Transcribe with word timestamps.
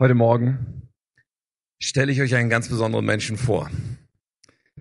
Heute 0.00 0.14
Morgen 0.14 0.88
stelle 1.80 2.10
ich 2.10 2.20
euch 2.20 2.34
einen 2.34 2.50
ganz 2.50 2.68
besonderen 2.68 3.04
Menschen 3.04 3.36
vor. 3.36 3.70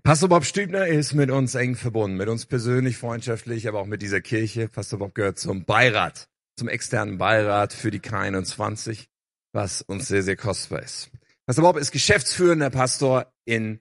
Pastor 0.03 0.29
Bob 0.29 0.45
Stübner 0.45 0.87
ist 0.87 1.13
mit 1.13 1.29
uns 1.29 1.53
eng 1.53 1.75
verbunden, 1.75 2.17
mit 2.17 2.27
uns 2.27 2.47
persönlich, 2.47 2.97
freundschaftlich, 2.97 3.67
aber 3.67 3.81
auch 3.81 3.85
mit 3.85 4.01
dieser 4.01 4.21
Kirche. 4.21 4.67
Pastor 4.67 4.97
Bob 4.97 5.13
gehört 5.13 5.37
zum 5.37 5.63
Beirat, 5.65 6.27
zum 6.55 6.69
externen 6.69 7.19
Beirat 7.19 7.71
für 7.71 7.91
die 7.91 7.99
K21, 7.99 9.07
was 9.53 9.83
uns 9.83 10.07
sehr, 10.07 10.23
sehr 10.23 10.37
kostbar 10.37 10.81
ist. 10.81 11.11
Pastor 11.45 11.65
Bob 11.65 11.77
ist 11.77 11.91
geschäftsführender 11.91 12.71
Pastor 12.71 13.31
in 13.45 13.79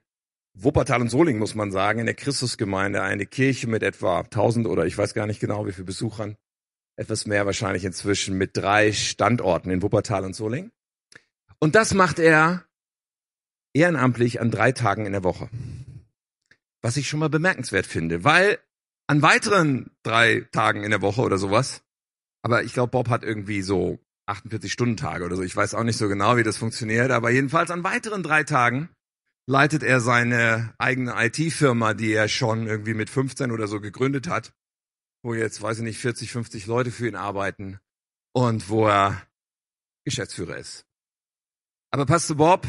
Wuppertal 0.53 1.01
und 1.01 1.09
Solingen, 1.09 1.39
muss 1.39 1.55
man 1.55 1.71
sagen, 1.71 2.01
in 2.01 2.07
der 2.07 2.17
Christusgemeinde, 2.17 3.03
eine 3.03 3.25
Kirche 3.25 3.67
mit 3.67 3.83
etwa 3.83 4.21
1000 4.21 4.67
oder 4.67 4.85
ich 4.85 4.99
weiß 4.99 5.15
gar 5.15 5.27
nicht 5.27 5.41
genau, 5.41 5.67
wie 5.67 5.73
viele 5.73 5.87
Besuchern, 5.87 6.37
etwas 6.97 7.25
mehr 7.25 7.47
wahrscheinlich 7.47 7.85
inzwischen 7.85 8.37
mit 8.37 8.57
drei 8.57 8.93
Standorten 8.93 9.71
in 9.71 9.81
Wuppertal 9.81 10.25
und 10.25 10.35
Solingen. 10.35 10.71
Und 11.61 11.75
das 11.75 11.93
macht 11.95 12.19
er 12.19 12.65
ehrenamtlich 13.75 14.41
an 14.41 14.51
drei 14.51 14.73
Tagen 14.73 15.07
in 15.07 15.13
der 15.13 15.25
Woche. 15.25 15.51
Was 16.83 16.97
ich 16.97 17.09
schon 17.09 17.21
mal 17.21 17.29
bemerkenswert 17.29 17.87
finde, 17.87 18.25
weil 18.25 18.59
an 19.07 19.23
weiteren 19.23 19.91
drei 20.03 20.49
Tagen 20.53 20.83
in 20.83 20.91
der 20.91 21.03
Woche 21.03 21.21
oder 21.21 21.37
sowas, 21.37 21.83
aber 22.43 22.65
ich 22.65 22.73
glaube, 22.73 22.93
Bob 22.93 23.09
hat 23.09 23.23
irgendwie 23.23 23.61
so 23.61 23.99
48 24.27 24.73
Stunden 24.73 24.97
Tage 24.97 25.25
oder 25.25 25.37
so. 25.37 25.43
Ich 25.43 25.55
weiß 25.55 25.75
auch 25.75 25.83
nicht 25.83 25.99
so 25.99 26.09
genau, 26.09 26.37
wie 26.37 26.43
das 26.43 26.57
funktioniert, 26.57 27.11
aber 27.11 27.31
jedenfalls 27.31 27.71
an 27.71 27.85
weiteren 27.85 28.23
drei 28.23 28.45
Tagen 28.45 28.89
leitet 29.47 29.83
er 29.83 30.01
seine 30.01 30.73
eigene 30.79 31.15
IT-Firma, 31.17 31.93
die 31.93 32.13
er 32.13 32.29
schon 32.29 32.67
irgendwie 32.67 32.95
mit 32.95 33.11
15 33.11 33.51
oder 33.51 33.67
so 33.67 33.81
gegründet 33.81 34.29
hat, 34.29 34.55
wo 35.23 35.35
jetzt, 35.35 35.61
weiß 35.61 35.79
ich 35.79 35.85
nicht, 35.85 35.99
40, 35.99 36.31
50 36.31 36.67
Leute 36.67 36.91
für 36.91 37.09
ihn 37.09 37.17
arbeiten 37.17 37.81
und 38.33 38.69
wo 38.69 38.87
er 38.87 39.27
Geschäftsführer 40.05 40.57
ist. 40.57 40.87
Aber 41.91 42.07
Pastor 42.07 42.37
Bob 42.37 42.67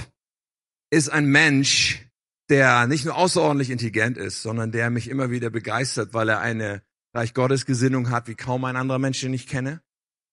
ist 0.90 1.10
ein 1.10 1.26
Mensch, 1.26 2.06
der 2.50 2.88
nicht 2.88 3.06
nur 3.06 3.16
außerordentlich 3.16 3.70
intelligent 3.70 4.18
ist, 4.18 4.42
sondern 4.42 4.72
der 4.72 4.90
mich 4.90 5.10
immer 5.10 5.32
wieder 5.32 5.50
begeistert, 5.50 6.14
weil 6.14 6.30
er 6.30 6.42
eine 6.42 6.82
Reich 7.14 7.34
Gottes 7.34 7.66
Gesinnung 7.66 8.10
hat, 8.10 8.28
wie 8.28 8.36
kaum 8.36 8.66
ein 8.66 8.76
anderer 8.76 9.00
Mensch, 9.00 9.22
den 9.22 9.34
ich 9.34 9.48
kenne. 9.48 9.82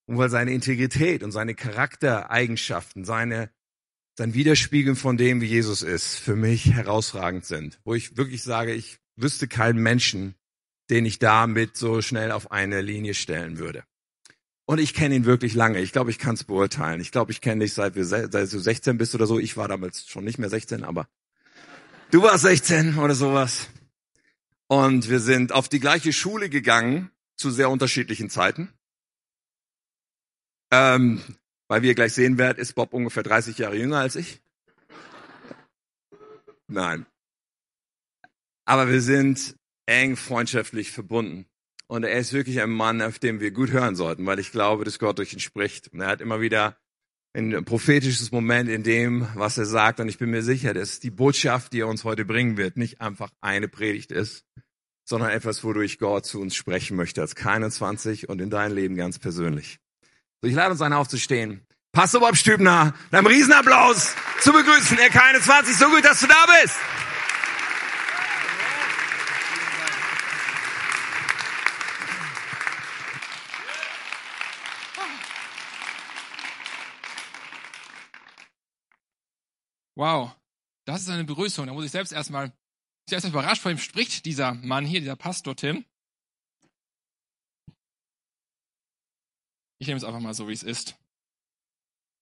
Und 0.06 0.16
weil 0.16 0.30
seine 0.30 0.52
Integrität 0.52 1.22
und 1.22 1.32
seine 1.32 1.54
Charaktereigenschaften, 1.54 3.04
seine, 3.04 3.50
sein 4.16 4.32
Widerspiegeln 4.32 4.96
von 4.96 5.18
dem, 5.18 5.42
wie 5.42 5.46
Jesus 5.46 5.82
ist, 5.82 6.16
für 6.16 6.34
mich 6.34 6.72
herausragend 6.72 7.44
sind. 7.44 7.78
Wo 7.84 7.94
ich 7.94 8.16
wirklich 8.16 8.42
sage, 8.42 8.72
ich 8.72 8.98
wüsste 9.16 9.48
keinen 9.48 9.82
Menschen, 9.82 10.34
den 10.88 11.04
ich 11.04 11.18
damit 11.18 11.76
so 11.76 12.00
schnell 12.00 12.32
auf 12.32 12.50
eine 12.50 12.80
Linie 12.80 13.12
stellen 13.12 13.58
würde. 13.58 13.84
Und 14.68 14.80
ich 14.80 14.92
kenne 14.92 15.14
ihn 15.14 15.24
wirklich 15.24 15.54
lange. 15.54 15.80
Ich 15.80 15.92
glaube, 15.92 16.10
ich 16.10 16.18
kann 16.18 16.34
es 16.34 16.44
beurteilen. 16.44 17.00
Ich 17.00 17.10
glaube, 17.10 17.32
ich 17.32 17.40
kenne 17.40 17.64
dich 17.64 17.72
seit, 17.72 17.94
wir, 17.94 18.04
seit 18.04 18.34
du 18.34 18.58
16 18.58 18.98
bist 18.98 19.14
oder 19.14 19.26
so. 19.26 19.38
Ich 19.38 19.56
war 19.56 19.66
damals 19.66 20.06
schon 20.06 20.24
nicht 20.24 20.36
mehr 20.36 20.50
16, 20.50 20.84
aber 20.84 21.08
du 22.10 22.22
warst 22.22 22.42
16 22.42 22.98
oder 22.98 23.14
sowas. 23.14 23.70
Und 24.66 25.08
wir 25.08 25.20
sind 25.20 25.52
auf 25.52 25.70
die 25.70 25.80
gleiche 25.80 26.12
Schule 26.12 26.50
gegangen 26.50 27.10
zu 27.34 27.50
sehr 27.50 27.70
unterschiedlichen 27.70 28.28
Zeiten. 28.28 28.70
Ähm, 30.70 31.22
weil 31.66 31.80
wie 31.80 31.86
ihr 31.86 31.94
gleich 31.94 32.12
sehen 32.12 32.36
werdet, 32.36 32.58
ist 32.58 32.74
Bob 32.74 32.92
ungefähr 32.92 33.22
30 33.22 33.56
Jahre 33.56 33.76
jünger 33.78 34.00
als 34.00 34.16
ich. 34.16 34.42
Nein. 36.66 37.06
Aber 38.66 38.90
wir 38.90 39.00
sind 39.00 39.56
eng 39.86 40.14
freundschaftlich 40.16 40.92
verbunden. 40.92 41.46
Und 41.88 42.04
er 42.04 42.18
ist 42.18 42.34
wirklich 42.34 42.60
ein 42.60 42.70
Mann, 42.70 43.00
auf 43.00 43.18
dem 43.18 43.40
wir 43.40 43.50
gut 43.50 43.72
hören 43.72 43.96
sollten, 43.96 44.26
weil 44.26 44.38
ich 44.38 44.52
glaube, 44.52 44.84
dass 44.84 44.98
Gott 44.98 45.18
durch 45.18 45.32
ihn 45.32 45.40
spricht. 45.40 45.88
Und 45.88 46.00
er 46.00 46.08
hat 46.08 46.20
immer 46.20 46.40
wieder 46.40 46.76
ein 47.34 47.64
prophetisches 47.64 48.30
Moment 48.30 48.68
in 48.68 48.82
dem, 48.82 49.26
was 49.34 49.56
er 49.56 49.64
sagt. 49.64 49.98
Und 49.98 50.08
ich 50.08 50.18
bin 50.18 50.30
mir 50.30 50.42
sicher, 50.42 50.74
dass 50.74 51.00
die 51.00 51.10
Botschaft, 51.10 51.72
die 51.72 51.80
er 51.80 51.88
uns 51.88 52.04
heute 52.04 52.26
bringen 52.26 52.58
wird, 52.58 52.76
nicht 52.76 53.00
einfach 53.00 53.30
eine 53.40 53.68
Predigt 53.68 54.12
ist, 54.12 54.44
sondern 55.04 55.30
etwas, 55.30 55.64
wodurch 55.64 55.98
Gott 55.98 56.26
zu 56.26 56.40
uns 56.40 56.54
sprechen 56.54 56.96
möchte 56.96 57.22
als 57.22 57.36
K21 57.36 58.26
und 58.26 58.40
in 58.42 58.50
dein 58.50 58.72
Leben 58.72 58.94
ganz 58.94 59.18
persönlich. 59.18 59.78
So, 60.42 60.48
ich 60.48 60.54
lade 60.54 60.72
uns 60.72 60.82
ein, 60.82 60.92
aufzustehen. 60.92 61.66
Pastor 61.92 62.20
Bob 62.20 62.36
Stübner, 62.36 62.92
mit 63.10 63.18
einem 63.18 63.26
Riesenapplaus 63.26 64.14
zu 64.40 64.52
begrüßen. 64.52 64.98
Er 64.98 65.10
K21, 65.10 65.78
so 65.78 65.88
gut, 65.88 66.04
dass 66.04 66.20
du 66.20 66.26
da 66.26 66.44
bist. 66.60 66.76
Wow, 79.98 80.30
das 80.86 81.02
ist 81.02 81.08
eine 81.08 81.24
Begrüßung. 81.24 81.66
Da 81.66 81.72
muss 81.72 81.84
ich 81.84 81.90
selbst 81.90 82.12
erstmal, 82.12 82.46
ich 82.46 83.10
selbst 83.10 83.28
überrascht, 83.28 83.62
vor 83.62 83.72
ihm 83.72 83.78
spricht 83.78 84.26
dieser 84.26 84.54
Mann 84.54 84.86
hier, 84.86 85.00
dieser 85.00 85.16
Pastor 85.16 85.56
Tim. 85.56 85.84
Ich 89.80 89.88
nehme 89.88 89.98
es 89.98 90.04
einfach 90.04 90.20
mal 90.20 90.34
so, 90.34 90.46
wie 90.46 90.52
es 90.52 90.62
ist. 90.62 90.96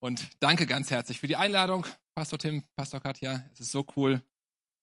Und 0.01 0.27
danke 0.39 0.65
ganz 0.65 0.89
herzlich 0.89 1.19
für 1.19 1.27
die 1.27 1.35
Einladung, 1.35 1.85
Pastor 2.15 2.39
Tim, 2.39 2.63
Pastor 2.75 2.99
Katja. 2.99 3.47
Es 3.53 3.59
ist 3.59 3.71
so 3.71 3.85
cool, 3.95 4.23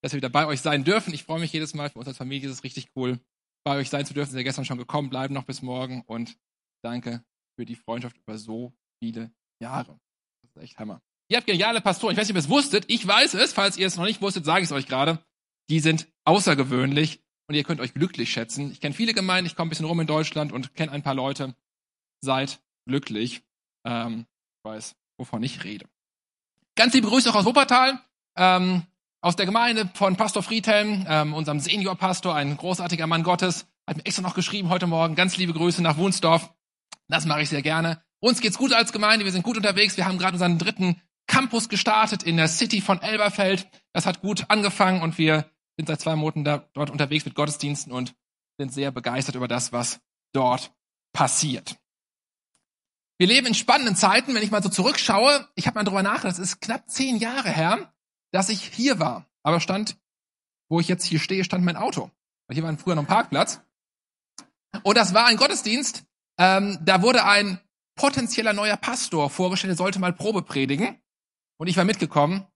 dass 0.00 0.12
wir 0.12 0.19
wieder 0.19 0.31
bei 0.31 0.47
euch 0.47 0.60
sein 0.60 0.84
dürfen. 0.84 1.12
Ich 1.12 1.25
freue 1.25 1.41
mich 1.41 1.53
jedes 1.53 1.75
Mal. 1.75 1.91
Für 1.91 1.99
uns 1.99 2.06
als 2.06 2.19
Familie 2.19 2.49
ist 2.49 2.59
es 2.59 2.62
richtig 2.62 2.93
cool, 2.94 3.19
bei 3.65 3.77
euch 3.77 3.91
sein 3.91 4.06
zu 4.06 4.15
dürfen. 4.15 4.31
Sind 4.31 4.38
ja 4.38 4.44
gestern 4.44 4.66
schon 4.66 4.78
gekommen, 4.78 5.10
bleiben 5.10 5.34
noch 5.34 5.47
bis 5.47 5.62
morgen. 5.62 6.03
Und 6.03 6.38
danke 6.84 7.25
für 7.56 7.65
die 7.65 7.75
Freundschaft 7.75 8.19
über 8.19 8.38
so 8.38 8.72
viele 9.03 9.34
Jahre. 9.60 9.99
Das 10.43 10.50
ist 10.54 10.62
echt 10.62 10.78
Hammer. 10.78 11.03
Ihr 11.28 11.38
habt 11.38 11.46
geniale 11.46 11.80
Pastoren. 11.80 12.12
Ich 12.12 12.18
weiß 12.18 12.28
nicht, 12.28 12.36
ob 12.36 12.42
ihr 12.42 12.44
es 12.44 12.50
wusstet. 12.50 12.84
Ich 12.88 13.06
weiß 13.06 13.34
es. 13.34 13.52
Falls 13.52 13.76
ihr 13.76 13.86
es 13.86 13.96
noch 13.96 14.04
nicht 14.04 14.20
wusstet, 14.20 14.44
sage 14.44 14.60
ich 14.60 14.68
es 14.68 14.72
euch 14.72 14.86
gerade. 14.86 15.18
Die 15.70 15.80
sind 15.80 16.06
außergewöhnlich 16.24 17.22
und 17.48 17.54
ihr 17.54 17.64
könnt 17.64 17.80
euch 17.80 17.94
glücklich 17.94 18.30
schätzen. 18.30 18.70
Ich 18.70 18.80
kenne 18.80 18.94
viele 18.94 19.14
Gemeinden. 19.14 19.46
Ich 19.46 19.56
komme 19.56 19.68
ein 19.68 19.70
bisschen 19.70 19.86
rum 19.86 20.00
in 20.00 20.06
Deutschland 20.06 20.52
und 20.52 20.74
kenne 20.74 20.92
ein 20.92 21.02
paar 21.02 21.14
Leute. 21.14 21.54
Seid 22.20 22.60
glücklich. 22.86 23.42
Ähm, 23.86 24.26
ich 24.58 24.70
weiß, 24.70 24.96
wovon 25.18 25.42
ich 25.42 25.64
rede. 25.64 25.86
Ganz 26.76 26.92
liebe 26.92 27.08
Grüße 27.08 27.30
auch 27.30 27.36
aus 27.36 27.44
Wuppertal. 27.44 28.00
Ähm, 28.36 28.82
aus 29.22 29.36
der 29.36 29.46
Gemeinde 29.46 29.91
von 29.94 30.16
Pastor 30.16 30.42
Friedhelm, 30.42 31.06
ähm, 31.08 31.32
unserem 31.32 31.58
Seniorpastor, 31.58 32.34
ein 32.34 32.58
großartiger 32.58 33.06
Mann 33.06 33.22
Gottes, 33.22 33.66
hat 33.86 33.96
mir 33.96 34.04
extra 34.04 34.22
noch 34.22 34.34
geschrieben 34.34 34.68
heute 34.68 34.86
Morgen. 34.86 35.14
Ganz 35.14 35.38
liebe 35.38 35.54
Grüße 35.54 35.82
nach 35.82 35.96
Wunsdorf. 35.96 36.52
Das 37.08 37.24
mache 37.24 37.41
ich 37.41 37.48
sehr 37.48 37.62
gerne. 37.62 38.02
Uns 38.20 38.41
geht's 38.41 38.58
gut 38.58 38.74
als 38.74 38.92
Gemeinde, 38.92 39.24
wir 39.24 39.32
sind 39.32 39.42
gut 39.42 39.56
unterwegs. 39.56 39.96
Wir 39.96 40.04
haben 40.04 40.18
gerade 40.18 40.34
unseren 40.34 40.58
dritten 40.58 41.00
Campus 41.26 41.68
gestartet 41.68 42.22
in 42.22 42.36
der 42.36 42.48
City 42.48 42.80
von 42.80 43.00
Elberfeld. 43.00 43.68
Das 43.92 44.06
hat 44.06 44.20
gut 44.20 44.44
angefangen 44.48 45.02
und 45.02 45.18
wir 45.18 45.50
sind 45.76 45.86
seit 45.88 46.00
zwei 46.00 46.16
Monaten 46.16 46.44
da, 46.44 46.68
dort 46.74 46.90
unterwegs 46.90 47.24
mit 47.24 47.34
Gottesdiensten 47.34 47.92
und 47.92 48.14
sind 48.58 48.72
sehr 48.72 48.90
begeistert 48.90 49.34
über 49.34 49.48
das, 49.48 49.72
was 49.72 50.00
dort 50.32 50.72
passiert. 51.12 51.76
Wir 53.18 53.28
leben 53.28 53.46
in 53.46 53.54
spannenden 53.54 53.96
Zeiten, 53.96 54.34
wenn 54.34 54.42
ich 54.42 54.50
mal 54.50 54.62
so 54.62 54.68
zurückschaue. 54.68 55.48
Ich 55.54 55.66
habe 55.66 55.78
mal 55.78 55.84
drüber 55.84 56.02
nachgedacht, 56.02 56.34
es 56.34 56.38
ist 56.38 56.60
knapp 56.60 56.88
zehn 56.90 57.16
Jahre 57.16 57.50
her, 57.50 57.92
dass 58.32 58.48
ich 58.48 58.62
hier 58.62 58.98
war. 58.98 59.26
Aber 59.42 59.60
stand, 59.60 59.96
wo 60.68 60.80
ich 60.80 60.88
jetzt 60.88 61.04
hier 61.04 61.20
stehe, 61.20 61.44
stand 61.44 61.64
mein 61.64 61.76
Auto. 61.76 62.10
Weil 62.46 62.54
hier 62.54 62.64
war 62.64 62.76
früher 62.76 62.96
noch 62.96 63.04
ein 63.04 63.08
Parkplatz. 63.08 63.60
Und 64.82 64.96
das 64.96 65.14
war 65.14 65.26
ein 65.26 65.36
Gottesdienst. 65.36 66.04
Ähm, 66.38 66.78
da 66.82 67.02
wurde 67.02 67.24
ein 67.24 67.60
potenzieller 67.94 68.52
neuer 68.52 68.76
Pastor 68.76 69.30
vorgestellt, 69.30 69.70
der 69.70 69.76
sollte 69.76 70.00
mal 70.00 70.12
Probe 70.12 70.42
predigen. 70.42 70.98
Und 71.56 71.69
ich 71.69 71.76
war 71.76 71.84
mitgekommen. 71.84 72.47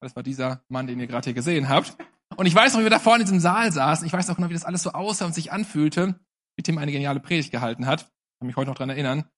Das 0.00 0.16
war 0.16 0.22
dieser 0.22 0.64
Mann, 0.68 0.86
den 0.86 0.98
ihr 0.98 1.06
gerade 1.06 1.24
hier 1.24 1.34
gesehen 1.34 1.68
habt. 1.68 1.96
Und 2.36 2.46
ich 2.46 2.54
weiß 2.54 2.72
noch, 2.72 2.80
wie 2.80 2.84
wir 2.84 2.90
da 2.90 2.98
vorne 2.98 3.20
in 3.20 3.26
diesem 3.26 3.40
Saal 3.40 3.72
saßen. 3.72 4.06
Ich 4.06 4.12
weiß 4.12 4.28
noch 4.28 4.36
genau, 4.36 4.48
wie 4.48 4.54
das 4.54 4.64
alles 4.64 4.82
so 4.82 4.92
aussah 4.92 5.26
und 5.26 5.34
sich 5.34 5.52
anfühlte, 5.52 6.18
wie 6.56 6.62
Tim 6.62 6.78
eine 6.78 6.92
geniale 6.92 7.20
Predigt 7.20 7.50
gehalten 7.50 7.86
hat. 7.86 8.02
Ich 8.02 8.38
kann 8.40 8.46
mich 8.46 8.56
heute 8.56 8.70
noch 8.70 8.76
dran 8.76 8.90
erinnern. 8.90 9.28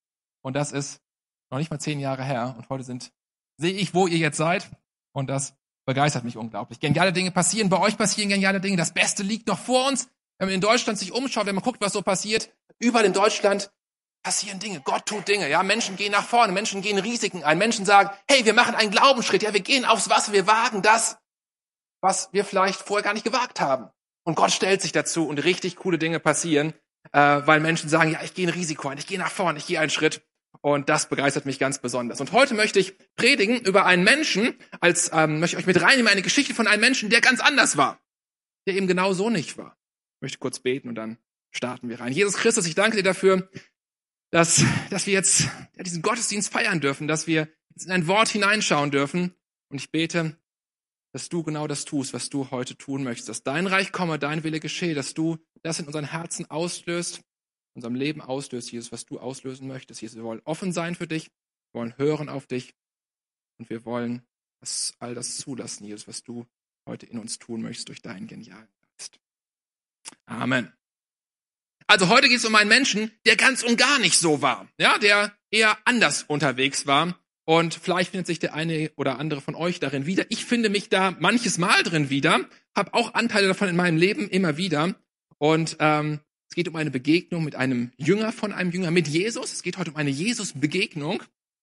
Und 0.42 0.54
das 0.54 0.72
ist 0.72 1.02
noch 1.50 1.58
nicht 1.58 1.70
mal 1.70 1.78
zehn 1.78 2.00
Jahre 2.00 2.24
her. 2.24 2.54
Und 2.56 2.68
heute 2.68 2.84
sind, 2.84 3.12
sehe 3.58 3.72
ich, 3.72 3.94
wo 3.94 4.06
ihr 4.06 4.18
jetzt 4.18 4.36
seid. 4.36 4.70
Und 5.12 5.28
das 5.28 5.56
begeistert 5.86 6.24
mich 6.24 6.36
unglaublich. 6.36 6.80
Geniale 6.80 7.12
Dinge 7.12 7.30
passieren. 7.30 7.68
Bei 7.68 7.80
euch 7.80 7.96
passieren 7.98 8.28
geniale 8.28 8.60
Dinge. 8.60 8.76
Das 8.76 8.94
Beste 8.94 9.22
liegt 9.22 9.48
noch 9.48 9.58
vor 9.58 9.88
uns. 9.88 10.08
Wenn 10.38 10.48
man 10.48 10.54
in 10.54 10.60
Deutschland 10.60 10.98
sich 10.98 11.12
umschaut, 11.12 11.46
wenn 11.46 11.54
man 11.54 11.64
guckt, 11.64 11.80
was 11.80 11.92
so 11.92 12.02
passiert, 12.02 12.52
überall 12.78 13.04
in 13.04 13.12
Deutschland 13.12 13.70
passieren 14.24 14.58
Dinge. 14.58 14.80
Gott 14.80 15.06
tut 15.06 15.28
Dinge. 15.28 15.48
Ja, 15.48 15.62
Menschen 15.62 15.96
gehen 15.96 16.10
nach 16.10 16.24
vorne, 16.26 16.52
Menschen 16.52 16.82
gehen 16.82 16.98
Risiken 16.98 17.44
ein. 17.44 17.58
Menschen 17.58 17.84
sagen, 17.84 18.10
hey, 18.26 18.44
wir 18.44 18.54
machen 18.54 18.74
einen 18.74 18.90
Glaubensschritt. 18.90 19.42
Ja, 19.42 19.52
wir 19.52 19.60
gehen 19.60 19.84
aufs 19.84 20.10
Wasser, 20.10 20.32
wir 20.32 20.48
wagen 20.48 20.82
das, 20.82 21.18
was 22.00 22.30
wir 22.32 22.44
vielleicht 22.44 22.80
vorher 22.80 23.04
gar 23.04 23.14
nicht 23.14 23.24
gewagt 23.24 23.60
haben. 23.60 23.90
Und 24.24 24.34
Gott 24.34 24.50
stellt 24.50 24.82
sich 24.82 24.92
dazu 24.92 25.28
und 25.28 25.44
richtig 25.44 25.76
coole 25.76 25.98
Dinge 25.98 26.18
passieren, 26.18 26.72
äh, 27.12 27.18
weil 27.18 27.60
Menschen 27.60 27.88
sagen, 27.88 28.10
ja, 28.10 28.22
ich 28.22 28.34
gehe 28.34 28.48
ein 28.48 28.52
Risiko 28.52 28.88
ein, 28.88 28.98
ich 28.98 29.06
gehe 29.06 29.18
nach 29.18 29.30
vorne, 29.30 29.58
ich 29.58 29.66
gehe 29.66 29.78
einen 29.78 29.90
Schritt. 29.90 30.22
Und 30.62 30.88
das 30.88 31.08
begeistert 31.10 31.44
mich 31.44 31.58
ganz 31.58 31.78
besonders. 31.78 32.20
Und 32.20 32.32
heute 32.32 32.54
möchte 32.54 32.78
ich 32.78 32.96
predigen 33.16 33.60
über 33.60 33.84
einen 33.84 34.02
Menschen, 34.02 34.58
als 34.80 35.10
ähm, 35.12 35.40
möchte 35.40 35.56
ich 35.56 35.62
euch 35.62 35.66
mit 35.66 35.82
reinnehmen, 35.82 36.10
eine 36.10 36.22
Geschichte 36.22 36.54
von 36.54 36.66
einem 36.66 36.80
Menschen, 36.80 37.10
der 37.10 37.20
ganz 37.20 37.40
anders 37.40 37.76
war, 37.76 38.00
der 38.66 38.74
eben 38.74 38.86
genau 38.86 39.12
so 39.12 39.28
nicht 39.28 39.58
war. 39.58 39.76
Ich 40.16 40.22
möchte 40.22 40.38
kurz 40.38 40.60
beten 40.60 40.88
und 40.88 40.94
dann 40.94 41.18
starten 41.50 41.90
wir 41.90 42.00
rein. 42.00 42.12
Jesus 42.12 42.36
Christus, 42.36 42.66
ich 42.66 42.74
danke 42.74 42.96
dir 42.96 43.02
dafür, 43.02 43.50
dass, 44.34 44.64
dass 44.90 45.06
wir 45.06 45.12
jetzt 45.12 45.42
ja, 45.76 45.84
diesen 45.84 46.02
Gottesdienst 46.02 46.52
feiern 46.52 46.80
dürfen, 46.80 47.06
dass 47.06 47.28
wir 47.28 47.48
in 47.80 47.92
ein 47.92 48.08
Wort 48.08 48.28
hineinschauen 48.28 48.90
dürfen. 48.90 49.32
Und 49.70 49.80
ich 49.80 49.92
bete, 49.92 50.36
dass 51.12 51.28
du 51.28 51.44
genau 51.44 51.68
das 51.68 51.84
tust, 51.84 52.12
was 52.14 52.30
du 52.30 52.50
heute 52.50 52.76
tun 52.76 53.04
möchtest, 53.04 53.28
dass 53.28 53.44
dein 53.44 53.68
Reich 53.68 53.92
komme, 53.92 54.18
dein 54.18 54.42
Wille 54.42 54.58
geschehe, 54.58 54.96
dass 54.96 55.14
du 55.14 55.38
das 55.62 55.78
in 55.78 55.86
unseren 55.86 56.10
Herzen 56.10 56.50
auslöst, 56.50 57.22
unserem 57.76 57.94
Leben 57.94 58.20
auslöst, 58.20 58.72
Jesus, 58.72 58.90
was 58.90 59.04
du 59.04 59.20
auslösen 59.20 59.68
möchtest. 59.68 60.02
Jesus, 60.02 60.16
wir 60.16 60.24
wollen 60.24 60.42
offen 60.44 60.72
sein 60.72 60.96
für 60.96 61.06
dich, 61.06 61.30
wir 61.70 61.82
wollen 61.82 61.96
hören 61.96 62.28
auf 62.28 62.48
dich 62.48 62.74
und 63.60 63.70
wir 63.70 63.84
wollen 63.84 64.26
das, 64.58 64.94
all 64.98 65.14
das 65.14 65.36
zulassen, 65.36 65.84
Jesus, 65.84 66.08
was 66.08 66.24
du 66.24 66.44
heute 66.88 67.06
in 67.06 67.20
uns 67.20 67.38
tun 67.38 67.62
möchtest 67.62 67.86
durch 67.88 68.02
deinen 68.02 68.26
genialen 68.26 68.68
Geist. 68.98 69.20
Amen. 70.26 70.72
Also 71.86 72.08
heute 72.08 72.28
geht 72.28 72.38
es 72.38 72.44
um 72.44 72.54
einen 72.54 72.68
Menschen, 72.68 73.10
der 73.26 73.36
ganz 73.36 73.62
und 73.62 73.76
gar 73.76 73.98
nicht 73.98 74.18
so 74.18 74.42
war, 74.42 74.68
ja, 74.78 74.98
der 74.98 75.36
eher 75.50 75.76
anders 75.84 76.22
unterwegs 76.22 76.86
war 76.86 77.14
und 77.44 77.74
vielleicht 77.74 78.12
findet 78.12 78.26
sich 78.26 78.38
der 78.38 78.54
eine 78.54 78.90
oder 78.96 79.18
andere 79.18 79.40
von 79.40 79.54
euch 79.54 79.78
darin 79.78 80.06
wieder. 80.06 80.24
Ich 80.30 80.44
finde 80.44 80.70
mich 80.70 80.88
da 80.88 81.14
manches 81.18 81.58
Mal 81.58 81.82
drin 81.82 82.08
wieder, 82.08 82.40
habe 82.74 82.94
auch 82.94 83.14
Anteile 83.14 83.48
davon 83.48 83.68
in 83.68 83.76
meinem 83.76 83.98
Leben 83.98 84.28
immer 84.28 84.56
wieder. 84.56 84.94
Und 85.38 85.76
ähm, 85.78 86.20
es 86.48 86.54
geht 86.54 86.68
um 86.68 86.76
eine 86.76 86.90
Begegnung 86.90 87.44
mit 87.44 87.54
einem 87.54 87.92
Jünger 87.96 88.32
von 88.32 88.52
einem 88.52 88.70
Jünger, 88.70 88.90
mit 88.90 89.08
Jesus. 89.08 89.52
Es 89.52 89.62
geht 89.62 89.76
heute 89.76 89.90
um 89.90 89.96
eine 89.96 90.10
Jesus-Begegnung 90.10 91.22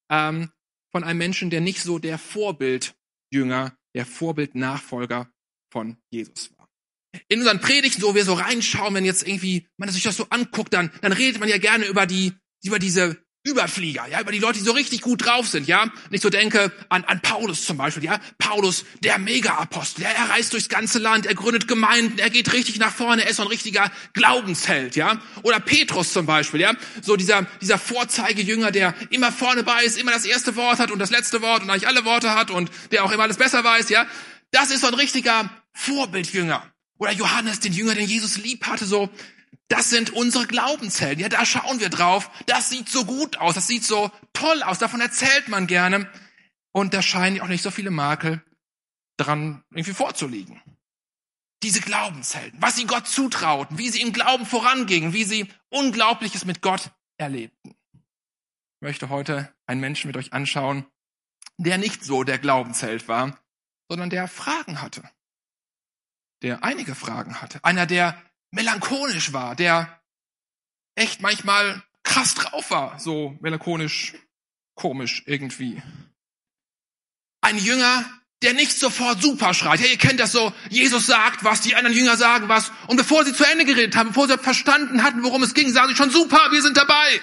ähm, 0.09 0.51
von 0.91 1.03
einem 1.03 1.17
Menschen, 1.17 1.49
der 1.49 1.61
nicht 1.61 1.81
so 1.81 1.97
der 1.97 2.19
Vorbildjünger, 2.19 3.75
der 3.95 4.05
Vorbildnachfolger 4.05 5.31
von 5.71 5.97
Jesus 6.11 6.51
war. 6.57 6.60
In 7.27 7.39
unseren 7.39 7.59
Predigten, 7.59 8.01
so 8.01 8.15
wir 8.15 8.25
so 8.25 8.33
reinschauen, 8.33 8.93
wenn 8.93 9.05
jetzt 9.05 9.27
irgendwie 9.27 9.67
man 9.77 9.89
sich 9.89 10.03
das 10.03 10.15
so 10.17 10.27
anguckt, 10.29 10.73
dann, 10.73 10.91
dann 11.01 11.11
redet 11.11 11.39
man 11.39 11.49
ja 11.49 11.57
gerne 11.57 11.85
über 11.85 12.05
die, 12.05 12.33
über 12.63 12.79
diese 12.79 13.17
Überflieger, 13.43 14.07
ja, 14.07 14.21
über 14.21 14.31
die 14.31 14.37
Leute, 14.37 14.59
die 14.59 14.65
so 14.65 14.71
richtig 14.71 15.01
gut 15.01 15.25
drauf 15.25 15.47
sind, 15.47 15.67
ja. 15.67 15.81
Und 15.81 15.91
ich 16.11 16.21
so 16.21 16.29
denke 16.29 16.71
an, 16.89 17.03
an 17.05 17.21
Paulus 17.21 17.65
zum 17.65 17.75
Beispiel, 17.75 18.03
ja. 18.03 18.19
Paulus, 18.37 18.85
der 19.03 19.17
Mega-Apostel, 19.17 20.03
ja, 20.03 20.09
er 20.09 20.29
reist 20.29 20.53
durchs 20.53 20.69
ganze 20.69 20.99
Land, 20.99 21.25
er 21.25 21.33
gründet 21.33 21.67
Gemeinden, 21.67 22.19
er 22.19 22.29
geht 22.29 22.53
richtig 22.53 22.77
nach 22.77 22.93
vorne, 22.93 23.23
er 23.23 23.31
ist 23.31 23.37
so 23.37 23.41
ein 23.41 23.47
richtiger 23.47 23.91
Glaubensheld, 24.13 24.95
ja. 24.95 25.19
Oder 25.41 25.59
Petrus 25.59 26.13
zum 26.13 26.27
Beispiel, 26.27 26.61
ja. 26.61 26.75
So 27.01 27.15
dieser, 27.15 27.47
dieser 27.61 27.79
Vorzeigejünger, 27.79 28.69
der 28.69 28.93
immer 29.09 29.31
vorne 29.31 29.63
bei 29.63 29.85
ist, 29.85 29.97
immer 29.97 30.11
das 30.11 30.25
erste 30.25 30.55
Wort 30.55 30.77
hat 30.77 30.91
und 30.91 30.99
das 30.99 31.09
letzte 31.09 31.41
Wort 31.41 31.63
und 31.63 31.71
eigentlich 31.71 31.87
alle 31.87 32.05
Worte 32.05 32.35
hat 32.35 32.51
und 32.51 32.69
der 32.91 33.03
auch 33.03 33.11
immer 33.11 33.23
alles 33.23 33.37
besser 33.37 33.63
weiß, 33.63 33.89
ja. 33.89 34.05
Das 34.51 34.69
ist 34.69 34.81
so 34.81 34.87
ein 34.87 34.93
richtiger 34.93 35.49
Vorbildjünger. 35.73 36.71
Oder 37.01 37.13
Johannes, 37.13 37.59
den 37.59 37.73
Jünger, 37.73 37.95
den 37.95 38.07
Jesus 38.07 38.37
lieb 38.37 38.67
hatte, 38.67 38.85
so, 38.85 39.09
das 39.69 39.89
sind 39.89 40.11
unsere 40.11 40.45
Glaubenshelden. 40.45 41.19
Ja, 41.19 41.29
da 41.29 41.47
schauen 41.47 41.79
wir 41.79 41.89
drauf. 41.89 42.29
Das 42.45 42.69
sieht 42.69 42.89
so 42.89 43.05
gut 43.05 43.37
aus. 43.37 43.55
Das 43.55 43.65
sieht 43.65 43.83
so 43.83 44.11
toll 44.33 44.61
aus. 44.61 44.77
Davon 44.77 45.01
erzählt 45.01 45.47
man 45.47 45.65
gerne. 45.65 46.07
Und 46.73 46.93
da 46.93 47.01
scheinen 47.01 47.41
auch 47.41 47.47
nicht 47.47 47.63
so 47.63 47.71
viele 47.71 47.89
Makel 47.89 48.45
dran 49.17 49.63
irgendwie 49.71 49.93
vorzuliegen. 49.93 50.61
Diese 51.63 51.81
Glaubenshelden, 51.81 52.61
was 52.61 52.75
sie 52.75 52.85
Gott 52.85 53.07
zutrauten, 53.07 53.79
wie 53.79 53.89
sie 53.89 54.01
im 54.01 54.13
Glauben 54.13 54.45
vorangingen, 54.45 55.11
wie 55.11 55.23
sie 55.23 55.47
Unglaubliches 55.69 56.45
mit 56.45 56.61
Gott 56.61 56.91
erlebten. 57.17 57.75
Ich 57.93 58.81
möchte 58.81 59.09
heute 59.09 59.51
einen 59.65 59.81
Menschen 59.81 60.07
mit 60.07 60.17
euch 60.17 60.33
anschauen, 60.33 60.85
der 61.57 61.79
nicht 61.79 62.03
so 62.03 62.23
der 62.23 62.37
Glaubensheld 62.37 63.07
war, 63.07 63.39
sondern 63.89 64.11
der 64.11 64.27
Fragen 64.27 64.81
hatte. 64.81 65.09
Der 66.41 66.63
einige 66.63 66.95
Fragen 66.95 67.41
hatte. 67.41 67.63
Einer, 67.63 67.85
der 67.85 68.21
melancholisch 68.51 69.33
war, 69.33 69.55
der 69.55 70.01
echt 70.95 71.21
manchmal 71.21 71.83
krass 72.03 72.33
drauf 72.35 72.71
war, 72.71 72.99
so 72.99 73.37
melancholisch, 73.41 74.13
komisch 74.75 75.23
irgendwie. 75.25 75.81
Ein 77.41 77.57
Jünger, 77.57 78.05
der 78.41 78.53
nicht 78.53 78.77
sofort 78.77 79.21
super 79.21 79.53
schreit. 79.53 79.79
Ja, 79.79 79.87
ihr 79.87 79.97
kennt 79.97 80.19
das 80.19 80.31
so, 80.31 80.51
Jesus 80.69 81.05
sagt 81.05 81.43
was, 81.43 81.61
die 81.61 81.75
anderen 81.75 81.95
Jünger 81.95 82.17
sagen 82.17 82.49
was. 82.49 82.71
Und 82.87 82.97
bevor 82.97 83.23
sie 83.23 83.33
zu 83.33 83.43
Ende 83.43 83.65
geredet 83.65 83.95
haben, 83.95 84.09
bevor 84.09 84.27
sie 84.27 84.37
verstanden 84.37 85.03
hatten, 85.03 85.23
worum 85.23 85.43
es 85.43 85.53
ging, 85.53 85.71
sagen 85.71 85.89
sie 85.89 85.95
schon, 85.95 86.09
super, 86.09 86.51
wir 86.51 86.61
sind 86.61 86.77
dabei. 86.77 87.21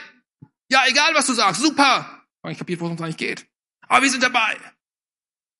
Ja, 0.70 0.84
egal 0.86 1.14
was 1.14 1.26
du 1.26 1.32
sagst, 1.32 1.60
super. 1.60 2.24
Ich 2.48 2.58
kapiert, 2.58 2.80
worum 2.80 2.94
es 2.94 3.02
eigentlich 3.02 3.16
geht. 3.16 3.46
Aber 3.88 4.02
wir 4.02 4.10
sind 4.10 4.22
dabei. 4.22 4.56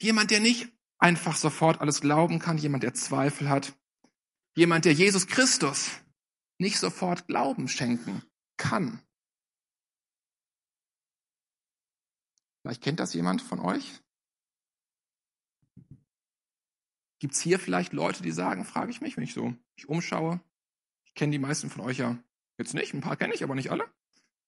Jemand, 0.01 0.31
der 0.31 0.41
nicht 0.41 0.69
einfach 0.99 1.37
sofort 1.37 1.81
alles 1.81 2.01
glauben 2.01 2.39
kann, 2.39 2.59
jemand, 2.59 2.83
der 2.83 2.95
Zweifel 2.95 3.49
hat, 3.49 3.73
Jemand, 4.59 4.87
der 4.87 4.93
Jesus 4.93 5.29
Christus 5.29 5.93
nicht 6.59 6.81
sofort 6.81 7.29
Glauben 7.29 7.69
schenken 7.69 8.25
kann. 8.57 9.01
Vielleicht 12.61 12.83
kennt 12.83 12.99
das 12.99 13.15
jemand 13.15 13.41
von 13.41 13.61
euch? 13.61 14.01
Gibt 17.21 17.35
es 17.35 17.41
hier 17.41 17.61
vielleicht 17.61 17.93
Leute, 17.93 18.25
die 18.25 18.33
sagen, 18.33 18.65
frage 18.65 18.91
ich 18.91 19.01
mich, 19.01 19.17
wenn 19.17 19.23
ich 19.23 19.33
so 19.33 19.55
mich 19.77 19.89
umschaue? 19.89 20.41
Ich 21.05 21.15
kenne 21.15 21.31
die 21.31 21.39
meisten 21.39 21.71
von 21.71 21.85
euch 21.85 21.99
ja 21.99 22.19
jetzt 22.59 22.75
nicht, 22.75 22.93
ein 22.95 23.01
paar 23.01 23.17
kenne 23.17 23.35
ich, 23.35 23.45
aber 23.45 23.55
nicht 23.55 23.71
alle. 23.71 23.89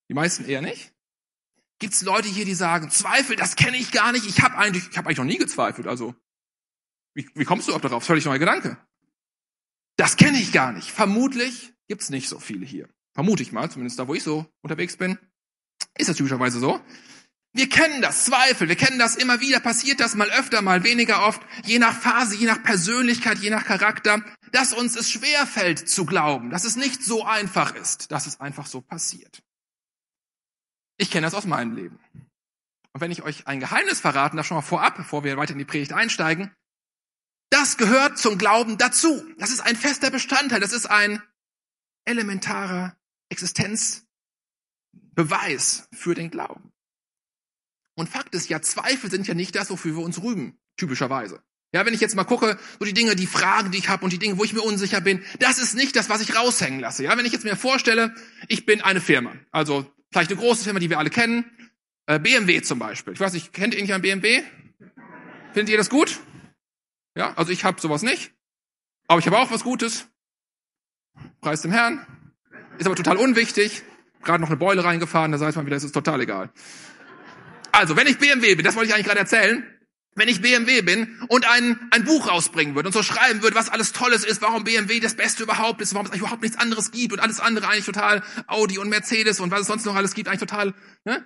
Die 0.09 0.15
meisten 0.15 0.45
eher 0.45 0.61
nicht. 0.61 0.93
Gibt 1.79 1.95
es 1.95 2.03
Leute 2.03 2.27
hier, 2.27 2.45
die 2.45 2.55
sagen, 2.55 2.91
Zweifel, 2.91 3.37
das 3.37 3.55
kenne 3.55 3.77
ich 3.77 3.93
gar 3.93 4.11
nicht, 4.11 4.27
ich 4.27 4.43
habe 4.43 4.57
eigentlich, 4.57 4.89
ich 4.91 4.99
hab 4.99 5.07
eigentlich 5.07 5.19
noch 5.19 5.25
nie 5.25 5.39
gezweifelt, 5.39 5.87
also 5.87 6.17
wie, 7.15 7.29
wie 7.35 7.45
kommst 7.45 7.69
du 7.69 7.75
auch 7.75 7.81
darauf? 7.81 8.05
Völlig 8.05 8.25
neuer 8.25 8.39
Gedanke. 8.39 8.77
Das 9.97 10.17
kenne 10.17 10.39
ich 10.39 10.53
gar 10.53 10.73
nicht. 10.73 10.91
Vermutlich 10.91 11.73
gibt's 11.89 12.11
nicht 12.11 12.29
so 12.29 12.39
viele 12.39 12.65
hier. 12.65 12.89
Vermute 13.13 13.43
ich 13.43 13.53
mal, 13.53 13.71
zumindest 13.71 13.99
da, 13.99 14.09
wo 14.09 14.15
ich 14.15 14.23
so 14.23 14.47
unterwegs 14.63 14.97
bin. 14.97 15.19
Ist 15.99 16.09
das 16.09 16.17
typischerweise 16.17 16.59
so. 16.59 16.81
Wir 17.53 17.69
kennen 17.69 18.01
das, 18.01 18.25
Zweifel, 18.27 18.69
wir 18.69 18.77
kennen 18.77 19.01
das 19.01 19.17
immer 19.17 19.41
wieder, 19.41 19.59
passiert 19.59 19.99
das 19.99 20.15
mal 20.15 20.31
öfter, 20.31 20.63
mal 20.63 20.85
weniger 20.85 21.27
oft, 21.27 21.43
je 21.65 21.81
nach 21.81 21.99
Phase, 21.99 22.37
je 22.37 22.47
nach 22.47 22.63
Persönlichkeit, 22.63 23.39
je 23.39 23.51
nach 23.51 23.65
Charakter, 23.65 24.25
dass 24.53 24.73
uns 24.73 24.97
es 24.97 25.11
schwer 25.11 25.49
fällt 25.49 25.89
zu 25.89 26.07
glauben, 26.07 26.51
dass 26.51 26.63
es 26.63 26.77
nicht 26.77 27.03
so 27.03 27.25
einfach 27.25 27.75
ist, 27.75 28.13
dass 28.13 28.29
es 28.29 28.39
einfach 28.39 28.67
so 28.67 28.81
passiert. 28.81 29.43
Ich 30.97 31.11
kenne 31.11 31.27
das 31.27 31.35
aus 31.35 31.47
meinem 31.47 31.75
Leben. 31.75 31.99
Und 32.93 33.01
wenn 33.01 33.11
ich 33.11 33.23
euch 33.23 33.49
ein 33.49 33.59
Geheimnis 33.59 34.01
verraten 34.01 34.37
darf, 34.37 34.47
schon 34.47 34.57
mal 34.57 34.63
vorab, 34.63 34.97
bevor 34.97 35.25
wir 35.25 35.37
weiter 35.37 35.53
in 35.53 35.59
die 35.59 35.65
Predigt 35.65 35.93
einsteigen, 35.93 36.53
das 37.51 37.77
gehört 37.77 38.19
zum 38.19 38.39
Glauben 38.39 38.79
dazu. 38.79 39.23
Das 39.39 39.51
ist 39.51 39.61
ein 39.61 39.77
fester 39.77 40.11
Bestandteil. 40.11 40.61
Das 40.61 40.73
ist 40.73 40.87
ein 40.87 41.23
elementarer 42.05 42.97
Existenzbeweis 43.29 45.89
für 45.93 46.15
den 46.15 46.31
Glauben. 46.31 46.73
Und 47.97 48.09
Fakt 48.09 48.35
ist 48.35 48.49
ja, 48.49 48.63
Zweifel 48.63 49.11
sind 49.11 49.29
ja 49.29 49.35
nicht 49.35 49.57
das, 49.57 49.71
wofür 49.71 49.97
wir 49.97 50.03
uns 50.03 50.23
rühmen, 50.23 50.59
typischerweise. 50.77 51.43
Ja, 51.73 51.87
wenn 51.87 51.95
ich 51.95 52.01
jetzt 52.01 52.17
mal 52.17 52.25
gucke, 52.25 52.59
so 52.79 52.85
die 52.85 52.95
Dinge, 52.95 53.15
die 53.15 53.27
Fragen, 53.27 53.71
die 53.71 53.79
ich 53.79 53.89
habe 53.89 54.05
und 54.05 54.13
die 54.13 54.19
Dinge, 54.19 54.39
wo 54.39 54.45
ich 54.45 54.53
mir 54.53 54.63
unsicher 54.63 55.01
bin, 55.01 55.23
das 55.39 55.59
ist 55.59 55.77
nicht 55.77 55.95
das, 55.95 56.09
was 56.09 56.21
ich 56.21 56.35
raushängen 56.35 56.81
lasse. 56.81 57.05
Ja, 57.05 57.17
wenn 57.17 57.27
ich 57.27 57.33
jetzt 57.33 57.45
mir 57.45 57.57
vorstelle, 57.57 58.15
ich 58.49 58.67
bin 58.67 58.81
eine 58.81 59.01
Firma, 59.01 59.35
also 59.53 59.87
vielleicht 60.11 60.31
eine 60.31 60.41
große 60.41 60.65
Firma, 60.65 60.81
die 60.81 60.91
wir 60.91 60.99
alle 60.99 61.11
kennen, 61.11 61.45
äh, 62.07 62.19
BMW 62.19 62.61
zum 62.63 62.81
Beispiel. 62.81 63.13
Ich 63.13 63.21
weiß 63.21 63.35
nicht, 63.35 63.53
kennt 63.53 63.75
ihr 63.75 63.79
irgendjemand 63.79 64.03
BMW? 64.03 64.43
Findet 65.53 65.69
ihr 65.69 65.77
das 65.77 65.91
gut? 65.91 66.19
Ja, 67.15 67.35
also 67.35 67.53
ich 67.53 67.65
habe 67.65 67.81
sowas 67.81 68.03
nicht. 68.03 68.33
Aber 69.09 69.19
ich 69.19 69.27
habe 69.27 69.39
auch 69.39 69.51
was 69.51 69.65
Gutes. 69.65 70.09
Preis 71.41 71.63
dem 71.63 71.73
Herrn. 71.73 72.07
Ist 72.79 72.87
aber 72.87 72.97
total 72.97 73.17
unwichtig. 73.17 73.83
Gerade 74.23 74.41
noch 74.41 74.49
eine 74.49 74.57
Beule 74.57 74.85
reingefahren, 74.85 75.33
da 75.33 75.39
sagt 75.39 75.57
man 75.57 75.67
wieder, 75.67 75.77
es 75.77 75.85
ist 75.85 75.93
total 75.93 76.21
egal. 76.21 76.51
Also, 77.73 77.97
wenn 77.97 78.07
ich 78.07 78.19
BMW 78.19 78.55
bin, 78.55 78.65
das 78.65 78.77
wollte 78.77 78.89
ich 78.89 78.95
eigentlich 78.95 79.07
gerade 79.07 79.21
erzählen, 79.21 79.65
wenn 80.15 80.29
ich 80.29 80.43
BMW 80.43 80.83
bin 80.83 81.21
und 81.29 81.49
ein, 81.49 81.89
ein 81.93 82.05
Buch 82.05 82.29
rausbringen 82.29 82.75
würde 82.75 82.89
und 82.89 82.93
so 82.93 83.03
schreiben 83.03 83.43
würde, 83.43 83.57
was 83.57 83.69
alles 83.69 83.93
Tolles 83.93 84.25
ist, 84.25 84.43
warum 84.43 84.65
BMW 84.65 85.01
das 85.01 85.15
Beste 85.15 85.43
überhaupt 85.43 85.81
ist, 85.81 85.95
warum 85.95 86.07
es 86.07 86.13
eigentlich 86.13 86.23
überhaupt 86.23 86.43
nichts 86.43 86.59
anderes 86.59 86.91
gibt 86.91 87.13
und 87.13 87.21
alles 87.21 87.41
andere 87.41 87.69
eigentlich 87.69 87.87
total 87.87 88.23
Audi 88.47 88.79
und 88.79 88.89
Mercedes 88.89 89.41
und 89.41 89.51
was 89.51 89.61
es 89.61 89.67
sonst 89.69 89.87
noch 89.87 89.95
alles 89.95 90.15
gibt, 90.15 90.29
eigentlich 90.29 90.41
total, 90.41 90.75
ne? 91.05 91.25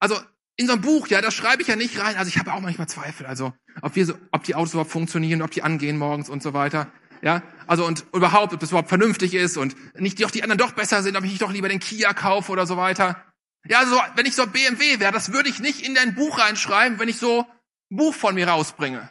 Also, 0.00 0.18
in 0.56 0.66
so 0.66 0.72
einem 0.72 0.82
Buch, 0.82 1.08
ja, 1.08 1.20
da 1.20 1.30
schreibe 1.30 1.62
ich 1.62 1.68
ja 1.68 1.76
nicht 1.76 1.98
rein. 2.00 2.16
Also 2.16 2.28
ich 2.28 2.38
habe 2.38 2.52
auch 2.52 2.60
manchmal 2.60 2.88
Zweifel, 2.88 3.26
also 3.26 3.52
ob 3.82 3.94
wir 3.94 4.06
so, 4.06 4.14
ob 4.32 4.44
die 4.44 4.54
Autos 4.54 4.72
überhaupt 4.72 4.90
funktionieren, 4.90 5.42
ob 5.42 5.50
die 5.50 5.62
angehen 5.62 5.98
morgens 5.98 6.28
und 6.28 6.42
so 6.42 6.54
weiter. 6.54 6.90
Ja, 7.22 7.42
also 7.66 7.86
und 7.86 8.04
überhaupt, 8.12 8.52
ob 8.52 8.60
das 8.60 8.70
überhaupt 8.70 8.88
vernünftig 8.88 9.34
ist 9.34 9.56
und 9.56 9.74
nicht 9.98 10.22
doch 10.22 10.30
die 10.30 10.42
anderen 10.42 10.58
doch 10.58 10.72
besser 10.72 11.02
sind, 11.02 11.16
ob 11.16 11.24
ich 11.24 11.30
nicht 11.30 11.42
doch 11.42 11.52
lieber 11.52 11.68
den 11.68 11.80
Kia 11.80 12.12
kaufe 12.12 12.52
oder 12.52 12.66
so 12.66 12.76
weiter. 12.76 13.22
Ja, 13.68 13.80
also 13.80 14.00
wenn 14.14 14.26
ich 14.26 14.34
so 14.34 14.46
BMW 14.46 15.00
wäre, 15.00 15.12
das 15.12 15.32
würde 15.32 15.48
ich 15.48 15.60
nicht 15.60 15.86
in 15.86 15.94
dein 15.94 16.14
Buch 16.14 16.38
reinschreiben, 16.38 16.98
wenn 16.98 17.08
ich 17.08 17.18
so 17.18 17.44
ein 17.90 17.96
Buch 17.96 18.14
von 18.14 18.34
mir 18.34 18.48
rausbringe. 18.48 19.10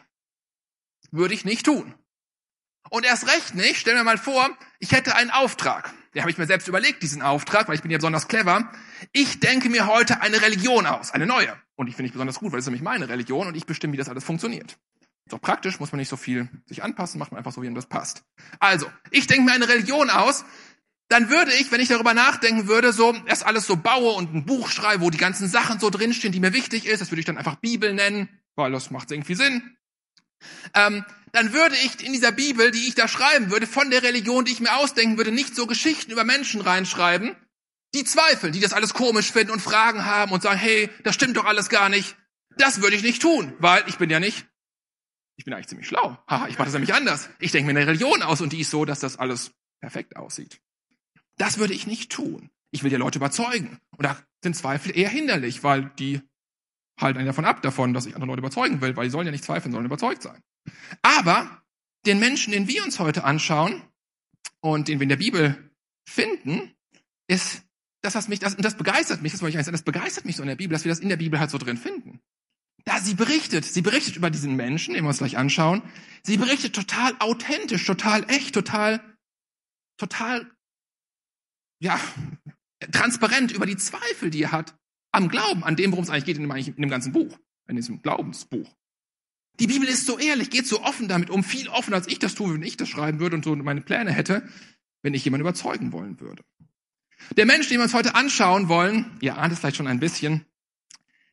Würde 1.10 1.34
ich 1.34 1.44
nicht 1.44 1.66
tun. 1.66 1.94
Und 2.90 3.04
erst 3.04 3.26
recht 3.26 3.54
nicht, 3.54 3.76
stell 3.76 3.94
mir 3.94 4.04
mal 4.04 4.18
vor, 4.18 4.48
ich 4.78 4.92
hätte 4.92 5.14
einen 5.16 5.30
Auftrag. 5.30 5.92
Den 6.14 6.22
habe 6.22 6.30
ich 6.30 6.38
mir 6.38 6.46
selbst 6.46 6.68
überlegt, 6.68 7.02
diesen 7.02 7.22
Auftrag, 7.22 7.68
weil 7.68 7.74
ich 7.74 7.82
bin 7.82 7.90
ja 7.90 7.98
besonders 7.98 8.28
clever. 8.28 8.70
Ich 9.12 9.40
denke 9.40 9.68
mir 9.68 9.86
heute 9.86 10.22
eine 10.22 10.40
Religion 10.40 10.86
aus, 10.86 11.10
eine 11.10 11.26
neue. 11.26 11.54
Und 11.74 11.88
ich 11.88 11.96
finde 11.96 12.06
ich 12.06 12.12
besonders 12.12 12.38
gut, 12.38 12.52
weil 12.52 12.60
es 12.60 12.66
nämlich 12.66 12.82
meine 12.82 13.08
Religion 13.08 13.46
und 13.46 13.56
ich 13.56 13.66
bestimme, 13.66 13.92
wie 13.92 13.98
das 13.98 14.08
alles 14.08 14.24
funktioniert. 14.24 14.78
Ist 15.26 15.34
auch 15.34 15.40
praktisch, 15.40 15.80
muss 15.80 15.92
man 15.92 15.98
nicht 15.98 16.08
so 16.08 16.16
viel 16.16 16.48
sich 16.66 16.82
anpassen, 16.82 17.18
macht 17.18 17.32
man 17.32 17.38
einfach 17.38 17.52
so, 17.52 17.60
wie 17.60 17.66
ihm 17.66 17.74
das 17.74 17.86
passt. 17.86 18.22
Also, 18.60 18.90
ich 19.10 19.26
denke 19.26 19.44
mir 19.44 19.52
eine 19.52 19.68
Religion 19.68 20.08
aus 20.08 20.44
dann 21.08 21.30
würde 21.30 21.52
ich, 21.54 21.70
wenn 21.70 21.80
ich 21.80 21.88
darüber 21.88 22.14
nachdenken 22.14 22.66
würde, 22.66 22.92
so 22.92 23.14
erst 23.26 23.46
alles 23.46 23.66
so 23.66 23.76
baue 23.76 24.12
und 24.12 24.34
ein 24.34 24.44
Buch 24.44 24.68
schreibe, 24.68 25.02
wo 25.02 25.10
die 25.10 25.18
ganzen 25.18 25.48
Sachen 25.48 25.78
so 25.78 25.90
drinstehen, 25.90 26.32
die 26.32 26.40
mir 26.40 26.52
wichtig 26.52 26.86
ist, 26.86 27.00
das 27.00 27.10
würde 27.10 27.20
ich 27.20 27.26
dann 27.26 27.38
einfach 27.38 27.56
Bibel 27.56 27.94
nennen, 27.94 28.28
weil 28.56 28.72
das 28.72 28.90
macht 28.90 29.12
irgendwie 29.12 29.34
Sinn. 29.34 29.76
Ähm, 30.74 31.04
dann 31.36 31.52
würde 31.52 31.76
ich 31.84 32.02
in 32.02 32.14
dieser 32.14 32.32
Bibel, 32.32 32.70
die 32.70 32.88
ich 32.88 32.94
da 32.94 33.08
schreiben 33.08 33.50
würde, 33.50 33.66
von 33.66 33.90
der 33.90 34.02
Religion, 34.02 34.46
die 34.46 34.52
ich 34.52 34.60
mir 34.60 34.74
ausdenken 34.76 35.18
würde, 35.18 35.32
nicht 35.32 35.54
so 35.54 35.66
Geschichten 35.66 36.10
über 36.10 36.24
Menschen 36.24 36.62
reinschreiben, 36.62 37.36
die 37.94 38.04
zweifeln, 38.04 38.54
die 38.54 38.60
das 38.60 38.72
alles 38.72 38.94
komisch 38.94 39.30
finden 39.32 39.52
und 39.52 39.60
Fragen 39.60 40.06
haben 40.06 40.32
und 40.32 40.42
sagen, 40.42 40.58
hey, 40.58 40.88
das 41.04 41.14
stimmt 41.14 41.36
doch 41.36 41.44
alles 41.44 41.68
gar 41.68 41.90
nicht. 41.90 42.16
Das 42.56 42.80
würde 42.80 42.96
ich 42.96 43.02
nicht 43.02 43.20
tun, 43.20 43.52
weil 43.58 43.84
ich 43.86 43.98
bin 43.98 44.08
ja 44.08 44.18
nicht, 44.18 44.46
ich 45.36 45.44
bin 45.44 45.52
eigentlich 45.52 45.68
ziemlich 45.68 45.86
schlau. 45.86 46.16
Haha, 46.26 46.48
ich 46.48 46.56
mache 46.56 46.68
das 46.68 46.72
nämlich 46.72 46.94
anders. 46.94 47.28
Ich 47.38 47.52
denke 47.52 47.70
mir 47.70 47.78
eine 47.78 47.86
Religion 47.86 48.22
aus 48.22 48.40
und 48.40 48.54
die 48.54 48.60
ist 48.60 48.70
so, 48.70 48.86
dass 48.86 49.00
das 49.00 49.18
alles 49.18 49.50
perfekt 49.82 50.16
aussieht. 50.16 50.62
Das 51.36 51.58
würde 51.58 51.74
ich 51.74 51.86
nicht 51.86 52.10
tun. 52.10 52.48
Ich 52.70 52.82
will 52.82 52.88
die 52.88 52.96
Leute 52.96 53.18
überzeugen. 53.18 53.78
Und 53.98 54.04
da 54.04 54.16
sind 54.42 54.56
Zweifel 54.56 54.96
eher 54.96 55.10
hinderlich, 55.10 55.62
weil 55.62 55.92
die 55.98 56.22
halten 57.00 57.18
einen 57.18 57.26
davon 57.26 57.44
ab, 57.44 57.62
davon, 57.62 57.92
dass 57.92 58.06
ich 58.06 58.14
andere 58.14 58.28
Leute 58.28 58.40
überzeugen 58.40 58.80
will, 58.80 58.96
weil 58.96 59.04
die 59.04 59.10
sollen 59.10 59.26
ja 59.26 59.32
nicht 59.32 59.44
zweifeln, 59.44 59.72
sollen 59.72 59.84
überzeugt 59.84 60.22
sein. 60.22 60.40
Aber 61.02 61.62
den 62.06 62.18
Menschen, 62.18 62.52
den 62.52 62.68
wir 62.68 62.84
uns 62.84 62.98
heute 62.98 63.24
anschauen 63.24 63.82
und 64.60 64.88
den 64.88 64.98
wir 64.98 65.04
in 65.04 65.08
der 65.08 65.16
Bibel 65.16 65.70
finden, 66.08 66.74
ist 67.28 67.62
das, 68.02 68.14
was 68.14 68.28
mich, 68.28 68.38
das, 68.38 68.54
und 68.54 68.64
das 68.64 68.76
begeistert 68.76 69.22
mich, 69.22 69.32
das 69.32 69.42
wollte 69.42 69.50
ich 69.50 69.56
eigentlich 69.56 69.66
sagen, 69.66 69.74
das 69.74 69.82
begeistert 69.82 70.24
mich 70.24 70.36
so 70.36 70.42
in 70.42 70.48
der 70.48 70.56
Bibel, 70.56 70.74
dass 70.74 70.84
wir 70.84 70.90
das 70.90 71.00
in 71.00 71.08
der 71.08 71.16
Bibel 71.16 71.40
halt 71.40 71.50
so 71.50 71.58
drin 71.58 71.76
finden. 71.76 72.20
Da 72.84 73.00
sie 73.00 73.14
berichtet, 73.14 73.64
sie 73.64 73.82
berichtet 73.82 74.16
über 74.16 74.30
diesen 74.30 74.54
Menschen, 74.54 74.94
den 74.94 75.04
wir 75.04 75.08
uns 75.08 75.18
gleich 75.18 75.36
anschauen, 75.36 75.82
sie 76.22 76.36
berichtet 76.36 76.74
total 76.74 77.16
authentisch, 77.18 77.84
total 77.84 78.30
echt, 78.30 78.54
total, 78.54 79.00
total 79.98 80.50
ja, 81.80 81.98
transparent 82.92 83.52
über 83.52 83.66
die 83.66 83.76
Zweifel, 83.76 84.30
die 84.30 84.44
er 84.44 84.52
hat 84.52 84.78
am 85.16 85.28
Glauben, 85.28 85.64
an 85.64 85.76
dem, 85.76 85.92
worum 85.92 86.04
es 86.04 86.10
eigentlich 86.10 86.26
geht 86.26 86.36
in 86.36 86.48
dem, 86.48 86.54
in 86.54 86.82
dem 86.82 86.90
ganzen 86.90 87.12
Buch, 87.12 87.38
in 87.68 87.76
diesem 87.76 88.02
Glaubensbuch. 88.02 88.70
Die 89.58 89.66
Bibel 89.66 89.88
ist 89.88 90.06
so 90.06 90.18
ehrlich, 90.18 90.50
geht 90.50 90.66
so 90.66 90.82
offen 90.82 91.08
damit 91.08 91.30
um, 91.30 91.42
viel 91.42 91.68
offener, 91.68 91.96
als 91.96 92.08
ich 92.08 92.18
das 92.18 92.34
tue, 92.34 92.52
wenn 92.52 92.62
ich 92.62 92.76
das 92.76 92.88
schreiben 92.88 93.20
würde 93.20 93.36
und 93.36 93.44
so 93.44 93.56
meine 93.56 93.80
Pläne 93.80 94.12
hätte, 94.12 94.46
wenn 95.02 95.14
ich 95.14 95.24
jemanden 95.24 95.42
überzeugen 95.42 95.92
wollen 95.92 96.20
würde. 96.20 96.44
Der 97.36 97.46
Mensch, 97.46 97.68
den 97.68 97.78
wir 97.78 97.84
uns 97.84 97.94
heute 97.94 98.14
anschauen 98.14 98.68
wollen, 98.68 99.16
ihr 99.20 99.38
ahnt 99.38 99.52
es 99.52 99.58
vielleicht 99.58 99.76
schon 99.76 99.86
ein 99.86 100.00
bisschen, 100.00 100.44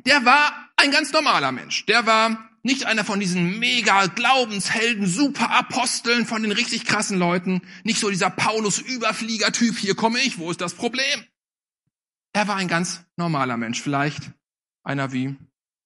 der 0.06 0.24
war 0.26 0.70
ein 0.78 0.92
ganz 0.92 1.12
normaler 1.12 1.52
Mensch. 1.52 1.86
Der 1.86 2.06
war 2.06 2.50
nicht 2.62 2.86
einer 2.86 3.04
von 3.04 3.20
diesen 3.20 3.60
mega 3.60 4.08
Glaubenshelden, 4.08 5.06
super 5.06 5.52
Aposteln 5.52 6.26
von 6.26 6.42
den 6.42 6.54
richtig 6.54 6.86
krassen 6.86 7.18
Leuten. 7.18 7.62
Nicht 7.84 8.00
so 8.00 8.10
dieser 8.10 8.30
Paulus-Überflieger-Typ, 8.30 9.78
hier 9.78 9.96
komme 9.96 10.20
ich, 10.20 10.38
wo 10.38 10.50
ist 10.50 10.62
das 10.62 10.74
Problem? 10.74 11.26
Er 12.34 12.48
war 12.48 12.56
ein 12.56 12.68
ganz 12.68 13.06
normaler 13.16 13.58
Mensch, 13.58 13.82
vielleicht 13.82 14.32
einer 14.84 15.14
wie, 15.14 15.38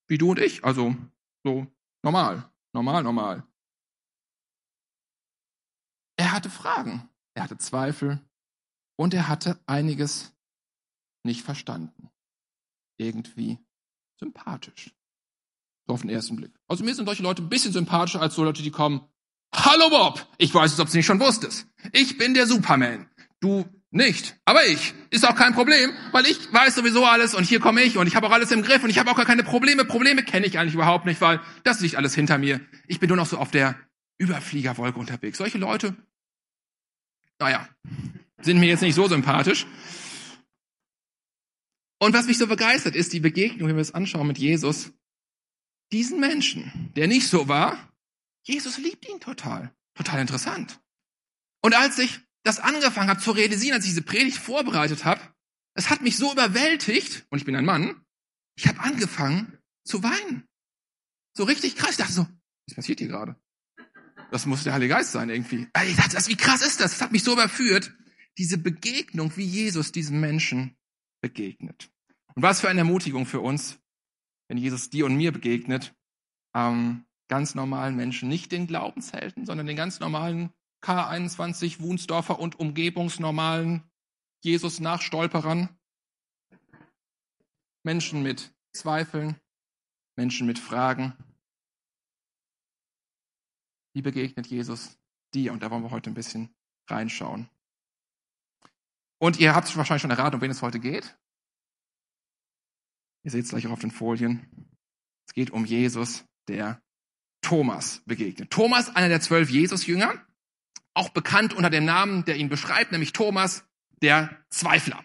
wie 0.08 0.18
du 0.18 0.32
und 0.32 0.40
ich, 0.40 0.64
also 0.64 0.96
so 1.44 1.68
normal, 2.04 2.50
normal, 2.74 3.04
normal. 3.04 3.44
Er 6.18 6.32
hatte 6.32 6.50
Fragen, 6.50 7.10
er 7.36 7.44
hatte 7.44 7.58
Zweifel 7.58 8.20
und 8.98 9.14
er 9.14 9.28
hatte 9.28 9.60
einiges 9.68 10.34
nicht 11.24 11.44
verstanden. 11.44 12.10
Irgendwie 12.98 13.60
sympathisch. 14.20 14.96
So 15.86 15.94
auf 15.94 16.02
den 16.02 16.10
ersten 16.10 16.38
Blick. 16.38 16.58
Also 16.68 16.84
mir 16.84 16.96
sind 16.96 17.06
solche 17.06 17.24
Leute 17.24 17.44
ein 17.44 17.50
bisschen 17.50 17.72
sympathischer 17.74 18.22
als 18.22 18.36
so 18.36 18.44
Leute, 18.44 18.64
die 18.64 18.72
kommen, 18.72 19.08
Hallo 19.54 19.90
Bob! 19.90 20.28
Ich 20.38 20.54
weiß 20.54 20.74
es, 20.74 20.80
ob 20.80 20.90
du 20.90 20.98
nicht 20.98 21.06
schon 21.06 21.20
wusstest. 21.20 21.68
Ich 21.94 22.18
bin 22.18 22.34
der 22.34 22.48
Superman. 22.48 23.10
Du 23.40 23.66
nicht. 23.92 24.38
Aber 24.46 24.66
ich. 24.66 24.94
Ist 25.10 25.26
auch 25.26 25.36
kein 25.36 25.54
Problem, 25.54 25.92
weil 26.12 26.26
ich 26.26 26.52
weiß 26.54 26.76
sowieso 26.76 27.06
alles 27.06 27.34
und 27.34 27.46
hier 27.46 27.60
komme 27.60 27.82
ich 27.82 27.98
und 27.98 28.08
ich 28.08 28.16
habe 28.16 28.28
auch 28.28 28.32
alles 28.32 28.52
im 28.52 28.62
Griff 28.62 28.84
und 28.84 28.90
ich 28.90 29.00
habe 29.00 29.10
auch 29.10 29.16
gar 29.16 29.26
keine 29.26 29.44
Probleme. 29.44 29.86
Probleme 29.86 30.24
kenne 30.24 30.46
ich 30.46 30.60
eigentlich 30.60 30.74
überhaupt 30.74 31.06
nicht, 31.06 31.22
weil 31.22 31.40
das 31.64 31.80
liegt 31.80 31.96
alles 31.96 32.14
hinter 32.14 32.38
mir. 32.38 32.60
Ich 32.88 33.00
bin 33.00 33.08
nur 33.08 33.18
noch 33.18 33.26
so 33.26 33.38
auf 33.38 33.52
der 33.52 33.76
Überfliegerwolke 34.18 35.00
unterwegs. 35.00 35.38
Solche 35.38 35.58
Leute, 35.58 35.96
naja, 37.40 37.68
sind 38.42 38.60
mir 38.60 38.68
jetzt 38.68 38.82
nicht 38.82 38.96
so 38.96 39.08
sympathisch. 39.08 39.66
Und 42.00 42.14
was 42.14 42.28
mich 42.28 42.38
so 42.38 42.48
begeistert, 42.48 42.96
ist 42.96 43.14
die 43.14 43.20
Begegnung, 43.20 43.70
wenn 43.70 43.76
wir 43.76 43.82
es 43.82 43.94
anschauen 43.94 44.28
mit 44.28 44.38
Jesus, 44.38 44.92
diesen 45.92 46.20
Menschen, 46.20 46.92
der 46.96 47.08
nicht 47.08 47.28
so 47.28 47.48
war, 47.48 47.92
Jesus 48.44 48.78
liebt 48.78 49.08
ihn 49.08 49.20
total. 49.20 49.74
Total 49.96 50.20
interessant. 50.22 50.80
Und 51.62 51.76
als 51.76 51.98
ich 51.98 52.20
das 52.48 52.60
angefangen 52.60 53.10
habe 53.10 53.20
zu 53.20 53.32
realisieren, 53.32 53.76
als 53.76 53.84
ich 53.84 53.92
diese 53.92 54.02
Predigt 54.02 54.38
vorbereitet 54.38 55.06
habe, 55.06 55.22
es 55.74 55.90
hat 55.90 56.02
mich 56.02 56.18
so 56.18 56.32
überwältigt, 56.32 57.26
und 57.30 57.38
ich 57.38 57.46
bin 57.46 57.56
ein 57.56 57.66
Mann, 57.66 58.02
ich 58.56 58.68
habe 58.68 58.80
angefangen 58.80 59.58
zu 59.84 60.02
weinen. 60.02 60.48
So 61.34 61.44
richtig 61.44 61.76
krass. 61.76 61.92
Ich 61.92 61.98
dachte 61.98 62.14
so, 62.14 62.28
was 62.68 62.76
passiert 62.76 63.00
hier 63.00 63.10
gerade? 63.10 63.36
Das 64.32 64.46
muss 64.46 64.64
der 64.64 64.74
Heilige 64.74 64.94
Geist 64.94 65.12
sein 65.12 65.30
irgendwie. 65.30 65.68
Ich 65.86 65.96
dachte, 65.96 66.28
wie 66.28 66.36
krass 66.36 66.62
ist 66.62 66.80
das? 66.80 66.94
Das 66.94 67.02
hat 67.02 67.12
mich 67.12 67.24
so 67.24 67.34
überführt. 67.34 67.94
Diese 68.38 68.58
Begegnung, 68.58 69.36
wie 69.36 69.46
Jesus 69.46 69.92
diesem 69.92 70.20
Menschen 70.20 70.76
begegnet. 71.22 71.92
Und 72.36 72.44
was 72.44 72.62
für 72.62 72.70
eine 72.70 72.80
Ermutigung 72.80 73.26
für 73.26 73.40
uns, 73.40 73.80
wenn 74.48 74.58
Jesus 74.58 74.90
dir 74.90 75.06
und 75.06 75.16
mir 75.16 75.32
begegnet, 75.32 75.96
ähm, 76.56 77.06
ganz 77.28 77.56
normalen 77.56 77.96
Menschen, 77.96 78.30
nicht 78.30 78.52
den 78.52 78.68
Glaubenshelden, 78.68 79.46
sondern 79.46 79.68
den 79.68 79.78
ganz 79.78 80.00
normalen 80.00 80.52
K21 80.84 81.82
Wunsdorfer 81.82 82.40
und 82.40 82.60
umgebungsnormalen 82.60 83.84
Jesus-Nachstolperern, 84.44 85.70
Menschen 87.84 88.24
mit 88.24 88.54
Zweifeln, 88.74 89.40
Menschen 90.16 90.46
mit 90.46 90.60
Fragen. 90.60 91.14
Wie 93.94 94.02
begegnet 94.02 94.48
Jesus 94.48 94.98
dir? 95.34 95.54
Und 95.54 95.64
da 95.64 95.72
wollen 95.72 95.84
wir 95.84 95.92
heute 95.92 96.12
ein 96.12 96.16
bisschen 96.16 96.56
reinschauen. 96.90 97.50
Und 99.20 99.40
ihr 99.40 99.56
habt 99.56 99.76
wahrscheinlich 99.76 100.02
schon 100.02 100.12
erraten, 100.12 100.36
um 100.36 100.42
wen 100.42 100.52
es 100.52 100.62
heute 100.62 100.80
geht. 100.80 101.18
Ihr 103.24 103.32
seht 103.32 103.46
es 103.46 103.50
gleich 103.50 103.66
auch 103.68 103.72
auf 103.72 103.80
den 103.80 103.92
Folien. 103.92 104.48
Es 105.28 105.34
geht 105.34 105.50
um 105.50 105.66
Jesus, 105.66 106.24
der 106.48 106.82
Thomas 107.42 108.02
begegnet. 108.06 108.52
Thomas, 108.52 108.96
einer 108.96 109.10
der 109.10 109.22
zwölf 109.22 109.50
Jesus-Jünger, 109.50 110.26
auch 110.98 111.10
bekannt 111.10 111.54
unter 111.54 111.70
dem 111.70 111.86
Namen, 111.86 112.26
der 112.26 112.38
ihn 112.38 112.50
beschreibt, 112.50 112.92
nämlich 112.92 113.14
Thomas, 113.14 113.66
der 114.02 114.44
Zweifler. 114.50 115.04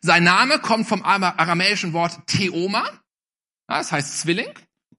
Sein 0.00 0.24
Name 0.24 0.58
kommt 0.58 0.88
vom 0.88 1.02
aramäischen 1.04 1.92
Wort 1.92 2.26
Theoma, 2.26 2.84
das 3.68 3.92
heißt 3.92 4.20
Zwilling. 4.20 4.48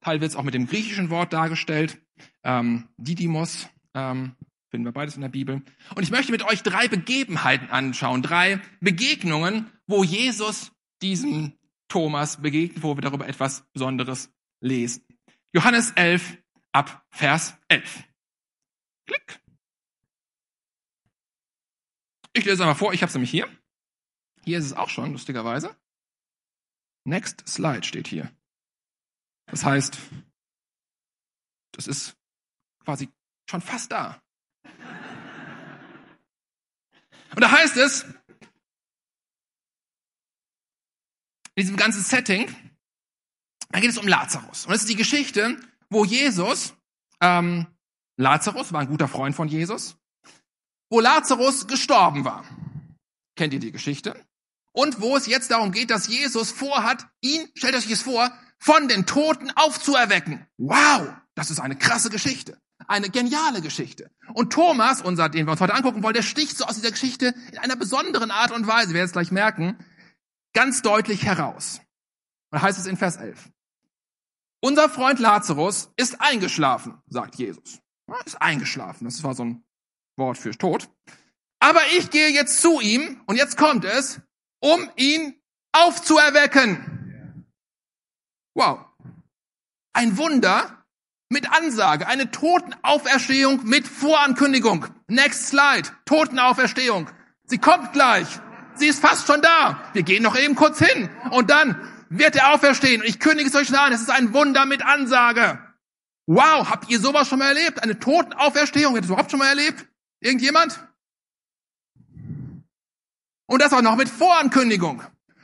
Teil 0.02 0.22
wird 0.22 0.32
es 0.32 0.38
auch 0.38 0.44
mit 0.44 0.54
dem 0.54 0.68
griechischen 0.68 1.10
Wort 1.10 1.34
dargestellt, 1.34 2.02
ähm, 2.44 2.90
Didymos, 2.98 3.68
ähm, 3.94 4.36
finden 4.70 4.86
wir 4.86 4.92
beides 4.92 5.16
in 5.16 5.22
der 5.22 5.30
Bibel. 5.30 5.62
Und 5.96 6.04
ich 6.04 6.12
möchte 6.12 6.32
mit 6.32 6.44
euch 6.44 6.64
drei 6.64 6.88
Begebenheiten 6.88 7.70
anschauen, 7.70 8.22
drei 8.22 8.62
Begegnungen, 8.80 9.72
wo 9.88 10.04
Jesus 10.04 10.72
diesem 11.02 11.54
Thomas 11.90 12.42
begegnet, 12.42 12.82
wo 12.82 12.96
wir 12.98 13.02
darüber 13.02 13.28
etwas 13.28 13.66
Besonderes 13.74 14.32
lesen. 14.62 15.06
Johannes 15.54 15.92
11 15.92 16.38
ab 16.72 17.06
Vers 17.12 17.56
11. 17.68 18.04
Klick. 19.06 19.43
Ich 22.34 22.46
lese 22.46 22.64
einmal 22.64 22.76
vor, 22.76 22.94
ich 22.94 23.02
habe 23.02 23.10
es 23.10 23.14
nämlich 23.14 23.32
hier. 23.32 23.48
Hier 24.44 24.58
ist 24.58 24.66
es 24.66 24.74
auch 24.74 24.90
schon, 24.90 25.12
lustigerweise. 25.12 25.76
Next 27.06 27.48
Slide 27.48 27.84
steht 27.84 28.08
hier. 28.08 28.32
Das 29.46 29.64
heißt, 29.64 29.98
das 31.74 31.88
ist 31.88 32.16
quasi 32.84 33.10
schon 33.50 33.62
fast 33.62 33.92
da. 33.92 34.22
Und 37.36 37.42
da 37.42 37.52
heißt 37.52 37.78
es, 37.78 38.04
in 41.56 41.62
diesem 41.64 41.78
ganzen 41.78 42.02
Setting, 42.02 42.54
da 43.70 43.80
geht 43.80 43.90
es 43.90 43.98
um 43.98 44.08
Lazarus. 44.08 44.66
Und 44.66 44.72
das 44.72 44.82
ist 44.82 44.90
die 44.90 44.96
Geschichte, 44.96 45.60
wo 45.90 46.06
Jesus, 46.06 46.76
ähm, 47.22 47.68
Lazarus 48.18 48.72
war 48.72 48.82
ein 48.82 48.88
guter 48.88 49.08
Freund 49.08 49.36
von 49.36 49.48
Jesus, 49.48 49.98
wo 50.90 51.00
Lazarus 51.00 51.68
gestorben 51.68 52.26
war. 52.26 52.44
Kennt 53.36 53.54
ihr 53.54 53.60
die 53.60 53.72
Geschichte? 53.72 54.16
Und 54.72 55.02
wo 55.02 55.16
es 55.16 55.28
jetzt 55.28 55.52
darum 55.52 55.72
geht, 55.72 55.92
dass 55.92 56.08
Jesus 56.08 56.52
vorhat, 56.52 57.08
ihn, 57.22 57.48
stellt 57.56 57.76
euch 57.76 57.88
das 57.88 58.02
vor, 58.02 58.32
von 58.58 58.88
den 58.88 59.06
Toten 59.06 59.52
aufzuerwecken. 59.52 60.46
Wow, 60.58 61.14
das 61.36 61.52
ist 61.52 61.60
eine 61.60 61.76
krasse 61.76 62.10
Geschichte. 62.10 62.58
Eine 62.88 63.10
geniale 63.10 63.62
Geschichte. 63.62 64.12
Und 64.34 64.52
Thomas, 64.52 65.02
unser, 65.02 65.30
den 65.30 65.46
wir 65.46 65.52
uns 65.52 65.62
heute 65.62 65.74
angucken 65.74 66.04
wollen, 66.04 66.16
der 66.16 66.22
sticht 66.22 66.58
so 66.58 66.66
aus 66.66 66.76
dieser 66.76 66.92
Geschichte 66.92 67.34
in 67.52 67.58
einer 67.60 67.76
besonderen 67.76 68.32
Art 68.32 68.52
und 68.52 68.68
Weise, 68.68 68.90
wir 68.90 68.96
werden 68.96 69.06
es 69.06 69.14
gleich 69.14 69.32
merken, 69.32 69.78
ganz 70.54 70.82
deutlich 70.82 71.24
heraus. 71.24 71.82
Da 72.52 72.62
heißt 72.62 72.80
es 72.80 72.86
in 72.86 72.98
Vers 72.98 73.18
11. 73.18 73.50
Unser 74.62 74.90
Freund 74.90 75.20
Lazarus 75.20 75.92
ist 75.98 76.22
eingeschlafen, 76.22 77.02
sagt 77.08 77.36
Jesus. 77.36 77.80
Er 78.08 78.26
ist 78.26 78.42
eingeschlafen. 78.42 79.06
Das 79.06 79.24
war 79.24 79.34
so 79.34 79.44
ein 79.44 79.64
Wort 80.18 80.38
für 80.38 80.52
tot. 80.52 80.90
Aber 81.60 81.82
ich 81.98 82.10
gehe 82.10 82.30
jetzt 82.30 82.62
zu 82.62 82.80
ihm, 82.82 83.22
und 83.26 83.38
jetzt 83.38 83.58
kommt 83.58 83.86
es, 83.86 84.20
um 84.60 84.90
ihn 84.96 85.42
aufzuerwecken. 85.72 87.48
Wow. 88.54 88.86
Ein 89.94 90.18
Wunder 90.18 90.86
mit 91.30 91.52
Ansage, 91.52 92.08
eine 92.08 92.32
Totenauferstehung 92.32 93.62
mit 93.64 93.88
Vorankündigung. 93.88 94.88
Next 95.08 95.48
slide. 95.48 95.90
Totenauferstehung. 96.06 97.10
Sie 97.46 97.58
kommt 97.58 97.94
gleich. 97.94 98.28
Sie 98.76 98.88
ist 98.88 99.00
fast 99.00 99.28
schon 99.28 99.42
da. 99.42 99.84
Wir 99.94 100.04
gehen 100.04 100.24
noch 100.24 100.38
eben 100.38 100.56
kurz 100.56 100.80
hin. 100.80 101.10
Und 101.32 101.50
dann 101.50 101.92
wird 102.10 102.36
er 102.36 102.54
auferstehen. 102.54 103.02
Und 103.02 103.08
ich 103.08 103.20
kündige 103.20 103.50
es 103.50 103.56
euch 103.56 103.78
an. 103.78 103.94
Es 103.94 104.02
ist 104.02 104.10
ein 104.10 104.34
Wunder 104.34 104.66
mit 104.66 104.84
Ansage. 104.86 105.60
Wow, 106.26 106.70
habt 106.70 106.90
ihr 106.90 107.00
sowas 107.00 107.28
schon 107.28 107.40
mal 107.40 107.56
erlebt? 107.56 107.82
Eine 107.84 108.00
Totenauferstehung? 108.00 108.94
Habt 108.94 108.98
ihr 108.98 109.02
das 109.02 109.10
überhaupt 109.10 109.32
schon 109.32 109.40
mal 109.40 109.50
erlebt? 109.50 109.88
Irgendjemand? 110.24 110.80
Und 113.46 113.62
das 113.62 113.74
auch 113.74 113.82
noch 113.82 113.98
mit 113.98 114.08
Vorankündigung. 114.08 115.04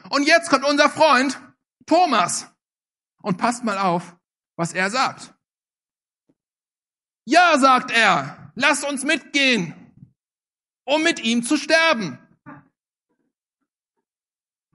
Und 0.09 0.23
jetzt 0.23 0.49
kommt 0.49 0.63
unser 0.63 0.89
Freund 0.89 1.39
Thomas. 1.85 2.47
Und 3.21 3.37
passt 3.37 3.65
mal 3.65 3.77
auf, 3.77 4.15
was 4.55 4.71
er 4.71 4.89
sagt. 4.89 5.33
Ja, 7.25 7.59
sagt 7.59 7.91
er, 7.91 8.53
lasst 8.55 8.85
uns 8.85 9.03
mitgehen, 9.03 9.93
um 10.85 11.03
mit 11.03 11.19
ihm 11.19 11.43
zu 11.43 11.57
sterben. 11.57 12.17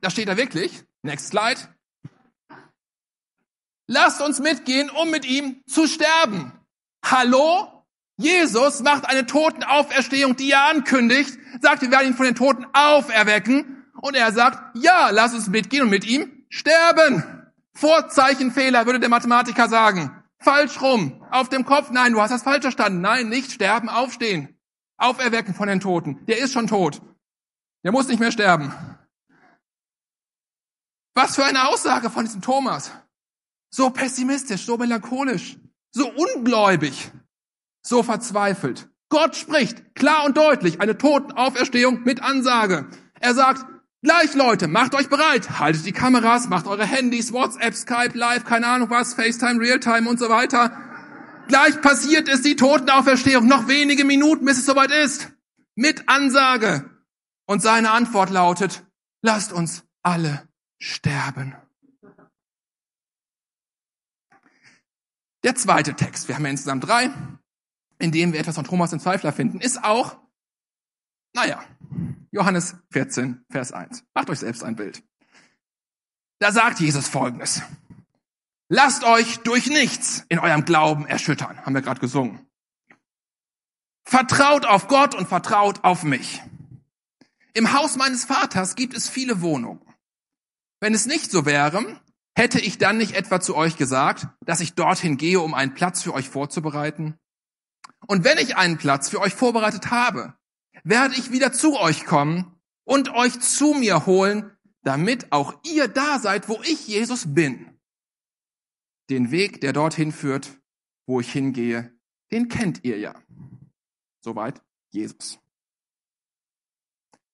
Da 0.02 0.10
steht 0.10 0.28
er 0.28 0.36
wirklich. 0.36 0.84
Next 1.02 1.28
slide. 1.28 1.74
Lasst 3.86 4.20
uns 4.20 4.38
mitgehen, 4.40 4.90
um 4.90 5.10
mit 5.10 5.24
ihm 5.24 5.62
zu 5.66 5.86
sterben. 5.86 6.52
Hallo? 7.02 7.73
Jesus 8.16 8.80
macht 8.80 9.08
eine 9.08 9.26
Totenauferstehung, 9.26 10.36
die 10.36 10.52
er 10.52 10.66
ankündigt, 10.70 11.38
sagt, 11.60 11.82
wir 11.82 11.90
werden 11.90 12.08
ihn 12.08 12.14
von 12.14 12.26
den 12.26 12.34
Toten 12.34 12.66
auferwecken. 12.72 13.84
Und 14.00 14.14
er 14.14 14.32
sagt, 14.32 14.76
ja, 14.76 15.10
lass 15.10 15.34
uns 15.34 15.48
mitgehen 15.48 15.84
und 15.84 15.90
mit 15.90 16.04
ihm 16.04 16.44
sterben. 16.48 17.24
Vorzeichenfehler, 17.72 18.86
würde 18.86 19.00
der 19.00 19.08
Mathematiker 19.08 19.68
sagen. 19.68 20.22
Falsch 20.38 20.80
rum. 20.80 21.24
Auf 21.30 21.48
dem 21.48 21.64
Kopf. 21.64 21.90
Nein, 21.90 22.12
du 22.12 22.20
hast 22.20 22.30
das 22.30 22.42
falsch 22.42 22.62
verstanden. 22.62 23.00
Nein, 23.00 23.28
nicht 23.28 23.50
sterben, 23.50 23.88
aufstehen. 23.88 24.56
Auferwecken 24.96 25.54
von 25.54 25.68
den 25.68 25.80
Toten. 25.80 26.24
Der 26.26 26.38
ist 26.38 26.52
schon 26.52 26.66
tot. 26.66 27.02
Der 27.82 27.92
muss 27.92 28.08
nicht 28.08 28.20
mehr 28.20 28.30
sterben. 28.30 28.72
Was 31.14 31.34
für 31.34 31.44
eine 31.44 31.68
Aussage 31.68 32.10
von 32.10 32.24
diesem 32.24 32.42
Thomas. 32.42 32.92
So 33.70 33.90
pessimistisch, 33.90 34.66
so 34.66 34.76
melancholisch, 34.76 35.56
so 35.90 36.08
ungläubig, 36.10 37.10
so 37.86 38.02
verzweifelt. 38.02 38.88
Gott 39.08 39.36
spricht 39.36 39.94
klar 39.94 40.24
und 40.24 40.36
deutlich 40.36 40.80
eine 40.80 40.98
Totenauferstehung 40.98 42.02
mit 42.04 42.22
Ansage. 42.22 42.86
Er 43.20 43.34
sagt, 43.34 43.64
gleich 44.02 44.34
Leute, 44.34 44.66
macht 44.66 44.94
euch 44.94 45.08
bereit, 45.08 45.60
haltet 45.60 45.86
die 45.86 45.92
Kameras, 45.92 46.48
macht 46.48 46.66
eure 46.66 46.84
Handys, 46.84 47.32
WhatsApp, 47.32 47.74
Skype, 47.74 48.18
Live, 48.18 48.44
keine 48.44 48.66
Ahnung 48.66 48.90
was, 48.90 49.14
FaceTime, 49.14 49.60
Realtime 49.60 50.08
und 50.08 50.18
so 50.18 50.28
weiter. 50.28 50.76
Gleich 51.46 51.80
passiert 51.80 52.28
ist 52.28 52.44
die 52.44 52.56
Totenauferstehung, 52.56 53.46
noch 53.46 53.68
wenige 53.68 54.04
Minuten, 54.04 54.46
bis 54.46 54.58
es 54.58 54.66
soweit 54.66 54.90
ist. 54.90 55.30
Mit 55.76 56.08
Ansage. 56.08 56.90
Und 57.46 57.60
seine 57.60 57.90
Antwort 57.90 58.30
lautet, 58.30 58.84
lasst 59.22 59.52
uns 59.52 59.84
alle 60.02 60.48
sterben. 60.78 61.54
Der 65.42 65.54
zweite 65.54 65.92
Text, 65.94 66.26
wir 66.28 66.36
haben 66.36 66.44
ja 66.44 66.50
insgesamt 66.52 66.88
drei, 66.88 67.10
in 67.98 68.12
dem 68.12 68.32
wir 68.32 68.40
etwas 68.40 68.54
von 68.56 68.64
Thomas 68.64 68.90
den 68.90 69.00
Zweifler 69.00 69.32
finden, 69.32 69.60
ist 69.60 69.82
auch, 69.82 70.18
naja, 71.34 71.64
Johannes 72.30 72.76
14, 72.90 73.44
Vers 73.50 73.72
1. 73.72 74.04
Macht 74.14 74.30
euch 74.30 74.40
selbst 74.40 74.64
ein 74.64 74.76
Bild. 74.76 75.02
Da 76.40 76.52
sagt 76.52 76.80
Jesus 76.80 77.08
Folgendes. 77.08 77.62
Lasst 78.68 79.04
euch 79.04 79.38
durch 79.38 79.68
nichts 79.68 80.24
in 80.28 80.38
eurem 80.38 80.64
Glauben 80.64 81.06
erschüttern, 81.06 81.64
haben 81.64 81.74
wir 81.74 81.82
gerade 81.82 82.00
gesungen. 82.00 82.46
Vertraut 84.04 84.66
auf 84.66 84.88
Gott 84.88 85.14
und 85.14 85.28
vertraut 85.28 85.84
auf 85.84 86.02
mich. 86.02 86.42
Im 87.54 87.72
Haus 87.72 87.96
meines 87.96 88.24
Vaters 88.24 88.74
gibt 88.74 88.96
es 88.96 89.08
viele 89.08 89.40
Wohnungen. 89.40 89.80
Wenn 90.80 90.92
es 90.92 91.06
nicht 91.06 91.30
so 91.30 91.46
wäre, 91.46 92.00
hätte 92.36 92.60
ich 92.60 92.78
dann 92.78 92.98
nicht 92.98 93.14
etwa 93.14 93.40
zu 93.40 93.54
euch 93.54 93.76
gesagt, 93.76 94.26
dass 94.44 94.60
ich 94.60 94.74
dorthin 94.74 95.16
gehe, 95.16 95.40
um 95.40 95.54
einen 95.54 95.74
Platz 95.74 96.02
für 96.02 96.12
euch 96.12 96.28
vorzubereiten? 96.28 97.16
Und 98.06 98.24
wenn 98.24 98.38
ich 98.38 98.56
einen 98.56 98.78
Platz 98.78 99.08
für 99.08 99.20
euch 99.20 99.34
vorbereitet 99.34 99.90
habe, 99.90 100.34
werde 100.82 101.14
ich 101.14 101.30
wieder 101.30 101.52
zu 101.52 101.78
euch 101.78 102.04
kommen 102.04 102.60
und 102.84 103.10
euch 103.10 103.40
zu 103.40 103.74
mir 103.74 104.06
holen, 104.06 104.56
damit 104.82 105.32
auch 105.32 105.58
ihr 105.64 105.88
da 105.88 106.18
seid, 106.18 106.48
wo 106.48 106.60
ich 106.62 106.86
Jesus 106.86 107.34
bin. 107.34 107.78
Den 109.10 109.30
Weg, 109.30 109.60
der 109.60 109.72
dorthin 109.72 110.12
führt, 110.12 110.60
wo 111.06 111.20
ich 111.20 111.32
hingehe, 111.32 111.94
den 112.30 112.48
kennt 112.48 112.84
ihr 112.84 112.98
ja. 112.98 113.14
Soweit 114.20 114.62
Jesus. 114.90 115.38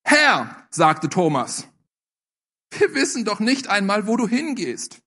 Herr, 0.05 0.67
sagte 0.71 1.09
Thomas, 1.09 1.69
wir 2.71 2.95
wissen 2.95 3.25
doch 3.25 3.41
nicht 3.41 3.69
einmal, 3.69 4.07
wo 4.07 4.17
du 4.17 4.27
hingehst. 4.27 5.03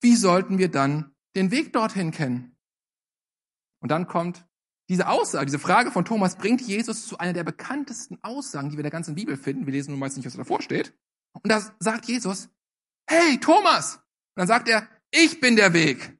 Wie 0.00 0.16
sollten 0.16 0.58
wir 0.58 0.70
dann 0.70 1.14
den 1.34 1.50
Weg 1.50 1.72
dorthin 1.72 2.10
kennen? 2.10 2.56
Und 3.80 3.90
dann 3.90 4.06
kommt 4.06 4.47
diese 4.88 5.08
Aussage, 5.08 5.46
diese 5.46 5.58
Frage 5.58 5.90
von 5.90 6.04
Thomas 6.04 6.36
bringt 6.36 6.60
Jesus 6.62 7.06
zu 7.06 7.18
einer 7.18 7.34
der 7.34 7.44
bekanntesten 7.44 8.18
Aussagen, 8.22 8.70
die 8.70 8.76
wir 8.76 8.80
in 8.80 8.84
der 8.84 8.90
ganzen 8.90 9.14
Bibel 9.14 9.36
finden. 9.36 9.66
Wir 9.66 9.72
lesen 9.72 9.90
nun 9.90 10.00
meist 10.00 10.16
nicht, 10.16 10.26
was 10.26 10.34
davor 10.34 10.62
steht. 10.62 10.94
Und 11.32 11.50
da 11.50 11.60
sagt 11.78 12.06
Jesus, 12.06 12.48
hey 13.06 13.38
Thomas! 13.38 13.96
Und 13.96 14.40
dann 14.42 14.48
sagt 14.48 14.68
er, 14.68 14.88
ich 15.10 15.40
bin 15.40 15.56
der 15.56 15.72
Weg, 15.72 16.18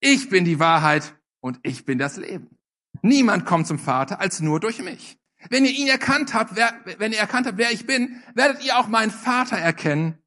ich 0.00 0.28
bin 0.28 0.44
die 0.44 0.58
Wahrheit 0.58 1.14
und 1.40 1.58
ich 1.62 1.84
bin 1.84 1.98
das 1.98 2.16
Leben. 2.16 2.58
Niemand 3.00 3.46
kommt 3.46 3.66
zum 3.66 3.78
Vater 3.78 4.20
als 4.20 4.40
nur 4.40 4.60
durch 4.60 4.82
mich. 4.82 5.18
Wenn 5.48 5.64
ihr 5.64 5.72
ihn 5.72 5.88
erkannt 5.88 6.34
habt, 6.34 6.54
wer, 6.54 6.72
wenn 6.98 7.12
ihr 7.12 7.18
erkannt 7.18 7.46
habt, 7.46 7.58
wer 7.58 7.72
ich 7.72 7.86
bin, 7.86 8.22
werdet 8.34 8.64
ihr 8.64 8.78
auch 8.78 8.88
meinen 8.88 9.10
Vater 9.10 9.56
erkennen. 9.56 10.18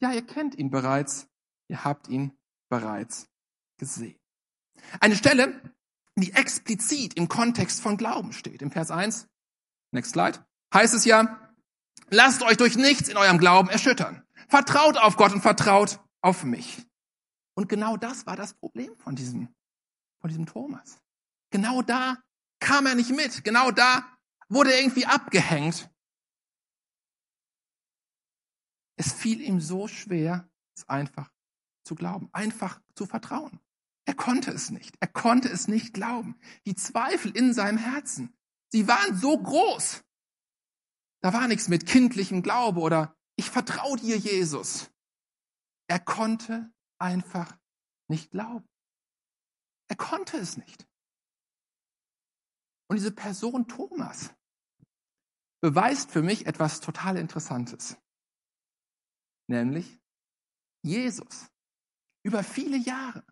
Ja, 0.00 0.12
ihr 0.12 0.26
kennt 0.26 0.56
ihn 0.56 0.70
bereits. 0.70 1.28
Ihr 1.68 1.84
habt 1.84 2.08
ihn 2.08 2.32
bereits 2.68 3.28
gesehen. 3.78 4.18
Eine 5.00 5.16
Stelle, 5.16 5.60
die 6.22 6.32
explizit 6.32 7.14
im 7.14 7.28
Kontext 7.28 7.80
von 7.80 7.96
Glauben 7.96 8.32
steht. 8.32 8.62
Im 8.62 8.70
Vers 8.70 8.90
1, 8.90 9.28
next 9.92 10.12
slide, 10.12 10.44
heißt 10.72 10.94
es 10.94 11.04
ja, 11.04 11.52
lasst 12.08 12.42
euch 12.42 12.56
durch 12.56 12.76
nichts 12.76 13.08
in 13.08 13.16
eurem 13.16 13.38
Glauben 13.38 13.68
erschüttern. 13.68 14.24
Vertraut 14.48 14.96
auf 14.96 15.16
Gott 15.16 15.32
und 15.32 15.42
vertraut 15.42 16.00
auf 16.22 16.44
mich. 16.44 16.86
Und 17.54 17.68
genau 17.68 17.96
das 17.96 18.26
war 18.26 18.36
das 18.36 18.54
Problem 18.54 18.96
von 18.96 19.16
diesem, 19.16 19.48
von 20.20 20.28
diesem 20.28 20.46
Thomas. 20.46 20.98
Genau 21.50 21.82
da 21.82 22.18
kam 22.60 22.86
er 22.86 22.94
nicht 22.94 23.10
mit. 23.10 23.44
Genau 23.44 23.70
da 23.70 24.04
wurde 24.48 24.72
irgendwie 24.72 25.06
abgehängt. 25.06 25.90
Es 28.96 29.12
fiel 29.12 29.40
ihm 29.40 29.60
so 29.60 29.88
schwer, 29.88 30.48
es 30.74 30.88
einfach 30.88 31.30
zu 31.84 31.94
glauben, 31.94 32.28
einfach 32.32 32.80
zu 32.94 33.06
vertrauen. 33.06 33.60
Er 34.06 34.14
konnte 34.14 34.52
es 34.52 34.70
nicht. 34.70 34.96
Er 35.00 35.08
konnte 35.08 35.48
es 35.48 35.68
nicht 35.68 35.92
glauben. 35.92 36.38
Die 36.64 36.76
Zweifel 36.76 37.36
in 37.36 37.52
seinem 37.52 37.76
Herzen, 37.76 38.32
sie 38.72 38.88
waren 38.88 39.16
so 39.16 39.36
groß. 39.36 40.04
Da 41.22 41.32
war 41.32 41.48
nichts 41.48 41.68
mit 41.68 41.86
kindlichem 41.86 42.42
Glaube 42.42 42.80
oder 42.80 43.16
ich 43.36 43.50
vertraue 43.50 43.98
dir, 43.98 44.16
Jesus. 44.16 44.90
Er 45.88 45.98
konnte 45.98 46.72
einfach 46.98 47.58
nicht 48.08 48.30
glauben. 48.30 48.66
Er 49.88 49.96
konnte 49.96 50.36
es 50.38 50.56
nicht. 50.56 50.86
Und 52.88 52.96
diese 52.96 53.12
Person 53.12 53.66
Thomas 53.66 54.32
beweist 55.60 56.12
für 56.12 56.22
mich 56.22 56.46
etwas 56.46 56.80
total 56.80 57.16
Interessantes. 57.16 57.96
Nämlich 59.48 60.00
Jesus. 60.82 61.50
Über 62.22 62.44
viele 62.44 62.76
Jahre. 62.76 63.24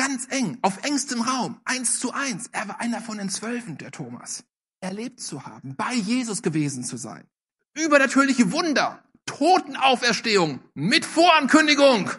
Ganz 0.00 0.28
eng, 0.30 0.56
auf 0.62 0.82
engstem 0.82 1.20
Raum, 1.20 1.60
eins 1.66 2.00
zu 2.00 2.10
eins. 2.12 2.48
Er 2.52 2.66
war 2.66 2.80
einer 2.80 3.02
von 3.02 3.18
den 3.18 3.28
Zwölfen, 3.28 3.76
der 3.76 3.90
Thomas. 3.90 4.44
Erlebt 4.80 5.20
zu 5.20 5.44
haben, 5.44 5.76
bei 5.76 5.92
Jesus 5.92 6.40
gewesen 6.40 6.84
zu 6.84 6.96
sein. 6.96 7.28
Übernatürliche 7.74 8.50
Wunder, 8.50 9.04
Totenauferstehung 9.26 10.60
mit 10.72 11.04
Vorankündigung. 11.04 12.10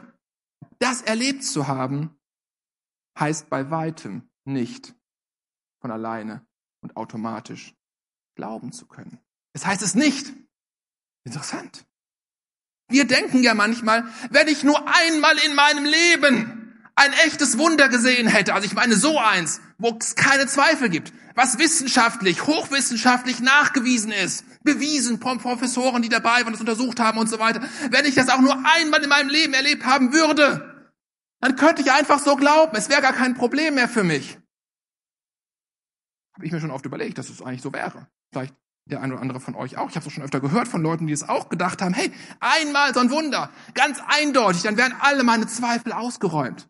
Das 0.77 1.01
erlebt 1.01 1.43
zu 1.43 1.67
haben, 1.67 2.15
heißt 3.17 3.49
bei 3.49 3.71
weitem 3.71 4.29
nicht 4.45 4.93
von 5.79 5.89
alleine 5.89 6.45
und 6.81 6.95
automatisch 6.95 7.73
glauben 8.35 8.73
zu 8.73 8.85
können. 8.85 9.19
Es 9.53 9.65
heißt 9.65 9.81
es 9.81 9.95
nicht. 9.95 10.31
Interessant. 11.23 11.83
Wir 12.89 13.07
denken 13.07 13.41
ja 13.41 13.55
manchmal, 13.55 14.07
wenn 14.29 14.47
ich 14.49 14.63
nur 14.63 14.87
einmal 14.87 15.35
in 15.39 15.55
meinem 15.55 15.85
Leben 15.85 16.60
ein 16.95 17.13
echtes 17.25 17.57
Wunder 17.57 17.89
gesehen 17.89 18.27
hätte, 18.27 18.53
also 18.53 18.65
ich 18.65 18.73
meine 18.73 18.95
so 18.95 19.17
eins, 19.17 19.61
wo 19.77 19.97
es 19.99 20.15
keine 20.15 20.47
Zweifel 20.47 20.89
gibt, 20.89 21.13
was 21.35 21.57
wissenschaftlich, 21.57 22.45
hochwissenschaftlich 22.45 23.39
nachgewiesen 23.39 24.11
ist, 24.11 24.45
bewiesen 24.63 25.19
von 25.19 25.39
Professoren, 25.39 26.01
die 26.01 26.09
dabei 26.09 26.43
waren, 26.43 26.51
das 26.51 26.59
untersucht 26.59 26.99
haben 26.99 27.17
und 27.17 27.29
so 27.29 27.39
weiter, 27.39 27.61
wenn 27.89 28.05
ich 28.05 28.15
das 28.15 28.29
auch 28.29 28.41
nur 28.41 28.53
einmal 28.53 29.01
in 29.01 29.09
meinem 29.09 29.29
Leben 29.29 29.53
erlebt 29.53 29.85
haben 29.85 30.13
würde, 30.13 30.89
dann 31.39 31.55
könnte 31.55 31.81
ich 31.81 31.91
einfach 31.91 32.19
so 32.19 32.35
glauben, 32.35 32.75
es 32.75 32.89
wäre 32.89 33.01
gar 33.01 33.13
kein 33.13 33.33
Problem 33.33 33.75
mehr 33.75 33.89
für 33.89 34.03
mich. 34.03 34.37
Habe 36.35 36.45
ich 36.45 36.51
mir 36.51 36.59
schon 36.59 36.71
oft 36.71 36.85
überlegt, 36.85 37.17
dass 37.17 37.29
es 37.29 37.41
eigentlich 37.41 37.61
so 37.61 37.73
wäre. 37.73 38.07
Vielleicht 38.31 38.55
der 38.85 39.01
eine 39.01 39.13
oder 39.13 39.21
andere 39.21 39.39
von 39.39 39.55
euch 39.55 39.77
auch. 39.77 39.89
Ich 39.89 39.95
habe 39.95 40.07
es 40.07 40.13
schon 40.13 40.23
öfter 40.23 40.39
gehört 40.39 40.67
von 40.67 40.81
Leuten, 40.81 41.07
die 41.07 41.13
es 41.13 41.27
auch 41.27 41.49
gedacht 41.49 41.81
haben, 41.81 41.93
hey, 41.93 42.11
einmal 42.39 42.93
so 42.93 42.99
ein 42.99 43.11
Wunder, 43.11 43.51
ganz 43.73 43.99
eindeutig, 44.07 44.63
dann 44.63 44.77
wären 44.77 44.93
alle 44.99 45.23
meine 45.23 45.47
Zweifel 45.47 45.93
ausgeräumt. 45.93 46.67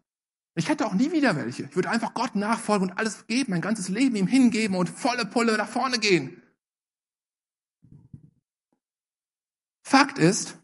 Ich 0.56 0.68
hätte 0.68 0.86
auch 0.86 0.94
nie 0.94 1.12
wieder 1.12 1.36
welche. 1.36 1.64
Ich 1.64 1.76
würde 1.76 1.90
einfach 1.90 2.14
Gott 2.14 2.36
nachfolgen 2.36 2.90
und 2.90 2.98
alles 2.98 3.26
geben, 3.28 3.52
mein 3.52 3.62
ganzes 3.62 3.88
Leben 3.88 4.16
ihm 4.16 4.28
hingeben 4.28 4.76
und 4.76 4.90
volle 4.90 5.26
Pulle 5.26 5.58
nach 5.58 5.70
vorne 5.70 5.98
gehen. 5.98 6.42
Fakt 9.84 10.18
ist, 10.18 10.60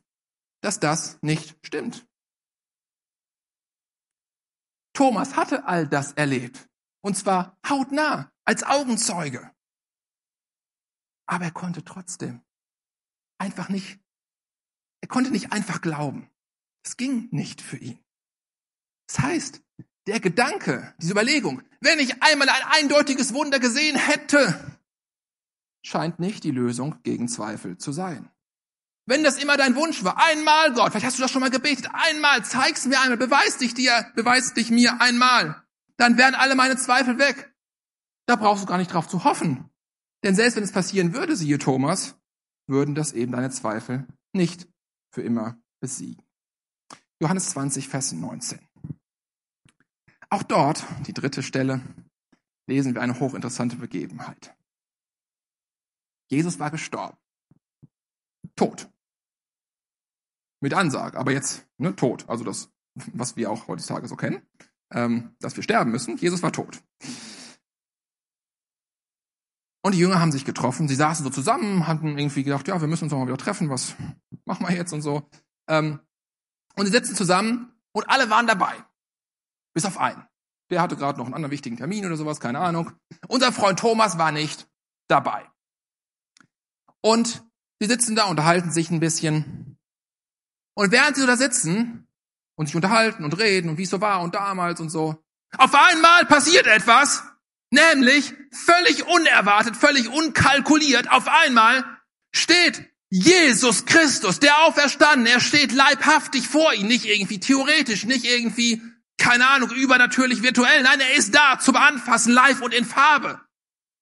dass 0.62 0.80
das 0.80 1.22
nicht 1.22 1.58
stimmt. 1.66 2.08
Thomas 4.94 5.36
hatte 5.36 5.66
all 5.66 5.88
das 5.88 6.14
erlebt. 6.14 6.68
Und 7.02 7.16
zwar 7.16 7.58
hautnah, 7.68 8.32
als 8.46 8.64
Augenzeuge. 8.64 9.52
Aber 11.28 11.46
er 11.46 11.52
konnte 11.52 11.84
trotzdem 11.84 12.42
einfach 13.38 13.70
nicht, 13.70 14.00
er 15.02 15.08
konnte 15.08 15.32
nicht 15.32 15.52
einfach 15.52 15.82
glauben. 15.82 16.30
Es 16.84 16.98
ging 16.98 17.28
nicht 17.32 17.62
für 17.62 17.78
ihn. 17.78 18.04
Das 19.08 19.20
heißt, 19.20 19.62
der 20.08 20.20
Gedanke, 20.20 20.94
diese 21.00 21.12
Überlegung, 21.12 21.62
wenn 21.82 22.00
ich 22.00 22.22
einmal 22.24 22.50
ein 22.50 22.64
eindeutiges 22.82 23.34
Wunder 23.34 23.60
gesehen 23.60 23.98
hätte, 23.98 24.78
scheint 25.86 26.20
nicht 26.20 26.44
die 26.44 26.52
Lösung 26.52 27.02
gegen 27.04 27.28
Zweifel 27.28 27.78
zu 27.78 27.92
sein. 27.92 28.30
Wenn 29.06 29.24
das 29.24 29.42
immer 29.42 29.56
dein 29.56 29.76
Wunsch 29.76 30.04
war, 30.04 30.18
einmal 30.18 30.74
Gott, 30.74 30.92
vielleicht 30.92 31.06
hast 31.06 31.18
du 31.18 31.22
das 31.22 31.32
schon 31.32 31.40
mal 31.40 31.50
gebetet, 31.50 31.88
einmal, 31.94 32.44
zeig's 32.44 32.86
mir 32.86 33.00
einmal, 33.00 33.18
beweis 33.18 33.58
dich 33.58 33.74
dir, 33.74 34.12
beweis 34.16 34.54
dich 34.54 34.70
mir 34.70 35.00
einmal, 35.00 35.64
dann 35.96 36.18
wären 36.18 36.36
alle 36.36 36.56
meine 36.56 36.76
Zweifel 36.76 37.18
weg. 37.18 37.54
Da 38.28 38.36
brauchst 38.36 38.64
du 38.64 38.68
gar 38.68 38.78
nicht 38.78 38.94
drauf 38.94 39.08
zu 39.08 39.24
hoffen. 39.24 39.70
Denn 40.24 40.36
selbst 40.36 40.58
wenn 40.58 40.64
es 40.64 40.74
passieren 40.74 41.14
würde, 41.14 41.38
siehe 41.38 41.58
Thomas, 41.58 42.16
würden 42.68 42.96
das 42.96 43.14
eben 43.14 43.32
deine 43.32 43.50
Zweifel 43.50 44.06
nicht 44.34 44.68
für 45.14 45.22
immer 45.22 45.58
besiegen. 45.80 46.24
Johannes 47.22 47.52
20, 47.52 47.88
Vers 47.88 48.12
19. 48.12 48.67
Auch 50.30 50.44
dort, 50.44 50.86
die 51.06 51.14
dritte 51.14 51.42
Stelle, 51.42 51.82
lesen 52.68 52.94
wir 52.94 53.02
eine 53.02 53.20
hochinteressante 53.20 53.78
Begebenheit. 53.78 54.56
Jesus 56.30 56.60
war 56.60 56.70
gestorben. 56.72 57.18
Tot. 58.56 58.90
Mit 60.60 60.74
Ansage, 60.74 61.18
aber 61.18 61.32
jetzt 61.32 61.66
ne, 61.78 61.96
tot. 61.96 62.28
Also 62.28 62.44
das, 62.44 62.70
was 62.96 63.36
wir 63.36 63.50
auch 63.50 63.68
heutzutage 63.68 64.08
so 64.08 64.16
kennen, 64.16 64.42
ähm, 64.92 65.36
dass 65.40 65.56
wir 65.56 65.64
sterben 65.64 65.92
müssen. 65.92 66.18
Jesus 66.18 66.42
war 66.42 66.52
tot. 66.52 66.82
Und 69.84 69.94
die 69.94 70.00
Jünger 70.00 70.20
haben 70.20 70.34
sich 70.34 70.44
getroffen. 70.44 70.90
Sie 70.90 70.96
saßen 70.96 71.24
so 71.24 71.30
zusammen, 71.30 71.88
hatten 71.88 72.18
irgendwie 72.18 72.44
gedacht, 72.44 72.68
ja, 72.68 72.82
wir 72.82 72.88
müssen 72.88 73.06
uns 73.06 73.12
doch 73.12 73.20
mal 73.20 73.28
wieder 73.28 73.38
treffen. 73.38 73.70
Was 73.70 73.96
machen 74.46 74.68
wir 74.68 74.76
jetzt 74.76 74.92
und 74.92 75.02
so. 75.02 75.30
Ähm, 75.70 76.00
und 76.76 76.86
sie 76.86 76.92
sitzen 76.92 77.16
zusammen 77.16 77.72
und 77.94 78.10
alle 78.10 78.30
waren 78.30 78.48
dabei. 78.48 78.74
Bis 79.78 79.86
auf 79.86 80.00
einen. 80.00 80.26
Der 80.72 80.82
hatte 80.82 80.96
gerade 80.96 81.20
noch 81.20 81.26
einen 81.26 81.36
anderen 81.36 81.52
wichtigen 81.52 81.78
Termin 81.78 82.04
oder 82.04 82.18
sowas, 82.18 82.40
keine 82.40 82.58
Ahnung. 82.58 82.94
Unser 83.28 83.52
Freund 83.52 83.78
Thomas 83.78 84.18
war 84.18 84.32
nicht 84.32 84.68
dabei. 85.08 85.48
Und 87.02 87.46
sie 87.80 87.86
sitzen 87.86 88.16
da, 88.16 88.24
unterhalten 88.24 88.72
sich 88.72 88.90
ein 88.90 89.00
bisschen. 89.00 89.78
Und 90.74 90.92
während 90.92 91.16
sie 91.16 91.28
da 91.28 91.38
sitzen 91.38 92.08
und 92.56 92.66
sich 92.66 92.76
unterhalten 92.76 93.24
und 93.24 93.38
reden 93.38 93.70
und 93.70 93.78
wie 93.78 93.84
es 93.84 93.92
so 93.92 94.02
war 94.02 94.22
und 94.22 94.34
damals 94.34 94.80
und 94.80 94.90
so, 94.90 95.24
auf 95.60 95.76
einmal 95.76 96.26
passiert 96.26 96.66
etwas, 96.66 97.22
nämlich 97.70 98.34
völlig 98.52 99.06
unerwartet, 99.06 99.78
völlig 99.78 100.10
unkalkuliert, 100.10 101.12
auf 101.12 101.28
einmal 101.28 101.86
steht 102.34 102.92
Jesus 103.12 103.86
Christus, 103.86 104.40
der 104.40 104.58
Auferstanden, 104.64 105.28
er 105.28 105.40
steht 105.40 105.72
leibhaftig 105.72 106.48
vor 106.48 106.74
ihnen, 106.74 106.88
nicht 106.88 107.06
irgendwie 107.06 107.40
theoretisch, 107.40 108.06
nicht 108.06 108.26
irgendwie 108.26 108.82
keine 109.18 109.48
Ahnung, 109.48 109.72
übernatürlich 109.72 110.44
virtuell. 110.44 110.84
Nein, 110.84 111.00
er 111.00 111.16
ist 111.16 111.34
da 111.34 111.60
zum 111.60 111.76
Anfassen, 111.76 112.34
live 112.34 112.62
und 112.62 112.74
in 112.74 112.86
Farbe. 112.86 113.42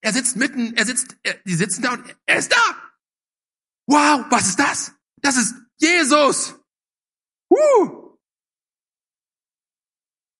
Er 0.01 0.13
sitzt 0.13 0.35
mitten, 0.35 0.75
er 0.75 0.85
sitzt, 0.85 1.17
er, 1.23 1.33
die 1.45 1.55
sitzen 1.55 1.81
da 1.81 1.93
und 1.93 2.15
er 2.25 2.37
ist 2.37 2.51
da. 2.51 2.91
Wow, 3.87 4.25
was 4.29 4.47
ist 4.49 4.59
das? 4.59 4.93
Das 5.21 5.37
ist 5.37 5.55
Jesus. 5.77 6.55
Uh. 7.49 8.17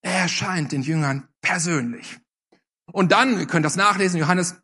Er 0.02 0.22
erscheint 0.22 0.72
den 0.72 0.84
Jüngern 0.84 1.28
persönlich. 1.42 2.20
Und 2.92 3.12
dann, 3.12 3.40
ihr 3.40 3.48
könnt 3.48 3.66
das 3.66 3.76
nachlesen, 3.76 4.20
Johannes 4.20 4.56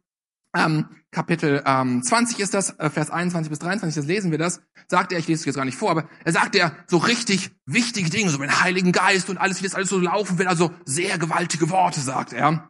ähm, 0.56 1.01
Kapitel 1.12 1.62
ähm, 1.66 2.02
20 2.02 2.40
ist 2.40 2.54
das, 2.54 2.80
äh, 2.80 2.90
Vers 2.90 3.10
21 3.10 3.50
bis 3.50 3.60
23, 3.60 3.96
das 3.96 4.06
lesen 4.06 4.32
wir 4.32 4.38
das, 4.38 4.62
sagt 4.88 5.12
er, 5.12 5.20
ich 5.20 5.28
lese 5.28 5.42
es 5.42 5.46
jetzt 5.46 5.56
gar 5.56 5.66
nicht 5.66 5.78
vor, 5.78 5.92
aber 5.92 6.10
er 6.24 6.32
sagt 6.32 6.56
er 6.56 6.76
so 6.88 6.98
richtig 6.98 7.52
wichtige 7.66 8.10
Dinge, 8.10 8.30
so 8.30 8.40
mit 8.40 8.64
Heiligen 8.64 8.94
Geist 8.94 9.30
und 9.30 9.38
alles, 9.38 9.60
wie 9.60 9.66
das 9.66 9.76
alles 9.76 9.90
so 9.90 10.00
laufen 10.00 10.38
wird, 10.38 10.48
also 10.48 10.72
sehr 10.86 11.18
gewaltige 11.18 11.70
Worte, 11.70 12.00
sagt 12.00 12.32
er. 12.32 12.70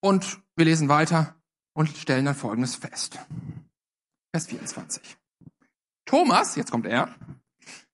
Und 0.00 0.42
wir 0.56 0.64
lesen 0.64 0.88
weiter 0.88 1.36
und 1.74 1.88
stellen 1.96 2.24
dann 2.24 2.34
Folgendes 2.34 2.74
fest. 2.74 3.20
Vers 4.34 4.46
24. 4.46 5.16
Thomas, 6.06 6.56
jetzt 6.56 6.72
kommt 6.72 6.86
er, 6.86 7.14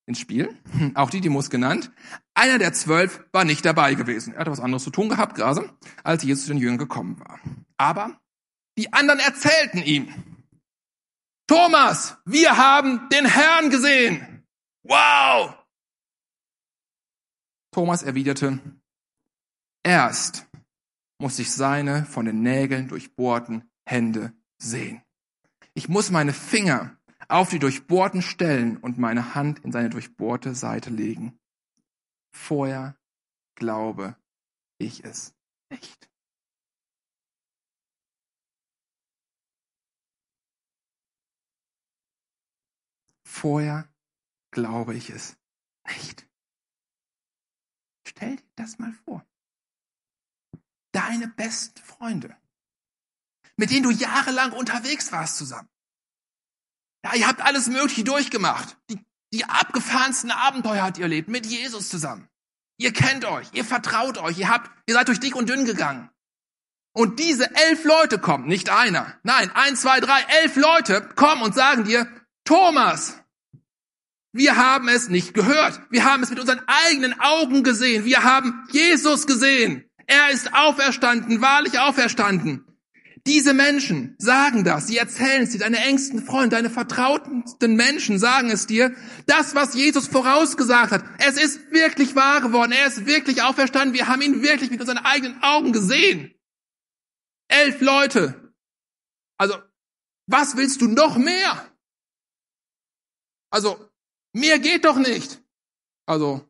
ins 0.08 0.18
Spiel, 0.18 0.56
auch 0.94 1.10
Didymus 1.10 1.50
genannt. 1.50 1.92
Einer 2.34 2.58
der 2.58 2.72
zwölf 2.72 3.24
war 3.32 3.44
nicht 3.44 3.64
dabei 3.64 3.94
gewesen. 3.94 4.32
Er 4.32 4.40
hatte 4.40 4.50
was 4.50 4.60
anderes 4.60 4.82
zu 4.82 4.90
tun 4.90 5.08
gehabt, 5.08 5.36
gerade, 5.36 5.70
als 6.02 6.22
Jesus 6.24 6.46
zu 6.46 6.52
den 6.52 6.58
Jüngern 6.58 6.78
gekommen 6.78 7.20
war. 7.20 7.38
Aber 7.76 8.18
die 8.76 8.92
anderen 8.92 9.20
erzählten 9.20 9.78
ihm, 9.78 10.12
Thomas, 11.46 12.16
wir 12.24 12.56
haben 12.56 13.08
den 13.10 13.26
Herrn 13.26 13.70
gesehen. 13.70 14.44
Wow! 14.82 15.54
Thomas 17.72 18.02
erwiderte, 18.02 18.58
erst 19.82 20.46
muss 21.18 21.38
ich 21.38 21.52
seine 21.52 22.04
von 22.06 22.24
den 22.24 22.42
Nägeln 22.42 22.88
durchbohrten 22.88 23.70
Hände 23.86 24.32
sehen. 24.58 25.02
Ich 25.74 25.88
muss 25.88 26.10
meine 26.10 26.32
Finger 26.32 26.97
auf 27.28 27.50
die 27.50 27.58
durchbohrten 27.58 28.22
Stellen 28.22 28.78
und 28.78 28.98
meine 28.98 29.34
Hand 29.34 29.60
in 29.60 29.70
seine 29.70 29.90
durchbohrte 29.90 30.54
Seite 30.54 30.90
legen. 30.90 31.38
Vorher 32.34 32.98
glaube 33.54 34.16
ich 34.78 35.04
es 35.04 35.34
nicht. 35.70 36.10
Vorher 43.24 43.88
glaube 44.50 44.94
ich 44.94 45.10
es 45.10 45.36
nicht. 45.86 46.26
Stell 48.06 48.36
dir 48.36 48.42
das 48.56 48.78
mal 48.78 48.92
vor. 49.04 49.24
Deine 50.92 51.28
besten 51.28 51.78
Freunde, 51.80 52.36
mit 53.56 53.70
denen 53.70 53.84
du 53.84 53.90
jahrelang 53.90 54.52
unterwegs 54.52 55.12
warst 55.12 55.36
zusammen. 55.36 55.68
Ja, 57.04 57.14
ihr 57.14 57.26
habt 57.26 57.40
alles 57.40 57.68
Mögliche 57.68 58.04
durchgemacht. 58.04 58.76
Die, 58.90 58.98
die 59.32 59.44
abgefahrensten 59.44 60.30
Abenteuer 60.30 60.82
habt 60.82 60.98
ihr 60.98 61.04
erlebt 61.04 61.28
mit 61.28 61.46
Jesus 61.46 61.88
zusammen. 61.88 62.28
Ihr 62.78 62.92
kennt 62.92 63.24
euch, 63.24 63.48
ihr 63.52 63.64
vertraut 63.64 64.18
euch, 64.18 64.38
ihr 64.38 64.48
habt, 64.48 64.70
ihr 64.86 64.94
seid 64.94 65.08
durch 65.08 65.20
dick 65.20 65.34
und 65.34 65.48
dünn 65.48 65.64
gegangen. 65.64 66.10
Und 66.92 67.18
diese 67.18 67.54
elf 67.54 67.84
Leute 67.84 68.18
kommen, 68.18 68.46
nicht 68.46 68.70
einer, 68.70 69.18
nein, 69.22 69.50
eins, 69.54 69.82
zwei, 69.82 70.00
drei, 70.00 70.20
elf 70.42 70.56
Leute 70.56 71.08
kommen 71.14 71.42
und 71.42 71.54
sagen 71.54 71.84
dir, 71.84 72.08
Thomas, 72.44 73.20
wir 74.32 74.56
haben 74.56 74.88
es 74.88 75.08
nicht 75.08 75.34
gehört. 75.34 75.80
Wir 75.90 76.04
haben 76.04 76.22
es 76.22 76.30
mit 76.30 76.38
unseren 76.38 76.60
eigenen 76.66 77.18
Augen 77.18 77.64
gesehen. 77.64 78.04
Wir 78.04 78.24
haben 78.24 78.66
Jesus 78.70 79.26
gesehen. 79.26 79.88
Er 80.06 80.30
ist 80.30 80.54
auferstanden, 80.54 81.40
wahrlich 81.40 81.78
auferstanden. 81.78 82.64
Diese 83.28 83.52
Menschen 83.52 84.16
sagen 84.16 84.64
das, 84.64 84.86
sie 84.86 84.96
erzählen 84.96 85.42
es 85.42 85.50
dir, 85.50 85.58
deine 85.58 85.84
engsten 85.84 86.24
Freunde, 86.24 86.56
deine 86.56 86.70
vertrautensten 86.70 87.76
Menschen 87.76 88.18
sagen 88.18 88.50
es 88.50 88.66
dir, 88.66 88.96
das, 89.26 89.54
was 89.54 89.74
Jesus 89.74 90.08
vorausgesagt 90.08 90.92
hat, 90.92 91.04
es 91.18 91.36
ist 91.36 91.70
wirklich 91.70 92.16
wahr 92.16 92.40
geworden, 92.40 92.72
er 92.72 92.86
ist 92.86 93.04
wirklich 93.04 93.42
auferstanden, 93.42 93.92
wir 93.92 94.08
haben 94.08 94.22
ihn 94.22 94.42
wirklich 94.42 94.70
mit 94.70 94.80
unseren 94.80 94.96
eigenen 94.96 95.42
Augen 95.42 95.74
gesehen. 95.74 96.34
Elf 97.48 97.82
Leute. 97.82 98.54
Also, 99.36 99.62
was 100.26 100.56
willst 100.56 100.80
du 100.80 100.88
noch 100.88 101.18
mehr? 101.18 101.70
Also, 103.50 103.90
mehr 104.32 104.58
geht 104.58 104.86
doch 104.86 104.96
nicht. 104.96 105.42
Also, 106.06 106.48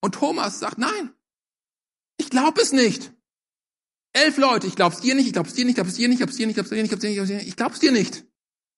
Und 0.00 0.16
Thomas 0.16 0.58
sagt, 0.58 0.78
nein, 0.78 1.14
ich 2.18 2.28
glaube 2.28 2.60
es 2.60 2.72
nicht. 2.72 3.13
Elf 4.14 4.38
Leute, 4.38 4.66
ich 4.66 4.76
glaub's 4.76 5.00
dir 5.00 5.14
nicht, 5.14 5.26
ich 5.26 5.32
glaub's 5.32 5.54
dir 5.54 5.64
nicht, 5.64 5.72
ich 5.72 5.76
glaub's 5.76 5.94
dir 5.94 6.08
nicht, 6.08 6.14
ich 6.14 6.18
glaub's 6.18 6.36
dir 6.36 6.46
nicht, 6.46 6.52
ich 6.52 6.56
glaub's 6.56 6.70
dir 6.70 6.76
nicht, 6.76 6.84
ich 6.84 6.88
glaub's 6.88 7.00
dir 7.00 7.10
nicht, 7.10 7.46
ich 7.46 7.56
glaub's 7.56 7.80
dir 7.80 7.92
nicht. 7.92 8.24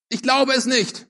Ich 0.08 0.22
glaube 0.22 0.52
es 0.54 0.66
nicht. 0.66 1.08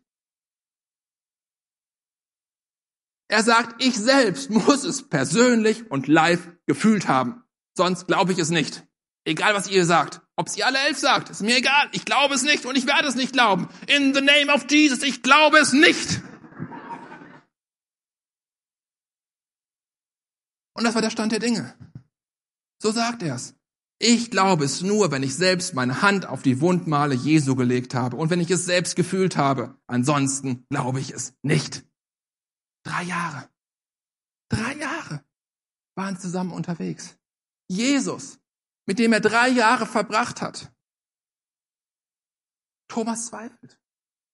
Er 3.28 3.42
sagt, 3.42 3.82
ich 3.82 3.96
selbst 3.96 4.50
muss 4.50 4.84
es 4.84 5.08
persönlich 5.08 5.90
und 5.90 6.06
live 6.06 6.48
gefühlt 6.66 7.08
haben. 7.08 7.42
Sonst 7.76 8.06
glaube 8.06 8.32
ich 8.32 8.38
es 8.38 8.50
nicht. 8.50 8.86
Egal, 9.24 9.54
was 9.54 9.68
ihr 9.68 9.84
sagt. 9.84 10.22
Ob 10.36 10.48
ihr 10.56 10.66
alle 10.66 10.78
elf 10.78 10.98
sagt, 10.98 11.30
ist 11.30 11.42
mir 11.42 11.56
egal. 11.56 11.88
Ich 11.92 12.04
glaube 12.04 12.34
es 12.34 12.42
nicht 12.42 12.64
und 12.66 12.76
ich 12.76 12.86
werde 12.86 13.08
es 13.08 13.16
nicht 13.16 13.32
glauben. 13.32 13.68
In 13.86 14.14
the 14.14 14.20
name 14.20 14.52
of 14.52 14.70
Jesus, 14.70 15.02
ich 15.02 15.22
glaube 15.22 15.58
es 15.58 15.72
nicht. 15.72 16.20
Und 20.74 20.84
das 20.84 20.94
war 20.94 21.02
der 21.02 21.10
Stand 21.10 21.32
der 21.32 21.38
Dinge. 21.38 21.74
So 22.80 22.92
sagt 22.92 23.22
er 23.22 23.36
es. 23.36 23.54
Ich 23.98 24.30
glaube 24.30 24.64
es 24.64 24.82
nur, 24.82 25.10
wenn 25.10 25.22
ich 25.22 25.34
selbst 25.34 25.74
meine 25.74 26.02
Hand 26.02 26.26
auf 26.26 26.42
die 26.42 26.60
Wundmale 26.60 27.14
Jesu 27.14 27.56
gelegt 27.56 27.94
habe 27.94 28.16
und 28.16 28.28
wenn 28.28 28.40
ich 28.40 28.50
es 28.50 28.66
selbst 28.66 28.94
gefühlt 28.94 29.36
habe. 29.36 29.80
Ansonsten 29.86 30.66
glaube 30.68 31.00
ich 31.00 31.12
es 31.12 31.34
nicht. 31.42 31.86
Drei 32.84 33.04
Jahre. 33.04 33.48
Drei 34.50 34.76
Jahre 34.76 35.24
waren 35.96 36.18
zusammen 36.18 36.52
unterwegs. 36.52 37.16
Jesus, 37.68 38.38
mit 38.86 38.98
dem 38.98 39.12
er 39.12 39.20
drei 39.20 39.48
Jahre 39.48 39.86
verbracht 39.86 40.42
hat. 40.42 40.72
Thomas 42.88 43.26
zweifelt. 43.26 43.80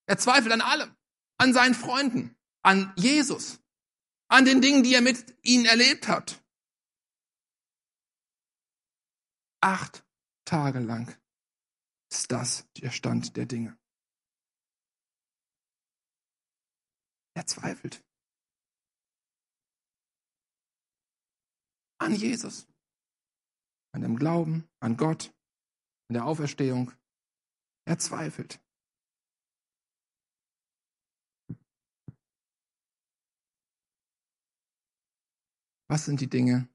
Er 0.07 0.19
zweifelt 0.19 0.53
an 0.53 0.61
allem. 0.61 0.95
An 1.39 1.55
seinen 1.55 1.75
Freunden. 1.75 2.37
An 2.63 2.93
Jesus. 2.97 3.61
An 4.29 4.45
den 4.45 4.61
Dingen, 4.61 4.83
die 4.83 4.95
er 4.95 5.01
mit 5.01 5.37
ihnen 5.43 5.65
erlebt 5.65 6.09
hat. 6.09 6.42
Acht 9.65 10.05
Tage 10.45 10.81
lang 10.81 11.17
ist 12.11 12.33
das 12.33 12.69
der 12.79 12.91
Stand 12.91 13.37
der 13.37 13.47
Dinge. 13.47 13.79
Er 17.35 17.47
zweifelt. 17.47 18.05
An 21.99 22.13
Jesus. 22.13 22.67
An 23.93 24.03
dem 24.03 24.17
Glauben, 24.17 24.69
an 24.81 24.97
Gott, 24.97 25.33
an 26.09 26.15
der 26.15 26.27
Auferstehung. 26.27 26.91
Er 27.85 27.99
zweifelt. 28.01 28.61
Was 35.89 36.05
sind 36.07 36.21
die 36.21 36.29
Dinge 36.29 36.69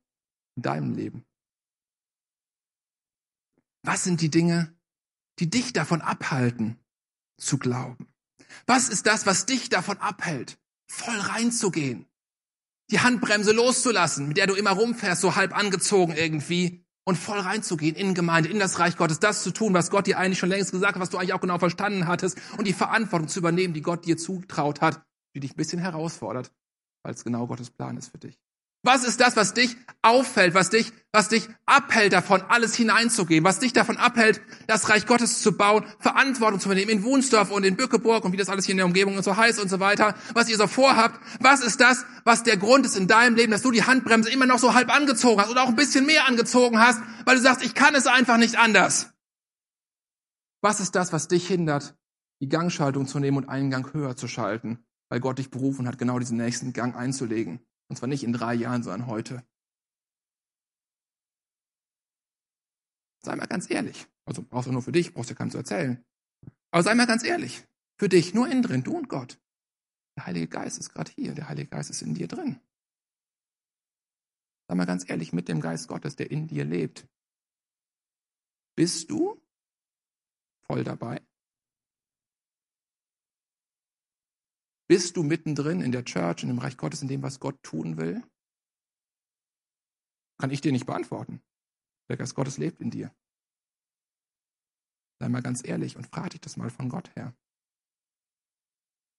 in 0.55 0.61
deinem 0.63 0.93
Leben? 0.93 1.25
Was 3.87 4.03
sind 4.03 4.19
die 4.19 4.29
Dinge, 4.29 4.75
die 5.39 5.49
dich 5.49 5.71
davon 5.71 6.01
abhalten, 6.01 6.77
zu 7.37 7.57
glauben? 7.57 8.09
Was 8.65 8.89
ist 8.89 9.07
das, 9.07 9.25
was 9.25 9.45
dich 9.45 9.69
davon 9.69 9.97
abhält, 9.99 10.59
voll 10.89 11.17
reinzugehen? 11.17 12.05
Die 12.91 12.99
Handbremse 12.99 13.53
loszulassen, 13.53 14.27
mit 14.27 14.35
der 14.35 14.47
du 14.47 14.55
immer 14.55 14.71
rumfährst, 14.71 15.21
so 15.21 15.37
halb 15.37 15.55
angezogen 15.55 16.11
irgendwie, 16.17 16.85
und 17.05 17.15
voll 17.15 17.39
reinzugehen 17.39 17.95
in 17.95 18.13
Gemeinde, 18.13 18.49
in 18.49 18.59
das 18.59 18.77
Reich 18.77 18.97
Gottes, 18.97 19.19
das 19.21 19.41
zu 19.41 19.51
tun, 19.51 19.73
was 19.73 19.89
Gott 19.89 20.05
dir 20.05 20.17
eigentlich 20.17 20.39
schon 20.39 20.49
längst 20.49 20.73
gesagt 20.73 20.95
hat, 20.95 21.01
was 21.01 21.09
du 21.09 21.17
eigentlich 21.17 21.31
auch 21.31 21.39
genau 21.39 21.57
verstanden 21.57 22.07
hattest, 22.07 22.37
und 22.57 22.67
die 22.67 22.73
Verantwortung 22.73 23.29
zu 23.29 23.39
übernehmen, 23.39 23.73
die 23.73 23.81
Gott 23.81 24.05
dir 24.05 24.17
zutraut 24.17 24.81
hat, 24.81 25.01
die 25.33 25.39
dich 25.39 25.53
ein 25.53 25.55
bisschen 25.57 25.79
herausfordert, 25.79 26.51
weil 27.03 27.13
es 27.13 27.23
genau 27.23 27.47
Gottes 27.47 27.69
Plan 27.69 27.95
ist 27.95 28.09
für 28.09 28.17
dich. 28.17 28.37
Was 28.87 29.03
ist 29.03 29.19
das, 29.19 29.35
was 29.35 29.53
dich 29.53 29.75
auffällt, 30.01 30.53
was 30.53 30.69
dich, 30.69 30.93
was 31.11 31.27
dich 31.27 31.49
abhält 31.65 32.13
davon, 32.13 32.41
alles 32.47 32.73
hineinzugeben, 32.73 33.43
was 33.43 33.59
dich 33.59 33.73
davon 33.73 33.97
abhält, 33.97 34.39
das 34.65 34.87
Reich 34.87 35.05
Gottes 35.05 35.41
zu 35.41 35.57
bauen, 35.57 35.83
Verantwortung 35.99 36.61
zu 36.61 36.69
übernehmen 36.69 36.91
in 36.91 37.03
Wunsdorf 37.03 37.51
und 37.51 37.65
in 37.65 37.75
Bückeburg 37.75 38.23
und 38.23 38.31
wie 38.31 38.37
das 38.37 38.47
alles 38.47 38.63
hier 38.63 38.71
in 38.71 38.77
der 38.77 38.85
Umgebung 38.85 39.17
und 39.17 39.23
so 39.23 39.35
heißt 39.35 39.59
und 39.59 39.67
so 39.67 39.81
weiter, 39.81 40.15
was 40.33 40.47
ihr 40.47 40.55
so 40.55 40.67
vorhabt. 40.67 41.19
Was 41.41 41.61
ist 41.61 41.81
das, 41.81 42.05
was 42.23 42.43
der 42.43 42.55
Grund 42.55 42.85
ist 42.85 42.95
in 42.95 43.09
deinem 43.09 43.35
Leben, 43.35 43.51
dass 43.51 43.61
du 43.61 43.71
die 43.71 43.83
Handbremse 43.83 44.29
immer 44.29 44.45
noch 44.45 44.57
so 44.57 44.73
halb 44.73 44.89
angezogen 44.89 45.41
hast 45.41 45.49
oder 45.51 45.63
auch 45.63 45.67
ein 45.67 45.75
bisschen 45.75 46.05
mehr 46.05 46.25
angezogen 46.25 46.79
hast, 46.79 47.01
weil 47.25 47.35
du 47.35 47.41
sagst, 47.41 47.65
ich 47.65 47.75
kann 47.75 47.93
es 47.93 48.07
einfach 48.07 48.37
nicht 48.37 48.57
anders. 48.57 49.09
Was 50.61 50.79
ist 50.79 50.95
das, 50.95 51.11
was 51.11 51.27
dich 51.27 51.45
hindert, 51.45 51.97
die 52.39 52.47
Gangschaltung 52.47 53.05
zu 53.05 53.19
nehmen 53.19 53.35
und 53.35 53.49
einen 53.49 53.69
Gang 53.69 53.93
höher 53.93 54.15
zu 54.15 54.29
schalten, 54.29 54.79
weil 55.09 55.19
Gott 55.19 55.39
dich 55.39 55.51
berufen 55.51 55.89
hat, 55.89 55.97
genau 55.97 56.19
diesen 56.19 56.37
nächsten 56.37 56.71
Gang 56.71 56.95
einzulegen? 56.95 57.59
Und 57.89 57.95
zwar 57.95 58.07
nicht 58.07 58.23
in 58.23 58.33
drei 58.33 58.53
Jahren, 58.53 58.83
sondern 58.83 59.07
heute. 59.07 59.45
Sei 63.23 63.35
mal 63.35 63.45
ganz 63.47 63.69
ehrlich. 63.69 64.07
Also 64.25 64.43
brauchst 64.43 64.67
du 64.67 64.71
nur 64.71 64.81
für 64.81 64.91
dich, 64.91 65.13
brauchst 65.13 65.29
du 65.29 65.35
keinem 65.35 65.51
zu 65.51 65.57
erzählen. 65.57 66.03
Aber 66.71 66.83
sei 66.83 66.95
mal 66.95 67.07
ganz 67.07 67.23
ehrlich. 67.23 67.65
Für 67.99 68.09
dich, 68.09 68.33
nur 68.33 68.47
innen 68.47 68.61
drin, 68.61 68.83
du 68.83 68.95
und 68.95 69.09
Gott. 69.09 69.39
Der 70.17 70.25
Heilige 70.25 70.47
Geist 70.47 70.79
ist 70.79 70.89
gerade 70.93 71.11
hier, 71.11 71.33
der 71.33 71.49
Heilige 71.49 71.69
Geist 71.69 71.89
ist 71.89 72.01
in 72.01 72.13
dir 72.13 72.27
drin. 72.27 72.59
Sei 74.67 74.75
mal 74.75 74.85
ganz 74.85 75.09
ehrlich, 75.09 75.33
mit 75.33 75.47
dem 75.47 75.61
Geist 75.61 75.87
Gottes, 75.87 76.15
der 76.15 76.29
in 76.29 76.47
dir 76.47 76.65
lebt. 76.65 77.07
Bist 78.75 79.09
du 79.09 79.41
voll 80.65 80.83
dabei? 80.83 81.26
Bist 84.87 85.17
du 85.17 85.23
mittendrin 85.23 85.81
in 85.81 85.91
der 85.91 86.05
Church, 86.05 86.43
in 86.43 86.49
dem 86.49 86.59
Reich 86.59 86.77
Gottes, 86.77 87.01
in 87.01 87.09
dem, 87.09 87.21
was 87.21 87.39
Gott 87.39 87.61
tun 87.61 87.97
will? 87.97 88.23
Kann 90.39 90.51
ich 90.51 90.61
dir 90.61 90.71
nicht 90.71 90.85
beantworten. 90.85 91.41
Der 92.09 92.17
Geist 92.17 92.35
Gottes 92.35 92.57
lebt 92.57 92.79
in 92.79 92.89
dir. 92.89 93.13
Sei 95.19 95.27
mal 95.29 95.41
ganz 95.41 95.67
ehrlich 95.67 95.97
und 95.97 96.07
frag 96.07 96.29
dich 96.29 96.41
das 96.41 96.57
mal 96.57 96.69
von 96.69 96.89
Gott 96.89 97.13
her. 97.15 97.35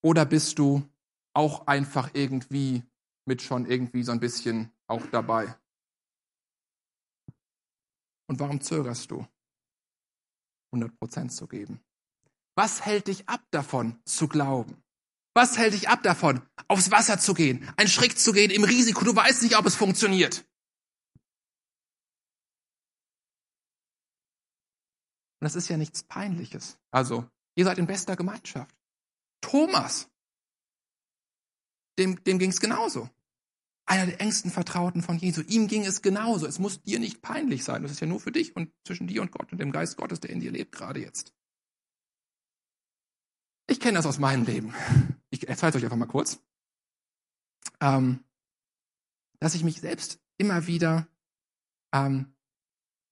Oder 0.02 0.24
bist 0.24 0.58
du 0.58 0.88
auch 1.34 1.66
einfach 1.66 2.14
irgendwie 2.14 2.84
mit 3.26 3.42
schon 3.42 3.66
irgendwie 3.66 4.04
so 4.04 4.12
ein 4.12 4.20
bisschen 4.20 4.72
auch 4.86 5.04
dabei? 5.08 5.54
Und 8.30 8.40
warum 8.40 8.60
zögerst 8.60 9.10
du, 9.10 9.26
100% 10.72 11.30
zu 11.30 11.46
geben? 11.46 11.80
Was 12.56 12.84
hält 12.84 13.08
dich 13.08 13.28
ab 13.28 13.44
davon, 13.50 14.00
zu 14.04 14.28
glauben? 14.28 14.82
Was 15.38 15.56
hält 15.56 15.72
dich 15.72 15.88
ab 15.88 16.02
davon, 16.02 16.42
aufs 16.66 16.90
Wasser 16.90 17.20
zu 17.20 17.32
gehen, 17.32 17.64
einen 17.76 17.88
Schritt 17.88 18.18
zu 18.18 18.32
gehen 18.32 18.50
im 18.50 18.64
Risiko? 18.64 19.04
Du 19.04 19.14
weißt 19.14 19.44
nicht, 19.44 19.56
ob 19.56 19.66
es 19.66 19.76
funktioniert. 19.76 20.44
Und 25.38 25.44
das 25.44 25.54
ist 25.54 25.68
ja 25.68 25.76
nichts 25.76 26.02
Peinliches. 26.02 26.80
Also, 26.90 27.24
ihr 27.54 27.64
seid 27.64 27.78
in 27.78 27.86
bester 27.86 28.16
Gemeinschaft. 28.16 28.76
Thomas, 29.40 30.10
dem, 32.00 32.20
dem 32.24 32.40
ging 32.40 32.50
es 32.50 32.58
genauso. 32.58 33.08
Einer 33.86 34.06
der 34.06 34.20
engsten 34.20 34.50
Vertrauten 34.50 35.04
von 35.04 35.18
Jesu. 35.18 35.42
Ihm 35.42 35.68
ging 35.68 35.86
es 35.86 36.02
genauso. 36.02 36.48
Es 36.48 36.58
muss 36.58 36.82
dir 36.82 36.98
nicht 36.98 37.22
peinlich 37.22 37.62
sein. 37.62 37.84
Das 37.84 37.92
ist 37.92 38.00
ja 38.00 38.08
nur 38.08 38.18
für 38.18 38.32
dich 38.32 38.56
und 38.56 38.72
zwischen 38.84 39.06
dir 39.06 39.22
und 39.22 39.30
Gott 39.30 39.52
und 39.52 39.58
dem 39.58 39.70
Geist 39.70 39.98
Gottes, 39.98 40.18
der 40.18 40.30
in 40.30 40.40
dir 40.40 40.50
lebt 40.50 40.72
gerade 40.72 40.98
jetzt. 40.98 41.32
Ich 43.68 43.78
kenne 43.78 43.98
das 43.98 44.06
aus 44.06 44.18
meinem 44.18 44.44
Leben. 44.44 44.74
Ich 45.38 45.48
erzähle 45.48 45.70
es 45.70 45.76
euch 45.76 45.84
einfach 45.84 45.96
mal 45.96 46.06
kurz. 46.06 46.42
Ähm, 47.80 48.24
dass 49.40 49.54
ich 49.54 49.62
mich 49.62 49.80
selbst 49.80 50.20
immer 50.36 50.66
wieder 50.66 51.08
ähm, 51.94 52.34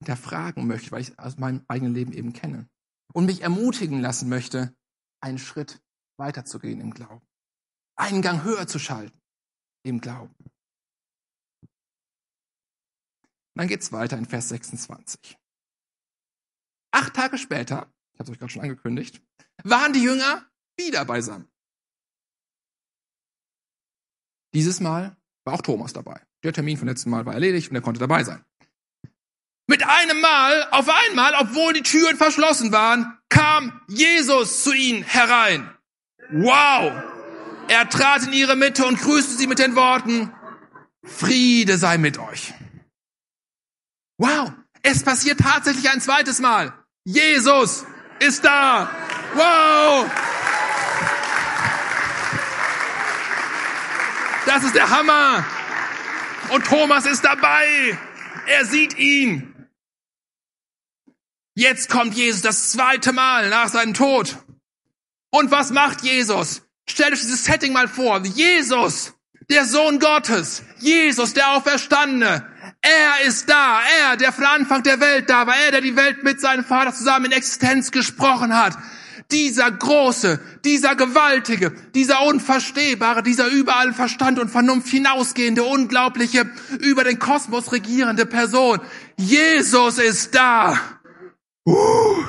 hinterfragen 0.00 0.66
möchte, 0.66 0.90
weil 0.90 1.02
ich 1.02 1.10
es 1.10 1.18
aus 1.18 1.38
meinem 1.38 1.64
eigenen 1.68 1.94
Leben 1.94 2.12
eben 2.12 2.32
kenne. 2.32 2.68
Und 3.12 3.26
mich 3.26 3.42
ermutigen 3.42 4.00
lassen 4.00 4.28
möchte, 4.28 4.76
einen 5.20 5.38
Schritt 5.38 5.80
weiterzugehen 6.18 6.80
im 6.80 6.92
Glauben. 6.92 7.26
Einen 7.96 8.22
Gang 8.22 8.42
höher 8.42 8.66
zu 8.66 8.78
schalten 8.78 9.18
im 9.84 10.00
Glauben. 10.00 10.34
dann 13.54 13.68
geht's 13.68 13.90
weiter 13.90 14.18
in 14.18 14.26
Vers 14.26 14.50
26. 14.50 15.38
Acht 16.90 17.14
Tage 17.14 17.38
später, 17.38 17.90
ich 18.12 18.18
habe 18.18 18.24
es 18.24 18.30
euch 18.30 18.38
gerade 18.38 18.52
schon 18.52 18.62
angekündigt, 18.62 19.22
waren 19.64 19.94
die 19.94 20.02
Jünger 20.02 20.46
wieder 20.78 21.06
beisammen. 21.06 21.48
Dieses 24.56 24.80
Mal 24.80 25.14
war 25.44 25.52
auch 25.52 25.60
Thomas 25.60 25.92
dabei. 25.92 26.18
Der 26.42 26.50
Termin 26.50 26.78
vom 26.78 26.88
letzten 26.88 27.10
Mal 27.10 27.26
war 27.26 27.34
erledigt 27.34 27.68
und 27.68 27.76
er 27.76 27.82
konnte 27.82 28.00
dabei 28.00 28.24
sein. 28.24 28.42
Mit 29.66 29.86
einem 29.86 30.18
Mal, 30.18 30.66
auf 30.70 30.88
einmal, 30.88 31.34
obwohl 31.38 31.74
die 31.74 31.82
Türen 31.82 32.16
verschlossen 32.16 32.72
waren, 32.72 33.18
kam 33.28 33.82
Jesus 33.86 34.64
zu 34.64 34.72
ihnen 34.72 35.02
herein. 35.02 35.68
Wow! 36.30 36.90
Er 37.68 37.86
trat 37.90 38.22
in 38.22 38.32
ihre 38.32 38.56
Mitte 38.56 38.86
und 38.86 38.98
grüßte 38.98 39.34
sie 39.34 39.46
mit 39.46 39.58
den 39.58 39.76
Worten, 39.76 40.32
Friede 41.04 41.76
sei 41.76 41.98
mit 41.98 42.16
euch. 42.16 42.54
Wow! 44.16 44.52
Es 44.80 45.02
passiert 45.02 45.40
tatsächlich 45.40 45.90
ein 45.90 46.00
zweites 46.00 46.40
Mal. 46.40 46.72
Jesus 47.04 47.84
ist 48.20 48.42
da. 48.42 48.88
Wow! 49.34 50.10
Das 54.56 54.64
ist 54.64 54.74
der 54.74 54.88
Hammer. 54.88 55.44
Und 56.48 56.64
Thomas 56.64 57.04
ist 57.04 57.26
dabei. 57.26 57.98
Er 58.46 58.64
sieht 58.64 58.96
ihn. 58.96 59.54
Jetzt 61.54 61.90
kommt 61.90 62.14
Jesus 62.14 62.40
das 62.40 62.72
zweite 62.72 63.12
Mal 63.12 63.50
nach 63.50 63.68
seinem 63.68 63.92
Tod. 63.92 64.38
Und 65.30 65.50
was 65.50 65.72
macht 65.72 66.00
Jesus? 66.00 66.62
Stellt 66.88 67.12
euch 67.12 67.20
dieses 67.20 67.44
Setting 67.44 67.74
mal 67.74 67.86
vor. 67.86 68.24
Jesus, 68.24 69.12
der 69.50 69.66
Sohn 69.66 69.98
Gottes, 69.98 70.62
Jesus, 70.78 71.34
der 71.34 71.50
Auferstandene, 71.50 72.50
er 72.80 73.26
ist 73.26 73.50
da, 73.50 73.82
er, 74.00 74.16
der 74.16 74.32
von 74.32 74.46
Anfang 74.46 74.82
der 74.82 75.00
Welt 75.00 75.28
da 75.28 75.46
war, 75.46 75.54
er, 75.54 75.72
der 75.72 75.80
die 75.82 75.96
Welt 75.96 76.24
mit 76.24 76.40
seinem 76.40 76.64
Vater 76.64 76.94
zusammen 76.94 77.26
in 77.26 77.32
Existenz 77.32 77.90
gesprochen 77.90 78.56
hat. 78.56 78.74
Dieser 79.30 79.70
große, 79.70 80.40
dieser 80.64 80.94
gewaltige, 80.94 81.72
dieser 81.94 82.22
unverstehbare, 82.22 83.22
dieser 83.22 83.48
überall 83.48 83.92
Verstand 83.92 84.38
und 84.38 84.50
Vernunft 84.50 84.88
hinausgehende, 84.88 85.64
unglaubliche, 85.64 86.48
über 86.78 87.02
den 87.02 87.18
Kosmos 87.18 87.72
regierende 87.72 88.24
Person. 88.24 88.80
Jesus 89.16 89.98
ist 89.98 90.34
da. 90.34 90.78
Uh, 91.64 92.24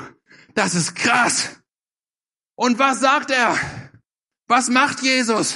das 0.54 0.74
ist 0.74 0.96
krass. 0.96 1.50
Und 2.56 2.78
was 2.80 2.98
sagt 2.98 3.30
er? 3.30 3.56
Was 4.48 4.68
macht 4.68 5.00
Jesus? 5.02 5.54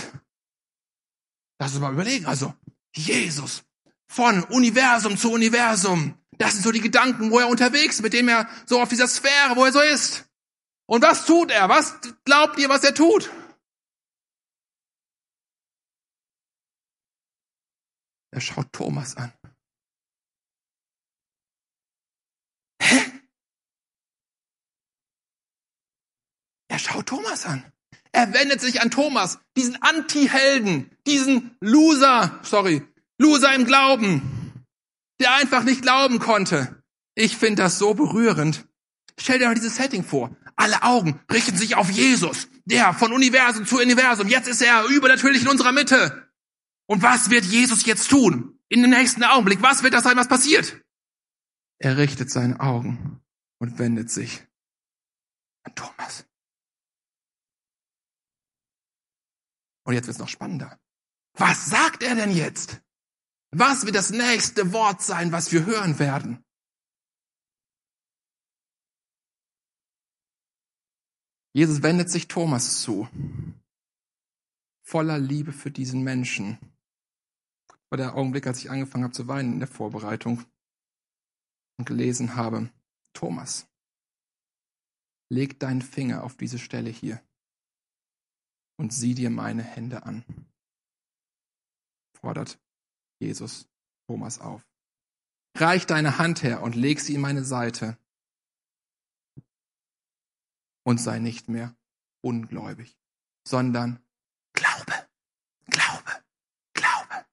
Lass 1.59 1.73
uns 1.73 1.81
mal 1.81 1.93
überlegen. 1.93 2.27
Also, 2.27 2.55
Jesus 2.95 3.65
von 4.13 4.45
Universum 4.45 5.17
zu 5.17 5.33
Universum. 5.33 6.15
Das 6.33 6.53
sind 6.53 6.63
so 6.63 6.71
die 6.71 6.81
Gedanken, 6.81 7.31
wo 7.31 7.39
er 7.39 7.49
unterwegs 7.49 8.03
mit 8.03 8.13
dem 8.13 8.29
er 8.29 8.49
so 8.67 8.81
auf 8.81 8.91
dieser 8.91 9.09
Sphäre, 9.09 9.57
wo 9.57 9.65
er 9.65 9.73
so 9.73 9.81
ist. 9.81 10.27
Und 10.93 11.01
was 11.01 11.25
tut 11.25 11.51
er? 11.51 11.71
Was 11.71 11.99
glaubt 12.27 12.59
ihr, 12.59 12.69
was 12.69 12.85
er 12.85 12.95
tut? 12.95 13.31
Er 18.31 18.43
schaut 18.43 18.71
Thomas 18.75 19.17
an. 19.17 19.33
Hä? 22.83 23.11
Er 26.69 26.79
schaut 26.79 27.07
Thomas 27.07 27.47
an. 27.47 27.65
Er 28.13 28.35
wendet 28.35 28.61
sich 28.61 28.83
an 28.83 28.91
Thomas, 28.91 29.39
diesen 29.57 29.81
Anti-Helden, 29.81 30.95
diesen 31.07 31.57
Loser, 31.61 32.39
sorry, 32.43 32.87
Loser 33.17 33.55
im 33.55 33.65
Glauben, 33.65 34.67
der 35.21 35.33
einfach 35.37 35.65
nicht 35.65 35.81
glauben 35.81 36.19
konnte. 36.19 36.83
Ich 37.15 37.39
finde 37.39 37.63
das 37.63 37.79
so 37.79 37.95
berührend. 37.95 38.67
Stell 39.19 39.39
dir 39.39 39.47
mal 39.47 39.55
dieses 39.55 39.77
Setting 39.77 40.05
vor. 40.05 40.37
Alle 40.57 40.83
Augen 40.83 41.21
richten 41.31 41.57
sich 41.57 41.77
auf 41.77 41.91
Jesus, 41.91 42.49
der 42.65 42.95
von 42.95 43.13
Universum 43.13 43.67
zu 43.67 43.79
Universum. 43.79 44.29
Jetzt 44.29 44.49
ist 44.49 44.63
er 44.63 44.85
übernatürlich 44.85 45.43
in 45.43 45.49
unserer 45.49 45.73
Mitte. 45.73 46.31
Und 46.87 47.03
was 47.03 47.31
wird 47.31 47.45
Jesus 47.45 47.85
jetzt 47.87 48.11
tun? 48.11 48.59
In 48.69 48.83
dem 48.83 48.91
nächsten 48.91 49.25
Augenblick. 49.25 49.63
Was 49.63 49.83
wird 49.83 49.95
das 49.95 50.05
sein, 50.05 50.17
was 50.17 50.29
passiert? 50.29 50.81
Er 51.79 51.97
richtet 51.97 52.31
seine 52.31 52.61
Augen 52.61 53.21
und 53.59 53.79
wendet 53.79 54.11
sich 54.11 54.47
an 55.65 55.75
Thomas. 55.75 56.25
Und 59.85 59.95
jetzt 59.95 60.07
wird 60.07 60.15
es 60.15 60.21
noch 60.21 60.29
spannender. 60.29 60.79
Was 61.35 61.67
sagt 61.67 62.03
er 62.03 62.15
denn 62.15 62.31
jetzt? 62.31 62.81
Was 63.51 63.85
wird 63.85 63.97
das 63.97 64.11
nächste 64.11 64.73
Wort 64.73 65.03
sein, 65.03 65.33
was 65.33 65.53
wir 65.53 65.67
hören 65.67 65.99
werden? 65.99 66.45
Jesus 71.55 71.83
wendet 71.83 72.11
sich 72.11 72.29
Thomas 72.29 72.81
zu, 72.81 73.09
voller 74.83 75.19
Liebe 75.19 75.53
für 75.53 75.71
diesen 75.71 76.03
Menschen. 76.03 76.59
War 77.91 77.99
der 77.99 78.15
Augenblick, 78.17 78.47
als 78.47 78.59
ich 78.59 78.71
angefangen 78.71 79.05
habe 79.05 79.13
zu 79.13 79.29
weinen 79.29 79.55
in 79.55 79.59
der 79.59 79.69
Vorbereitung 79.69 80.45
und 81.79 81.85
gelesen 81.85 82.37
habe, 82.37 82.71
Thomas, 83.13 83.69
leg 85.31 85.59
deinen 85.61 85.83
Finger 85.83 86.25
auf 86.25 86.37
diese 86.37 86.59
Stelle 86.59 86.89
hier 86.89 87.23
und 88.79 88.93
sieh 88.93 89.15
dir 89.15 89.29
meine 89.29 89.63
Hände 89.63 90.05
an. 90.05 90.25
Fordert 92.19 92.59
Jesus 93.21 93.69
Thomas 94.07 94.39
auf. 94.41 94.67
Reich 95.57 95.87
deine 95.87 96.19
Hand 96.19 96.43
her 96.43 96.63
und 96.63 96.77
leg 96.77 97.01
sie 97.01 97.15
in 97.15 97.21
meine 97.21 97.45
Seite 97.45 97.99
und 100.85 100.99
sei 100.99 101.19
nicht 101.19 101.49
mehr 101.49 101.75
ungläubig, 102.23 102.99
sondern 103.47 104.03
Glaube, 104.55 105.09
Glaube, 105.67 106.23
Glaube. 106.75 107.27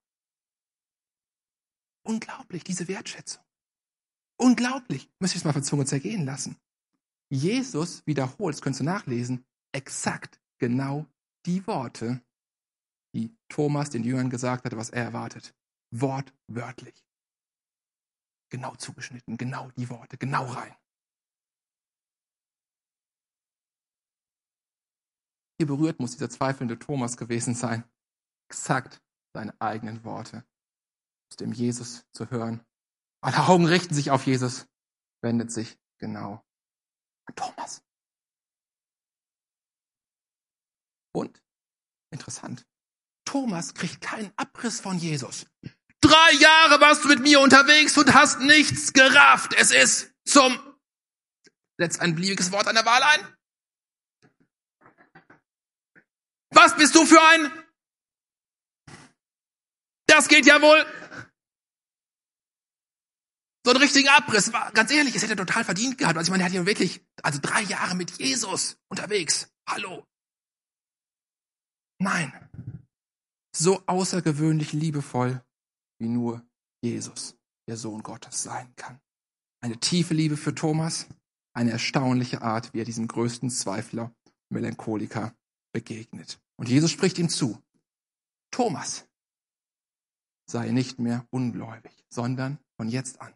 Unglaublich, 2.03 2.63
diese 2.63 2.87
Wertschätzung. 2.87 3.43
Unglaublich. 4.37 5.09
Müsst 5.19 5.35
ihr 5.35 5.39
es 5.39 5.45
mal 5.45 5.53
von 5.53 5.63
Zunge 5.63 5.85
zergehen 5.85 6.25
lassen. 6.25 6.57
Jesus 7.29 8.05
wiederholt, 8.07 8.55
das 8.55 8.61
könnt 8.61 8.79
ihr 8.79 8.85
nachlesen, 8.85 9.45
exakt 9.71 10.41
genau 10.57 11.05
die 11.45 11.65
Worte, 11.67 12.23
die 13.13 13.35
Thomas 13.49 13.89
den 13.89 14.03
Jüngern 14.03 14.29
gesagt 14.29 14.65
hatte, 14.65 14.77
was 14.77 14.89
er 14.89 15.03
erwartet. 15.03 15.55
Wortwörtlich. 15.91 17.05
Genau 18.49 18.75
zugeschnitten, 18.75 19.37
genau 19.37 19.69
die 19.71 19.89
Worte, 19.89 20.17
genau 20.17 20.45
rein. 20.45 20.75
Hier 25.59 25.67
berührt 25.67 25.99
muss 25.99 26.11
dieser 26.11 26.29
zweifelnde 26.29 26.79
Thomas 26.79 27.17
gewesen 27.17 27.53
sein. 27.53 27.83
Exakt 28.49 29.01
seine 29.33 29.53
eigenen 29.59 30.05
Worte 30.05 30.45
aus 31.29 31.35
dem 31.35 31.51
Jesus 31.51 32.05
zu 32.13 32.31
hören. 32.31 32.65
Alle 33.21 33.45
Augen 33.47 33.65
richten 33.65 33.93
sich 33.93 34.09
auf 34.09 34.25
Jesus, 34.25 34.67
wendet 35.21 35.51
sich 35.51 35.77
genau 35.97 36.41
an 37.25 37.35
Thomas. 37.35 37.83
Und, 41.13 41.43
interessant, 42.09 42.65
Thomas 43.25 43.73
kriegt 43.73 43.99
keinen 43.99 44.31
Abriss 44.37 44.79
von 44.79 44.97
Jesus. 44.97 45.45
Drei 45.99 46.31
Jahre 46.39 46.79
warst 46.79 47.03
du 47.03 47.09
mit 47.09 47.19
mir 47.19 47.41
unterwegs 47.41 47.97
und 47.97 48.13
hast 48.13 48.39
nichts 48.39 48.93
gerafft. 48.93 49.53
Es 49.55 49.71
ist 49.71 50.13
zum, 50.23 50.57
setz 51.77 51.99
ein 51.99 52.15
beliebiges 52.15 52.53
Wort 52.53 52.67
an 52.67 52.75
der 52.75 52.85
Wahl 52.85 53.03
ein. 53.03 53.38
Was 56.51 56.75
bist 56.75 56.95
du 56.95 57.05
für 57.05 57.21
ein? 57.21 57.51
Das 60.07 60.27
geht 60.27 60.45
ja 60.45 60.61
wohl. 60.61 60.85
So 63.65 63.71
einen 63.71 63.81
richtigen 63.81 64.09
Abriss. 64.09 64.51
Ganz 64.73 64.91
ehrlich, 64.91 65.15
es 65.15 65.21
hätte 65.21 65.33
er 65.33 65.45
total 65.45 65.63
verdient 65.63 65.97
gehabt. 65.97 66.17
Also 66.17 66.29
ich 66.29 66.31
meine, 66.31 66.43
er 66.43 66.47
hat 66.47 66.53
ja 66.53 66.65
wirklich, 66.65 67.05
also 67.21 67.39
drei 67.41 67.61
Jahre 67.61 67.95
mit 67.95 68.17
Jesus 68.17 68.77
unterwegs. 68.89 69.51
Hallo. 69.67 70.05
Nein. 72.01 72.33
So 73.55 73.83
außergewöhnlich 73.85 74.73
liebevoll, 74.73 75.43
wie 75.99 76.07
nur 76.07 76.45
Jesus, 76.81 77.35
der 77.67 77.77
Sohn 77.77 78.01
Gottes, 78.01 78.41
sein 78.41 78.73
kann. 78.75 78.99
Eine 79.61 79.79
tiefe 79.79 80.13
Liebe 80.13 80.37
für 80.37 80.55
Thomas, 80.55 81.07
eine 81.53 81.71
erstaunliche 81.71 82.41
Art, 82.41 82.73
wie 82.73 82.79
er 82.79 82.85
diesem 82.85 83.07
größten 83.07 83.49
Zweifler, 83.49 84.15
Melancholiker 84.49 85.35
begegnet. 85.71 86.39
Und 86.55 86.69
Jesus 86.69 86.91
spricht 86.91 87.17
ihm 87.17 87.29
zu, 87.29 87.61
Thomas, 88.51 89.07
sei 90.45 90.71
nicht 90.71 90.99
mehr 90.99 91.25
ungläubig, 91.29 91.91
sondern 92.09 92.59
von 92.75 92.89
jetzt 92.89 93.21
an 93.21 93.33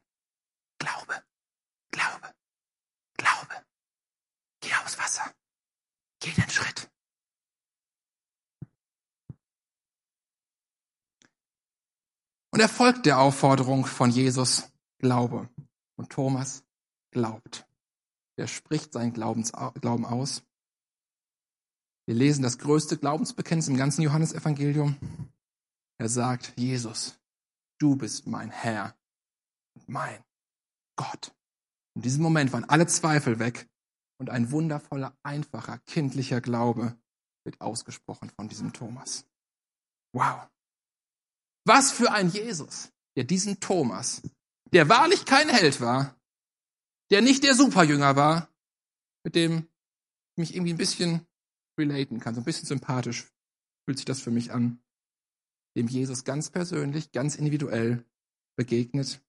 Glaube, 0.80 1.24
Glaube, 1.92 2.34
Glaube. 3.18 3.66
Geh 4.62 4.74
aufs 4.76 4.98
Wasser. 4.98 5.34
Geh 6.20 6.32
den 6.32 6.50
Schritt. 6.50 6.90
Und 12.50 12.60
er 12.60 12.70
folgt 12.70 13.06
der 13.06 13.20
Aufforderung 13.20 13.86
von 13.86 14.10
Jesus, 14.10 14.72
Glaube. 15.00 15.50
Und 15.96 16.12
Thomas 16.12 16.64
glaubt. 17.12 17.66
Er 18.36 18.48
spricht 18.48 18.94
seinen 18.94 19.14
Glaubens, 19.14 19.52
Glauben 19.80 20.06
aus 20.06 20.44
wir 22.06 22.16
lesen 22.16 22.44
das 22.44 22.58
größte 22.58 22.98
Glaubensbekenntnis 22.98 23.68
im 23.68 23.78
ganzen 23.78 24.02
Johannesevangelium. 24.02 24.98
Er 25.98 26.10
sagt, 26.10 26.54
Jesus, 26.58 27.18
du 27.80 27.96
bist 27.96 28.28
mein 28.28 28.50
Herr 28.50 28.96
und 29.76 29.88
mein 29.88 30.24
Gott. 30.98 31.34
In 31.96 32.02
diesem 32.02 32.24
Moment 32.24 32.52
waren 32.52 32.66
alle 32.66 32.88
Zweifel 32.88 33.40
weg 33.40 33.70
und 34.20 34.30
ein 34.30 34.52
wundervoller, 34.52 35.18
einfacher, 35.24 35.80
kindlicher 35.86 36.42
Glaube 36.42 36.98
wird 37.46 37.62
ausgesprochen 37.62 38.30
von 38.30 38.48
diesem 38.48 38.74
Thomas. 38.74 39.26
Wow. 40.14 40.48
Was 41.66 41.92
für 41.92 42.12
ein 42.12 42.30
Jesus, 42.30 42.92
der 43.16 43.24
diesen 43.24 43.60
Thomas, 43.60 44.22
der 44.72 44.90
wahrlich 44.90 45.26
kein 45.26 45.50
Held 45.50 45.82
war, 45.82 46.16
der 47.12 47.22
nicht 47.22 47.44
der 47.44 47.56
Superjünger 47.56 48.16
war, 48.16 48.50
mit 49.24 49.36
dem 49.36 49.70
ich 50.32 50.38
mich 50.38 50.56
irgendwie 50.56 50.74
ein 50.74 50.78
bisschen 50.78 51.26
relaten 51.78 52.20
kann, 52.20 52.36
so 52.36 52.42
ein 52.42 52.46
bisschen 52.46 52.68
sympathisch 52.68 53.28
fühlt 53.86 53.98
sich 53.98 54.06
das 54.06 54.22
für 54.22 54.32
mich 54.32 54.52
an. 54.52 54.80
dem 55.76 55.88
Jesus 55.88 56.24
ganz 56.24 56.52
persönlich, 56.52 57.12
ganz 57.12 57.36
individuell 57.36 58.06
begegnet 58.56 59.24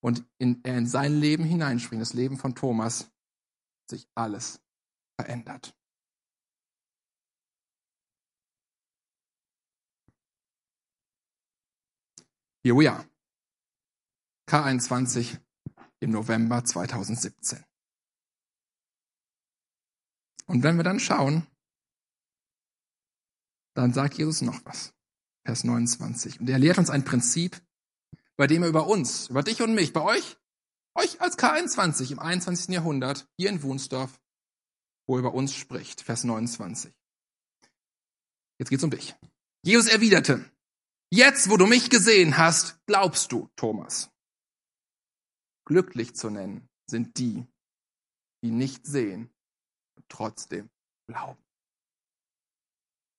und 0.00 0.26
in, 0.38 0.64
er 0.64 0.78
in 0.78 0.86
sein 0.86 1.20
Leben 1.20 1.44
hineinspringt, 1.44 2.00
das 2.00 2.14
Leben 2.14 2.38
von 2.38 2.54
Thomas, 2.54 3.10
sich 3.90 4.08
alles 4.14 4.60
verändert. 5.20 5.74
Here 12.62 12.76
we 12.76 12.90
are. 12.90 13.04
K21 14.48 15.38
im 16.00 16.10
November 16.10 16.64
2017. 16.64 17.67
Und 20.48 20.62
wenn 20.62 20.76
wir 20.76 20.84
dann 20.84 20.98
schauen, 20.98 21.46
dann 23.74 23.92
sagt 23.92 24.14
Jesus 24.14 24.42
noch 24.42 24.64
was. 24.64 24.94
Vers 25.44 25.62
29. 25.62 26.40
Und 26.40 26.50
er 26.50 26.58
lehrt 26.58 26.78
uns 26.78 26.90
ein 26.90 27.04
Prinzip, 27.04 27.62
bei 28.36 28.46
dem 28.46 28.62
er 28.62 28.68
über 28.68 28.86
uns, 28.86 29.28
über 29.28 29.42
dich 29.42 29.62
und 29.62 29.74
mich, 29.74 29.92
bei 29.92 30.00
euch, 30.00 30.36
euch 30.94 31.20
als 31.20 31.38
K21 31.38 32.10
im 32.10 32.18
21. 32.18 32.74
Jahrhundert, 32.74 33.28
hier 33.36 33.50
in 33.50 33.62
Wunsdorf, 33.62 34.20
wo 35.06 35.16
er 35.16 35.20
über 35.20 35.34
uns 35.34 35.54
spricht. 35.54 36.00
Vers 36.00 36.24
29. 36.24 36.92
Jetzt 38.58 38.70
geht's 38.70 38.84
um 38.84 38.90
dich. 38.90 39.14
Jesus 39.62 39.86
erwiderte, 39.86 40.50
jetzt, 41.12 41.50
wo 41.50 41.56
du 41.56 41.66
mich 41.66 41.90
gesehen 41.90 42.38
hast, 42.38 42.80
glaubst 42.86 43.32
du, 43.32 43.48
Thomas. 43.54 44.10
Glücklich 45.66 46.16
zu 46.16 46.30
nennen 46.30 46.68
sind 46.88 47.18
die, 47.18 47.46
die 48.42 48.50
nicht 48.50 48.86
sehen 48.86 49.30
trotzdem 50.08 50.70
glauben. 51.06 51.38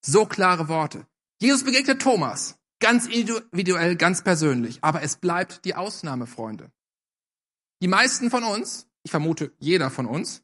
So 0.06 0.26
klare 0.26 0.68
Worte. 0.68 1.06
Jesus 1.42 1.64
begegnet 1.64 2.02
Thomas, 2.02 2.58
ganz 2.80 3.06
individuell, 3.06 3.96
ganz 3.96 4.24
persönlich, 4.24 4.80
aber 4.84 5.02
es 5.02 5.18
bleibt 5.18 5.66
die 5.66 5.76
Ausnahme, 5.76 6.28
Freunde. 6.28 6.72
Die 7.82 7.88
meisten 7.88 8.30
von 8.30 8.44
uns, 8.44 8.88
ich 9.04 9.12
vermute 9.12 9.54
jeder 9.60 9.90
von 9.90 10.06
uns, 10.06 10.44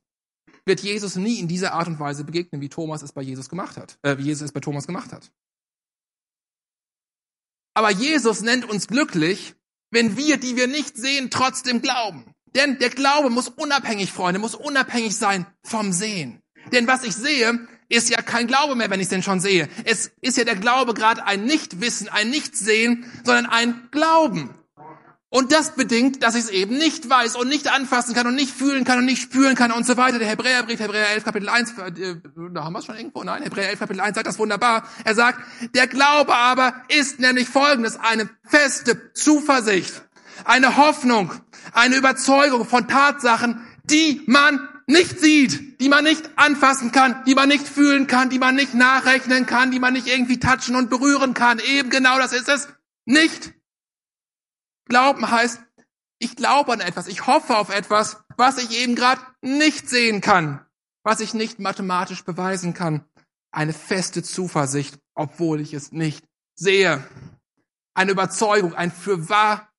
wird 0.65 0.79
Jesus 0.79 1.15
nie 1.15 1.39
in 1.39 1.47
dieser 1.47 1.73
Art 1.73 1.87
und 1.87 1.99
Weise 1.99 2.23
begegnen, 2.23 2.61
wie 2.61 2.69
Thomas 2.69 3.01
es 3.01 3.11
bei 3.11 3.21
Jesus 3.21 3.49
gemacht 3.49 3.77
hat, 3.77 3.99
äh, 4.01 4.17
wie 4.17 4.23
Jesus 4.23 4.45
es 4.45 4.51
bei 4.51 4.59
Thomas 4.59 4.87
gemacht 4.87 5.11
hat. 5.11 5.31
Aber 7.73 7.91
Jesus 7.91 8.41
nennt 8.41 8.65
uns 8.65 8.87
glücklich, 8.87 9.55
wenn 9.91 10.17
wir, 10.17 10.37
die 10.37 10.55
wir 10.55 10.67
nicht 10.67 10.97
sehen, 10.97 11.29
trotzdem 11.29 11.81
glauben. 11.81 12.25
Denn 12.55 12.79
der 12.79 12.89
Glaube 12.89 13.29
muss 13.29 13.49
unabhängig, 13.49 14.11
Freunde, 14.11 14.39
muss 14.39 14.55
unabhängig 14.55 15.15
sein 15.15 15.45
vom 15.63 15.91
Sehen. 15.91 16.41
Denn 16.71 16.87
was 16.87 17.03
ich 17.03 17.15
sehe, 17.15 17.67
ist 17.89 18.09
ja 18.09 18.21
kein 18.21 18.47
Glaube 18.47 18.75
mehr, 18.75 18.89
wenn 18.89 18.99
ich 18.99 19.05
es 19.05 19.09
denn 19.09 19.23
schon 19.23 19.39
sehe. 19.39 19.69
Es 19.83 20.11
ist 20.21 20.37
ja 20.37 20.43
der 20.43 20.55
Glaube 20.55 20.93
gerade 20.93 21.25
ein 21.25 21.43
Nichtwissen, 21.43 22.09
ein 22.09 22.29
Nichtsehen, 22.29 23.05
sondern 23.23 23.45
ein 23.45 23.89
Glauben. 23.91 24.55
Und 25.29 25.51
das 25.51 25.75
bedingt, 25.75 26.23
dass 26.23 26.35
ich 26.35 26.45
es 26.45 26.49
eben 26.49 26.77
nicht 26.77 27.09
weiß 27.09 27.35
und 27.35 27.49
nicht 27.49 27.69
anfassen 27.69 28.15
kann 28.15 28.25
und 28.25 28.35
nicht 28.35 28.51
fühlen 28.51 28.85
kann 28.85 28.99
und 28.99 29.05
nicht 29.05 29.21
spüren 29.21 29.55
kann 29.55 29.73
und 29.73 29.85
so 29.85 29.97
weiter. 29.97 30.17
Der 30.17 30.29
Hebräerbrief, 30.29 30.79
Hebräer 30.79 31.09
11, 31.09 31.25
Kapitel 31.25 31.49
1, 31.49 31.71
äh, 31.71 32.15
da 32.53 32.63
haben 32.63 32.71
wir 32.71 32.79
es 32.79 32.85
schon 32.85 32.95
irgendwo, 32.95 33.21
nein, 33.21 33.43
Hebräer 33.43 33.69
11, 33.69 33.79
Kapitel 33.79 33.99
1 33.99 34.15
sagt 34.15 34.27
das 34.27 34.39
wunderbar. 34.39 34.87
Er 35.03 35.13
sagt, 35.13 35.41
der 35.73 35.87
Glaube 35.87 36.33
aber 36.33 36.73
ist 36.87 37.19
nämlich 37.19 37.49
folgendes, 37.49 37.99
eine 37.99 38.29
feste 38.47 39.11
Zuversicht, 39.11 40.03
eine 40.43 40.77
Hoffnung, 40.77 41.33
eine 41.71 41.95
Überzeugung 41.95 42.65
von 42.65 42.87
Tatsachen, 42.87 43.65
die 43.83 44.21
man 44.27 44.67
nicht 44.87 45.19
sieht, 45.19 45.79
die 45.81 45.89
man 45.89 46.03
nicht 46.03 46.29
anfassen 46.37 46.91
kann, 46.91 47.23
die 47.25 47.35
man 47.35 47.49
nicht 47.49 47.67
fühlen 47.67 48.07
kann, 48.07 48.29
die 48.29 48.39
man 48.39 48.55
nicht 48.55 48.73
nachrechnen 48.73 49.45
kann, 49.45 49.71
die 49.71 49.79
man 49.79 49.93
nicht 49.93 50.07
irgendwie 50.07 50.39
touchen 50.39 50.75
und 50.75 50.89
berühren 50.89 51.33
kann. 51.33 51.59
Eben 51.59 51.89
genau 51.89 52.17
das 52.19 52.33
ist 52.33 52.49
es 52.49 52.67
nicht. 53.05 53.53
Glauben 54.87 55.29
heißt, 55.29 55.61
ich 56.19 56.35
glaube 56.35 56.73
an 56.73 56.79
etwas, 56.79 57.07
ich 57.07 57.25
hoffe 57.25 57.57
auf 57.57 57.69
etwas, 57.69 58.23
was 58.37 58.57
ich 58.57 58.79
eben 58.79 58.95
gerade 58.95 59.21
nicht 59.41 59.89
sehen 59.89 60.21
kann, 60.21 60.65
was 61.03 61.19
ich 61.19 61.33
nicht 61.33 61.59
mathematisch 61.59 62.23
beweisen 62.23 62.73
kann. 62.73 63.05
Eine 63.51 63.73
feste 63.73 64.21
Zuversicht, 64.21 64.99
obwohl 65.15 65.61
ich 65.61 65.73
es 65.73 65.91
nicht 65.91 66.25
sehe. 66.55 67.03
Eine 67.93 68.11
Überzeugung, 68.11 68.75
ein 68.75 68.91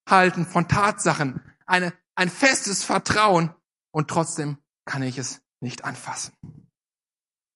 Fürwahrhalten 0.06 0.46
von 0.46 0.68
Tatsachen, 0.68 1.40
eine, 1.66 1.92
ein 2.14 2.30
festes 2.30 2.84
Vertrauen 2.84 3.54
und 3.90 4.08
trotzdem 4.08 4.58
kann 4.84 5.02
ich 5.02 5.18
es 5.18 5.42
nicht 5.60 5.84
anfassen. 5.84 6.32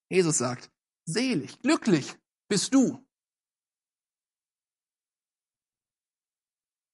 Jesus 0.09 0.39
sagt, 0.39 0.71
selig, 1.05 1.61
glücklich 1.61 2.17
bist 2.49 2.75
du, 2.75 3.07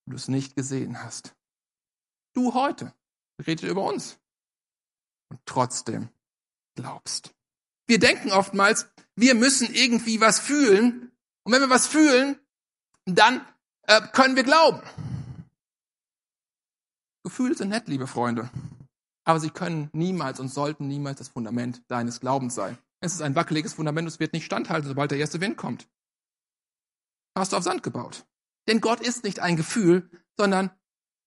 du 0.07 0.16
es 0.16 0.28
nicht 0.28 0.54
gesehen 0.54 1.02
hast. 1.02 1.34
Du 2.34 2.52
heute, 2.52 2.94
redet 3.46 3.70
über 3.70 3.84
uns 3.84 4.18
und 5.30 5.40
trotzdem 5.46 6.11
glaubst. 6.74 7.34
Wir 7.86 7.98
denken 7.98 8.30
oftmals, 8.30 8.90
wir 9.14 9.34
müssen 9.34 9.72
irgendwie 9.72 10.20
was 10.20 10.38
fühlen 10.38 11.12
und 11.44 11.52
wenn 11.52 11.62
wir 11.62 11.70
was 11.70 11.86
fühlen, 11.86 12.38
dann 13.07 13.40
äh, 13.82 14.02
können 14.09 14.36
wir 14.36 14.44
glauben. 14.44 14.82
Gefühle 17.27 17.57
sind 17.57 17.70
nett, 17.70 17.89
liebe 17.89 18.07
Freunde. 18.07 18.49
Aber 19.24 19.41
sie 19.41 19.51
können 19.51 19.91
niemals 19.93 20.39
und 20.39 20.47
sollten 20.47 20.87
niemals 20.87 21.18
das 21.18 21.27
Fundament 21.27 21.83
deines 21.89 22.20
Glaubens 22.20 22.55
sein. 22.55 22.79
Es 23.01 23.14
ist 23.14 23.20
ein 23.20 23.35
wackeliges 23.35 23.74
Fundament, 23.74 24.07
es 24.07 24.20
wird 24.20 24.33
nicht 24.33 24.45
standhalten, 24.45 24.87
sobald 24.87 25.11
der 25.11 25.18
erste 25.18 25.41
Wind 25.41 25.57
kommt. 25.57 25.89
Hast 27.37 27.53
du 27.53 27.57
auf 27.57 27.64
Sand 27.64 27.83
gebaut. 27.83 28.27
Denn 28.68 28.81
Gott 28.81 29.01
ist 29.01 29.24
nicht 29.24 29.41
ein 29.41 29.57
Gefühl, 29.57 30.09
sondern 30.37 30.70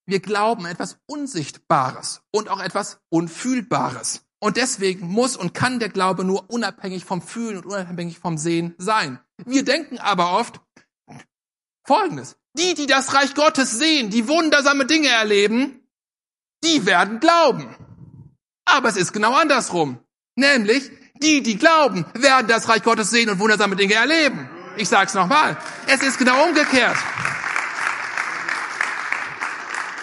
wir 0.05 0.21
glauben 0.21 0.65
etwas 0.65 1.01
Unsichtbares 1.05 2.21
und 2.31 2.47
auch 2.47 2.61
etwas 2.61 3.01
Unfühlbares. 3.09 4.25
Und 4.39 4.55
deswegen 4.55 5.05
muss 5.05 5.35
und 5.35 5.53
kann 5.53 5.79
der 5.79 5.89
Glaube 5.89 6.23
nur 6.23 6.49
unabhängig 6.49 7.03
vom 7.03 7.21
Fühlen 7.21 7.57
und 7.57 7.65
unabhängig 7.65 8.19
vom 8.19 8.37
Sehen 8.37 8.73
sein. 8.77 9.19
Wir 9.43 9.65
denken 9.65 9.97
aber 9.97 10.31
oft 10.31 10.61
Folgendes. 11.85 12.37
Die, 12.57 12.73
die 12.73 12.87
das 12.87 13.13
Reich 13.13 13.35
Gottes 13.35 13.77
sehen, 13.77 14.09
die 14.09 14.29
wundersame 14.29 14.85
Dinge 14.85 15.09
erleben, 15.09 15.79
die 16.63 16.85
werden 16.85 17.19
glauben. 17.19 17.75
Aber 18.65 18.89
es 18.89 18.97
ist 18.97 19.13
genau 19.13 19.33
andersrum. 19.33 19.99
Nämlich, 20.35 20.89
die, 21.21 21.41
die 21.41 21.57
glauben, 21.57 22.05
werden 22.13 22.47
das 22.47 22.69
Reich 22.69 22.83
Gottes 22.83 23.09
sehen 23.09 23.29
und 23.29 23.39
wundersame 23.39 23.75
Dinge 23.75 23.95
erleben. 23.95 24.49
Ich 24.77 24.87
sag's 24.87 25.13
nochmal. 25.13 25.57
Es 25.87 26.01
ist 26.01 26.17
genau 26.17 26.45
umgekehrt. 26.45 26.97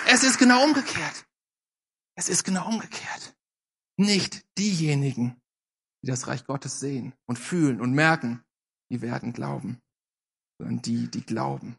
Es 0.07 0.23
ist 0.23 0.39
genau 0.39 0.65
umgekehrt. 0.65 1.27
Es 2.17 2.29
ist 2.29 2.45
genau 2.45 2.69
umgekehrt. 2.69 3.35
Nicht 3.97 4.45
diejenigen, 4.59 5.41
die 6.03 6.09
das 6.09 6.27
Reich 6.27 6.45
Gottes 6.45 6.81
sehen 6.81 7.15
und 7.27 7.39
fühlen 7.39 7.81
und 7.81 7.93
merken, 7.93 8.45
die 8.91 9.01
werden 9.01 9.33
glauben, 9.33 9.81
sondern 10.59 10.83
die, 10.83 11.11
die 11.11 11.25
glauben. 11.25 11.77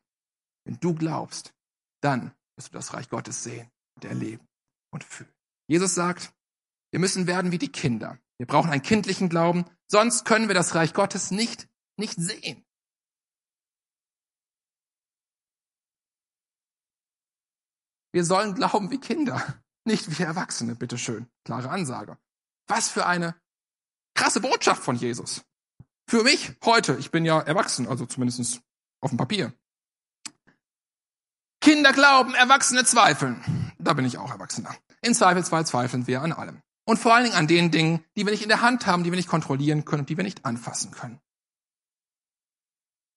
Wenn 0.65 0.80
du 0.80 0.93
glaubst, 0.93 1.53
dann 2.01 2.34
wirst 2.55 2.69
du 2.69 2.73
das 2.73 2.93
Reich 2.93 3.09
Gottes 3.09 3.43
sehen 3.43 3.69
und 3.95 4.05
erleben 4.05 4.47
und 4.91 5.03
fühlen. 5.03 5.33
Jesus 5.67 5.95
sagt, 5.95 6.33
wir 6.91 6.99
müssen 6.99 7.27
werden 7.27 7.51
wie 7.51 7.57
die 7.57 7.71
Kinder. 7.71 8.19
Wir 8.38 8.47
brauchen 8.47 8.69
einen 8.69 8.81
kindlichen 8.81 9.29
Glauben, 9.29 9.65
sonst 9.88 10.25
können 10.25 10.47
wir 10.47 10.55
das 10.55 10.75
Reich 10.75 10.93
Gottes 10.93 11.31
nicht, 11.31 11.67
nicht 11.97 12.15
sehen. 12.17 12.63
Wir 18.13 18.23
sollen 18.23 18.55
glauben 18.55 18.89
wie 18.89 18.99
Kinder, 18.99 19.61
nicht 19.85 20.17
wie 20.17 20.23
Erwachsene, 20.23 20.75
bitteschön. 20.75 21.27
Klare 21.43 21.69
Ansage. 21.69 22.17
Was 22.67 22.89
für 22.89 23.05
eine 23.05 23.39
krasse 24.15 24.41
Botschaft 24.41 24.83
von 24.83 24.95
Jesus. 24.95 25.45
Für 26.09 26.23
mich 26.23 26.53
heute, 26.63 26.95
ich 26.97 27.11
bin 27.11 27.25
ja 27.25 27.39
erwachsen, 27.39 27.88
also 27.88 28.05
zumindest 28.05 28.61
auf 29.01 29.11
dem 29.11 29.17
Papier. 29.17 29.53
Kinder 31.61 31.91
glauben, 31.91 32.33
Erwachsene 32.33 32.85
zweifeln. 32.85 33.57
Da 33.80 33.93
bin 33.93 34.05
ich 34.05 34.17
auch 34.17 34.32
Erwachsener. 34.32 34.75
In 35.01 35.13
Zweifelsfall 35.13 35.65
zweifeln 35.65 36.07
wir 36.07 36.21
an 36.21 36.32
allem. 36.32 36.61
Und 36.86 36.97
vor 36.97 37.13
allen 37.13 37.25
Dingen 37.25 37.36
an 37.36 37.47
den 37.47 37.69
Dingen, 37.69 38.03
die 38.15 38.25
wir 38.25 38.32
nicht 38.32 38.43
in 38.43 38.49
der 38.49 38.61
Hand 38.61 38.88
haben, 38.88 39.03
die 39.03 39.11
wir 39.11 39.17
nicht 39.17 39.28
kontrollieren 39.28 39.86
können 39.86 40.01
und 40.01 40.09
die 40.09 40.17
wir 40.17 40.23
nicht 40.23 40.45
anfassen 40.45 40.91
können. 40.91 41.19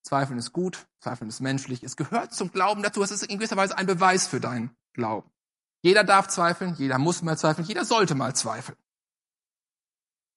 Zweifeln 0.03 0.39
ist 0.39 0.53
gut, 0.53 0.89
Zweifeln 0.99 1.29
ist 1.29 1.41
menschlich, 1.41 1.85
es 1.85 1.97
gehört 1.97 2.35
zum 2.35 2.51
Glauben 2.51 2.83
dazu, 2.83 3.03
es 3.03 3.11
ist 3.11 3.23
in 3.23 3.39
gewisser 3.39 3.57
Weise 3.57 3.79
ein 3.79 3.87
Beweis 3.87 4.27
für 4.27 4.41
deinen 4.41 4.77
Glauben. 4.93 5.31
Jeder 5.83 6.05
darf 6.05 6.29
zweifeln, 6.29 6.75
jeder 6.75 6.99
muss 6.99 7.23
mal 7.23 7.39
zweifeln, 7.39 7.67
jeder 7.67 7.85
sollte 7.85 8.15
mal 8.15 8.35
zweifeln. 8.35 8.77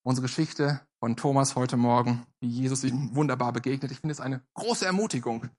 Unsere 0.06 0.28
Geschichte 0.28 0.82
von 1.00 1.16
Thomas 1.16 1.56
heute 1.56 1.76
Morgen, 1.76 2.26
wie 2.40 2.50
Jesus 2.50 2.84
ihm 2.84 3.16
wunderbar 3.16 3.52
begegnet, 3.52 3.92
ich 3.92 4.00
finde 4.00 4.12
es 4.12 4.22
eine 4.22 4.42
große 4.54 4.86
Ermutigung 4.86 5.50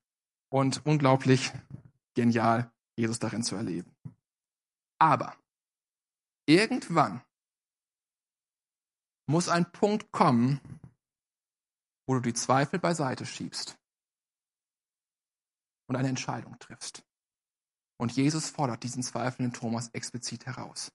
und 0.49 0.85
unglaublich 0.85 1.53
genial, 2.15 2.71
Jesus 2.97 3.19
darin 3.19 3.43
zu 3.43 3.57
erleben. 3.57 3.95
Aber 4.99 5.37
irgendwann 6.47 7.23
muss 9.27 9.49
ein 9.49 9.71
Punkt 9.73 10.13
kommen, 10.13 10.61
wo 12.07 12.15
du 12.15 12.21
die 12.21 12.35
Zweifel 12.35 12.79
beiseite 12.79 13.27
schiebst 13.27 13.79
und 15.89 15.97
eine 15.97 16.09
Entscheidung 16.09 16.59
triffst. 16.59 17.05
Und 17.99 18.13
Jesus 18.13 18.51
fordert 18.51 18.83
diesen 18.83 19.03
zweifelnden 19.03 19.53
Thomas 19.53 19.89
explizit 19.91 20.47
heraus. 20.47 20.93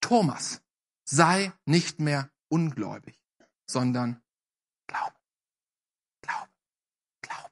Thomas, 0.00 0.62
sei 1.04 1.52
nicht 1.64 2.00
mehr 2.00 2.30
ungläubig, 2.48 3.18
sondern 3.68 4.22
glaube. 4.86 5.16
Glaube. 6.20 6.50
Glaube. 7.22 7.50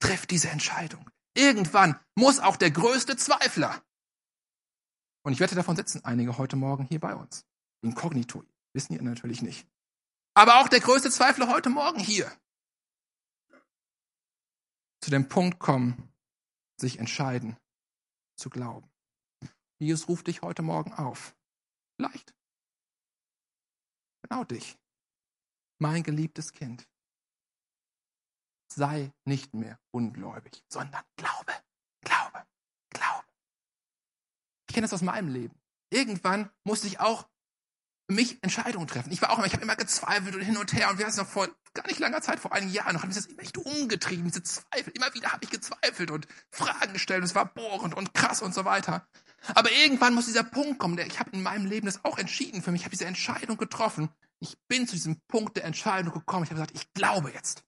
Triff 0.00 0.26
diese 0.26 0.50
Entscheidung. 0.50 1.10
Irgendwann 1.38 1.98
muss 2.16 2.40
auch 2.40 2.56
der 2.56 2.72
größte 2.72 3.16
Zweifler, 3.16 3.80
und 5.24 5.32
ich 5.32 5.38
wette, 5.38 5.54
davon 5.54 5.76
sitzen 5.76 6.04
einige 6.04 6.36
heute 6.36 6.56
Morgen 6.56 6.84
hier 6.84 6.98
bei 6.98 7.14
uns, 7.14 7.46
inkognito, 7.80 8.44
wissen 8.72 8.94
ihr 8.94 9.02
natürlich 9.02 9.40
nicht, 9.40 9.68
aber 10.34 10.60
auch 10.60 10.68
der 10.68 10.80
größte 10.80 11.12
Zweifler 11.12 11.48
heute 11.48 11.70
Morgen 11.70 12.00
hier, 12.00 12.28
zu 15.00 15.10
dem 15.12 15.28
Punkt 15.28 15.60
kommen, 15.60 16.12
sich 16.80 16.98
entscheiden 16.98 17.56
zu 18.36 18.50
glauben. 18.50 18.90
Jesus 19.78 20.08
ruft 20.08 20.26
dich 20.26 20.42
heute 20.42 20.62
Morgen 20.62 20.92
auf. 20.92 21.36
Vielleicht. 21.96 22.34
Genau 24.22 24.42
dich. 24.42 24.76
Mein 25.80 26.02
geliebtes 26.02 26.52
Kind. 26.52 26.88
Sei 28.70 29.12
nicht 29.24 29.54
mehr 29.54 29.78
ungläubig, 29.90 30.62
sondern 30.68 31.02
glaube, 31.16 31.52
glaube, 32.02 32.44
glaube. 32.90 33.24
Ich 34.68 34.74
kenne 34.74 34.84
das 34.84 34.92
aus 34.92 35.02
meinem 35.02 35.28
Leben. 35.28 35.58
Irgendwann 35.90 36.50
musste 36.64 36.86
ich 36.86 37.00
auch 37.00 37.28
für 38.06 38.14
mich 38.14 38.42
Entscheidungen 38.42 38.86
treffen. 38.86 39.12
Ich 39.12 39.22
war 39.22 39.30
auch 39.30 39.38
immer, 39.38 39.46
ich 39.46 39.52
habe 39.52 39.62
immer 39.62 39.76
gezweifelt 39.76 40.34
und 40.34 40.42
hin 40.42 40.56
und 40.56 40.72
her 40.72 40.90
und 40.90 40.98
wir 40.98 41.06
hatten 41.06 41.12
es 41.12 41.16
noch 41.16 41.26
vor 41.26 41.48
gar 41.74 41.86
nicht 41.86 42.00
langer 42.00 42.20
Zeit, 42.20 42.40
vor 42.40 42.52
einem 42.52 42.70
Jahr 42.70 42.92
noch, 42.92 43.02
hat 43.02 43.08
mich 43.08 43.16
das 43.16 43.26
immer 43.26 43.42
echt 43.42 43.56
umgetrieben, 43.58 44.24
diese 44.24 44.42
Zweifel. 44.42 44.92
Immer 44.94 45.14
wieder 45.14 45.32
habe 45.32 45.44
ich 45.44 45.50
gezweifelt 45.50 46.10
und 46.10 46.26
Fragen 46.50 46.92
gestellt 46.92 47.20
und 47.20 47.26
es 47.26 47.34
war 47.34 47.46
bohrend 47.46 47.94
und 47.94 48.14
krass 48.14 48.42
und 48.42 48.54
so 48.54 48.64
weiter. 48.64 49.06
Aber 49.54 49.70
irgendwann 49.70 50.14
muss 50.14 50.26
dieser 50.26 50.42
Punkt 50.42 50.78
kommen, 50.78 50.96
der 50.96 51.06
ich 51.06 51.20
habe 51.20 51.30
in 51.30 51.42
meinem 51.42 51.66
Leben 51.66 51.86
das 51.86 52.04
auch 52.04 52.18
entschieden 52.18 52.62
für 52.62 52.72
mich, 52.72 52.80
ich 52.80 52.84
habe 52.84 52.96
diese 52.96 53.06
Entscheidung 53.06 53.56
getroffen. 53.56 54.10
Ich 54.40 54.56
bin 54.68 54.86
zu 54.86 54.94
diesem 54.94 55.20
Punkt 55.28 55.56
der 55.56 55.64
Entscheidung 55.64 56.12
gekommen. 56.12 56.44
Ich 56.44 56.50
habe 56.50 56.60
gesagt, 56.60 56.76
ich 56.76 56.92
glaube 56.92 57.30
jetzt. 57.30 57.64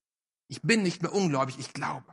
Ich 0.50 0.62
bin 0.62 0.82
nicht 0.82 1.00
mehr 1.00 1.12
ungläubig, 1.12 1.60
ich 1.60 1.72
glaube. 1.72 2.12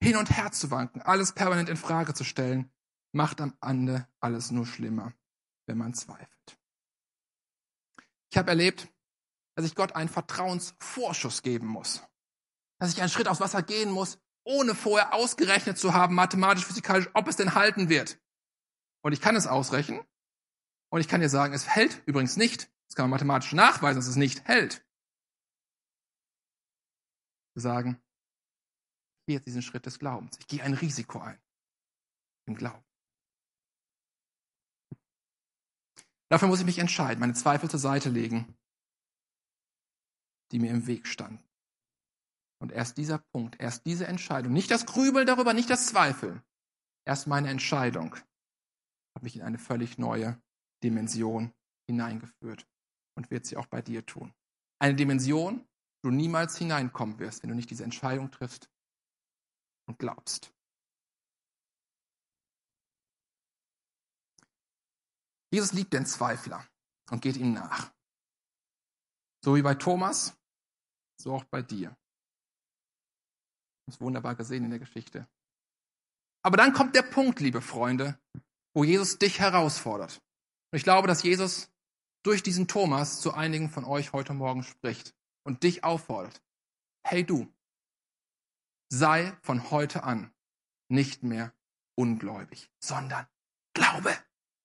Hin 0.00 0.16
und 0.16 0.30
her 0.30 0.52
zu 0.52 0.70
wanken, 0.70 1.02
alles 1.02 1.32
permanent 1.32 1.68
in 1.68 1.76
Frage 1.76 2.14
zu 2.14 2.22
stellen, 2.22 2.70
macht 3.10 3.40
am 3.40 3.52
Ende 3.60 4.06
alles 4.20 4.52
nur 4.52 4.64
schlimmer, 4.64 5.12
wenn 5.66 5.76
man 5.76 5.92
zweifelt. 5.92 6.58
Ich 8.30 8.38
habe 8.38 8.50
erlebt, 8.50 8.88
dass 9.56 9.66
ich 9.66 9.74
Gott 9.74 9.96
einen 9.96 10.08
Vertrauensvorschuss 10.08 11.42
geben 11.42 11.66
muss. 11.66 12.04
Dass 12.78 12.92
ich 12.92 13.00
einen 13.00 13.10
Schritt 13.10 13.26
aufs 13.26 13.40
Wasser 13.40 13.62
gehen 13.64 13.90
muss, 13.90 14.20
ohne 14.44 14.76
vorher 14.76 15.12
ausgerechnet 15.12 15.78
zu 15.78 15.94
haben, 15.94 16.14
mathematisch, 16.14 16.64
physikalisch, 16.64 17.10
ob 17.12 17.26
es 17.26 17.34
denn 17.34 17.56
halten 17.56 17.88
wird. 17.88 18.20
Und 19.02 19.14
ich 19.14 19.20
kann 19.20 19.34
es 19.34 19.48
ausrechnen. 19.48 20.00
Und 20.90 21.00
ich 21.00 21.08
kann 21.08 21.20
dir 21.20 21.28
sagen, 21.28 21.54
es 21.54 21.66
hält 21.66 22.02
übrigens 22.06 22.36
nicht. 22.36 22.70
Das 22.86 22.94
kann 22.94 23.04
man 23.04 23.10
mathematisch 23.10 23.52
nachweisen, 23.52 23.96
dass 23.96 24.06
es 24.06 24.14
nicht 24.16 24.44
hält. 24.44 24.84
Sagen, 27.54 28.00
ich 29.20 29.26
gehe 29.26 29.36
jetzt 29.36 29.46
diesen 29.46 29.62
Schritt 29.62 29.86
des 29.86 29.98
Glaubens. 29.98 30.38
Ich 30.38 30.46
gehe 30.46 30.62
ein 30.62 30.74
Risiko 30.74 31.20
ein. 31.20 31.40
Im 32.46 32.54
Glauben. 32.54 32.84
Dafür 36.28 36.48
muss 36.48 36.60
ich 36.60 36.66
mich 36.66 36.78
entscheiden, 36.78 37.20
meine 37.20 37.34
Zweifel 37.34 37.68
zur 37.68 37.78
Seite 37.78 38.08
legen 38.08 38.56
die 40.52 40.58
mir 40.58 40.70
im 40.70 40.86
Weg 40.86 41.06
standen. 41.06 41.42
Und 42.60 42.70
erst 42.70 42.96
dieser 42.98 43.18
Punkt, 43.18 43.58
erst 43.58 43.86
diese 43.86 44.06
Entscheidung, 44.06 44.52
nicht 44.52 44.70
das 44.70 44.86
Grübeln 44.86 45.26
darüber, 45.26 45.52
nicht 45.52 45.70
das 45.70 45.86
Zweifeln, 45.86 46.42
erst 47.04 47.26
meine 47.26 47.48
Entscheidung 47.48 48.14
hat 49.14 49.24
mich 49.24 49.36
in 49.36 49.42
eine 49.42 49.58
völlig 49.58 49.98
neue 49.98 50.40
Dimension 50.84 51.52
hineingeführt 51.88 52.66
und 53.16 53.30
wird 53.30 53.46
sie 53.46 53.56
auch 53.56 53.66
bei 53.66 53.82
dir 53.82 54.06
tun. 54.06 54.32
Eine 54.78 54.94
Dimension, 54.94 55.66
du 56.02 56.10
niemals 56.10 56.56
hineinkommen 56.56 57.18
wirst, 57.18 57.42
wenn 57.42 57.50
du 57.50 57.56
nicht 57.56 57.70
diese 57.70 57.84
Entscheidung 57.84 58.30
triffst 58.30 58.68
und 59.86 59.98
glaubst. 59.98 60.52
Jesus 65.50 65.72
liebt 65.72 65.92
den 65.92 66.06
Zweifler 66.06 66.66
und 67.10 67.22
geht 67.22 67.36
ihm 67.36 67.52
nach. 67.52 67.92
So 69.44 69.54
wie 69.56 69.62
bei 69.62 69.74
Thomas 69.74 70.34
so 71.22 71.34
auch 71.34 71.44
bei 71.44 71.62
dir. 71.62 71.96
Das 73.86 73.96
ist 73.96 74.00
wunderbar 74.00 74.34
gesehen 74.34 74.64
in 74.64 74.70
der 74.70 74.78
Geschichte. 74.78 75.28
Aber 76.42 76.56
dann 76.56 76.72
kommt 76.72 76.96
der 76.96 77.02
Punkt, 77.02 77.40
liebe 77.40 77.60
Freunde, 77.60 78.18
wo 78.74 78.84
Jesus 78.84 79.18
dich 79.18 79.38
herausfordert. 79.38 80.20
Und 80.72 80.76
ich 80.76 80.82
glaube, 80.82 81.06
dass 81.06 81.22
Jesus 81.22 81.70
durch 82.24 82.42
diesen 82.42 82.66
Thomas 82.66 83.20
zu 83.20 83.34
einigen 83.34 83.70
von 83.70 83.84
euch 83.84 84.12
heute 84.12 84.34
Morgen 84.34 84.62
spricht 84.62 85.14
und 85.44 85.62
dich 85.62 85.84
auffordert. 85.84 86.42
Hey 87.04 87.24
du, 87.24 87.52
sei 88.88 89.36
von 89.42 89.70
heute 89.70 90.04
an 90.04 90.32
nicht 90.88 91.22
mehr 91.22 91.52
ungläubig, 91.94 92.70
sondern 92.78 93.26
glaube, 93.74 94.16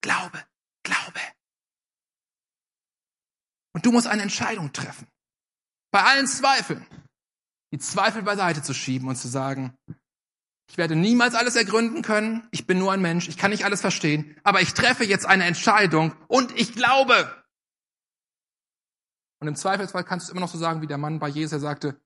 glaube, 0.01 0.45
glaube. 0.83 1.21
Und 3.73 3.85
du 3.85 3.91
musst 3.91 4.07
eine 4.07 4.23
Entscheidung 4.23 4.73
treffen 4.73 5.07
bei 5.91 6.03
allen 6.03 6.27
Zweifeln, 6.27 6.85
die 7.73 7.79
Zweifel 7.79 8.21
beiseite 8.21 8.61
zu 8.61 8.73
schieben 8.73 9.07
und 9.07 9.15
zu 9.15 9.27
sagen, 9.27 9.75
ich 10.69 10.77
werde 10.77 10.95
niemals 10.95 11.33
alles 11.33 11.55
ergründen 11.55 12.01
können, 12.01 12.47
ich 12.51 12.67
bin 12.67 12.77
nur 12.77 12.91
ein 12.91 13.01
Mensch, 13.01 13.27
ich 13.29 13.37
kann 13.37 13.51
nicht 13.51 13.65
alles 13.65 13.81
verstehen, 13.81 14.35
aber 14.43 14.61
ich 14.61 14.73
treffe 14.73 15.05
jetzt 15.05 15.25
eine 15.25 15.45
Entscheidung 15.45 16.13
und 16.27 16.51
ich 16.57 16.73
glaube. 16.73 17.43
Und 19.39 19.47
im 19.47 19.55
Zweifelsfall 19.55 20.03
kannst 20.03 20.27
du 20.27 20.31
immer 20.31 20.41
noch 20.41 20.49
so 20.51 20.57
sagen 20.57 20.81
wie 20.81 20.87
der 20.87 20.97
Mann 20.97 21.19
bei 21.19 21.27
Jesus, 21.27 21.51
der 21.51 21.59
sagte, 21.59 22.01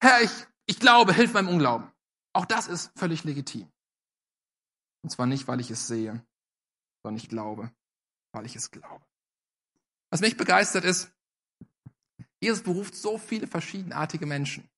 Herr, 0.00 0.22
ich, 0.22 0.30
ich 0.66 0.80
glaube, 0.80 1.12
hilf 1.12 1.32
meinem 1.32 1.48
Unglauben. 1.48 1.90
Auch 2.32 2.46
das 2.46 2.66
ist 2.66 2.92
völlig 2.98 3.24
legitim. 3.24 3.70
Und 5.02 5.10
zwar 5.10 5.26
nicht, 5.26 5.48
weil 5.48 5.60
ich 5.60 5.70
es 5.70 5.86
sehe, 5.86 6.24
sondern 7.02 7.16
ich 7.16 7.28
glaube, 7.28 7.70
weil 8.32 8.46
ich 8.46 8.56
es 8.56 8.70
glaube. 8.70 9.04
Was 10.10 10.20
mich 10.20 10.36
begeistert 10.36 10.84
ist, 10.84 11.10
Jesus 12.40 12.62
beruft 12.62 12.94
so 12.94 13.18
viele 13.18 13.46
verschiedenartige 13.46 14.26
Menschen. 14.26 14.68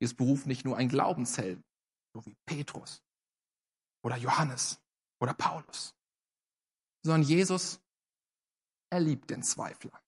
Jesus 0.00 0.14
beruft 0.14 0.46
nicht 0.46 0.64
nur 0.64 0.76
ein 0.76 0.88
Glaubenshelden, 0.88 1.64
so 2.14 2.24
wie 2.24 2.36
Petrus 2.46 3.02
oder 4.02 4.16
Johannes 4.16 4.80
oder 5.20 5.34
Paulus, 5.34 5.94
sondern 7.02 7.22
Jesus, 7.22 7.80
er 8.90 9.00
liebt 9.00 9.30
den 9.30 9.42
Zweifler. 9.42 10.00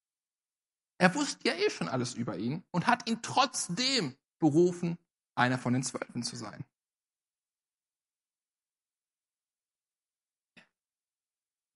Er 0.99 1.15
wusste 1.15 1.49
ja 1.49 1.55
eh 1.55 1.71
schon 1.71 1.89
alles 1.89 2.15
über 2.15 2.37
ihn 2.37 2.63
und 2.71 2.87
hat 2.87 3.09
ihn 3.09 3.23
trotzdem 3.23 4.17
berufen, 4.39 4.99
einer 5.35 5.59
von 5.59 5.73
den 5.73 5.83
Zwölfen 5.83 6.23
zu 6.23 6.37
sein. 6.37 6.65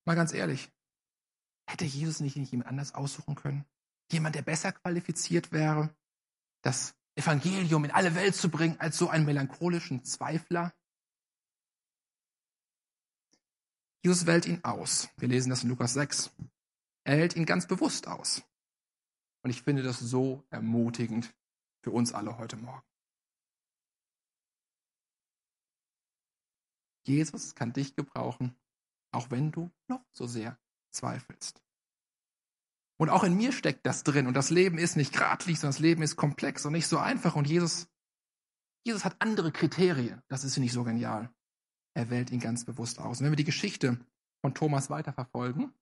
Mal 0.06 0.16
ganz 0.16 0.34
ehrlich, 0.34 0.70
Hätte 1.66 1.84
Jesus 1.84 2.20
nicht 2.20 2.36
jemand 2.36 2.68
anders 2.68 2.94
aussuchen 2.94 3.34
können? 3.34 3.64
Jemand, 4.12 4.34
der 4.34 4.42
besser 4.42 4.72
qualifiziert 4.72 5.52
wäre, 5.52 5.94
das 6.62 6.94
Evangelium 7.16 7.84
in 7.84 7.90
alle 7.90 8.14
Welt 8.14 8.34
zu 8.34 8.50
bringen, 8.50 8.78
als 8.80 8.98
so 8.98 9.08
einen 9.08 9.24
melancholischen 9.24 10.04
Zweifler? 10.04 10.74
Jesus 14.04 14.26
wählt 14.26 14.46
ihn 14.46 14.62
aus. 14.62 15.08
Wir 15.16 15.28
lesen 15.28 15.50
das 15.50 15.62
in 15.62 15.70
Lukas 15.70 15.94
6. 15.94 16.30
Er 17.04 17.16
hält 17.16 17.36
ihn 17.36 17.44
ganz 17.44 17.66
bewusst 17.66 18.08
aus. 18.08 18.42
Und 19.42 19.50
ich 19.50 19.62
finde 19.62 19.82
das 19.82 19.98
so 19.98 20.42
ermutigend 20.50 21.34
für 21.82 21.90
uns 21.90 22.12
alle 22.12 22.38
heute 22.38 22.56
Morgen. 22.56 22.82
Jesus 27.06 27.54
kann 27.54 27.74
dich 27.74 27.94
gebrauchen, 27.94 28.56
auch 29.12 29.30
wenn 29.30 29.52
du 29.52 29.70
noch 29.86 30.02
so 30.12 30.26
sehr 30.26 30.58
zweifelst. 30.90 31.60
Und 32.96 33.10
auch 33.10 33.24
in 33.24 33.36
mir 33.36 33.52
steckt 33.52 33.84
das 33.84 34.02
drin. 34.02 34.26
Und 34.26 34.34
das 34.34 34.48
Leben 34.48 34.78
ist 34.78 34.96
nicht 34.96 35.12
geradlinig, 35.12 35.60
sondern 35.60 35.74
das 35.74 35.80
Leben 35.80 36.02
ist 36.02 36.16
komplex 36.16 36.64
und 36.64 36.72
nicht 36.72 36.86
so 36.86 36.96
einfach. 36.96 37.36
Und 37.36 37.46
Jesus, 37.46 37.88
Jesus 38.86 39.04
hat 39.04 39.16
andere 39.18 39.52
Kriterien. 39.52 40.22
Das 40.28 40.44
ist 40.44 40.56
nicht 40.56 40.72
so 40.72 40.84
genial. 40.84 41.30
Er 41.92 42.08
wählt 42.08 42.30
ihn 42.30 42.40
ganz 42.40 42.64
bewusst 42.64 42.98
aus. 42.98 43.18
Und 43.18 43.24
wenn 43.24 43.32
wir 43.32 43.36
die 43.36 43.44
Geschichte 43.44 43.98
von 44.40 44.54
Thomas 44.54 44.88
weiterverfolgen 44.88 45.74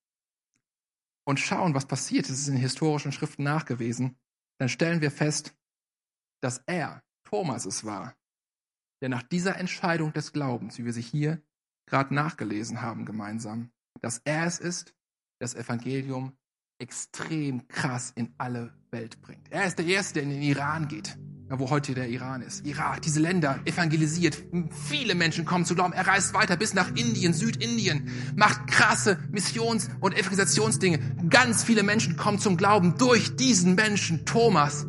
und 1.24 1.40
schauen, 1.40 1.74
was 1.74 1.86
passiert. 1.86 2.28
Ist, 2.28 2.40
ist 2.40 2.48
in 2.48 2.56
historischen 2.56 3.12
Schriften 3.12 3.42
nachgewiesen, 3.42 4.16
dann 4.58 4.68
stellen 4.68 5.00
wir 5.00 5.10
fest, 5.10 5.54
dass 6.42 6.62
er, 6.66 7.02
Thomas 7.24 7.66
es 7.66 7.84
war, 7.84 8.16
der 9.00 9.08
nach 9.08 9.22
dieser 9.22 9.56
Entscheidung 9.56 10.12
des 10.12 10.32
Glaubens, 10.32 10.78
wie 10.78 10.84
wir 10.84 10.92
sie 10.92 11.02
hier 11.02 11.42
gerade 11.86 12.14
nachgelesen 12.14 12.82
haben 12.82 13.04
gemeinsam, 13.04 13.70
dass 14.00 14.20
er 14.24 14.46
es 14.46 14.58
ist, 14.58 14.94
das 15.40 15.54
Evangelium 15.54 16.36
extrem 16.78 17.66
krass 17.68 18.12
in 18.14 18.34
alle 18.38 18.74
Welt 18.90 19.20
bringt. 19.20 19.50
Er 19.50 19.66
ist 19.66 19.78
der 19.78 19.86
Erste, 19.86 20.14
der 20.14 20.22
in 20.24 20.30
den 20.30 20.42
Iran 20.42 20.88
geht, 20.88 21.18
wo 21.48 21.70
heute 21.70 21.94
der 21.94 22.08
Iran 22.08 22.42
ist. 22.42 22.64
Irak, 22.66 23.02
diese 23.02 23.20
Länder 23.20 23.60
evangelisiert. 23.64 24.42
Viele 24.88 25.14
Menschen 25.14 25.44
kommen 25.44 25.64
zu 25.64 25.74
glauben. 25.74 25.92
Er 25.92 26.06
reist 26.06 26.34
weiter 26.34 26.56
bis 26.56 26.74
nach 26.74 26.88
Indien, 26.96 27.34
Südindien, 27.34 28.08
macht 28.36 28.66
krasse 28.68 29.18
Missions- 29.30 29.90
und 30.00 30.14
Evangelisationsdinge. 30.14 30.98
Ganz 31.28 31.62
viele 31.62 31.82
Menschen 31.82 32.16
kommen 32.16 32.38
zum 32.38 32.56
Glauben 32.56 32.94
durch 32.98 33.36
diesen 33.36 33.74
Menschen, 33.74 34.24
Thomas, 34.24 34.86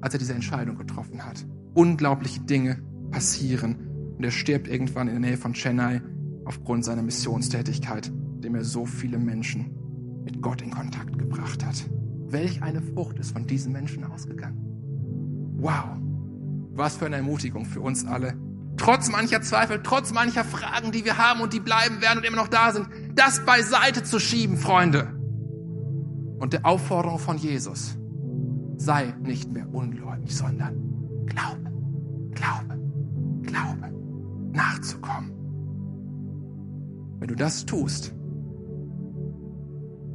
als 0.00 0.14
er 0.14 0.18
diese 0.18 0.34
Entscheidung 0.34 0.76
getroffen 0.76 1.24
hat. 1.24 1.44
Unglaubliche 1.74 2.40
Dinge 2.40 2.82
passieren. 3.10 4.14
Und 4.16 4.24
er 4.24 4.30
stirbt 4.30 4.68
irgendwann 4.68 5.08
in 5.08 5.20
der 5.20 5.30
Nähe 5.30 5.38
von 5.38 5.54
Chennai 5.54 6.02
aufgrund 6.44 6.84
seiner 6.84 7.02
Missionstätigkeit, 7.02 8.12
dem 8.44 8.54
er 8.54 8.64
so 8.64 8.86
viele 8.86 9.18
Menschen 9.18 9.70
mit 10.24 10.40
Gott 10.40 10.62
in 10.62 10.70
Kontakt 10.70 11.18
gebracht 11.18 11.64
hat. 11.64 11.84
Welch 12.28 12.62
eine 12.62 12.80
Frucht 12.80 13.18
ist 13.18 13.32
von 13.32 13.46
diesen 13.46 13.72
Menschen 13.72 14.04
ausgegangen. 14.04 14.71
Wow, 15.62 15.96
was 16.74 16.96
für 16.96 17.06
eine 17.06 17.16
Ermutigung 17.16 17.64
für 17.64 17.80
uns 17.80 18.04
alle. 18.04 18.34
Trotz 18.76 19.08
mancher 19.08 19.42
Zweifel, 19.42 19.80
trotz 19.84 20.12
mancher 20.12 20.42
Fragen, 20.42 20.90
die 20.90 21.04
wir 21.04 21.18
haben 21.18 21.40
und 21.40 21.52
die 21.52 21.60
bleiben 21.60 22.00
werden 22.00 22.18
und 22.18 22.24
immer 22.24 22.38
noch 22.38 22.48
da 22.48 22.72
sind, 22.72 22.88
das 23.14 23.44
beiseite 23.44 24.02
zu 24.02 24.18
schieben, 24.18 24.56
Freunde. 24.56 25.14
Und 26.40 26.52
der 26.52 26.66
Aufforderung 26.66 27.20
von 27.20 27.38
Jesus, 27.38 27.96
sei 28.76 29.14
nicht 29.22 29.52
mehr 29.52 29.72
ungläubig, 29.72 30.36
sondern 30.36 30.74
glaube, 31.26 31.72
glaube, 32.32 32.80
glaube, 33.42 33.92
nachzukommen. 34.52 35.30
Wenn 37.20 37.28
du 37.28 37.36
das 37.36 37.64
tust, 37.66 38.12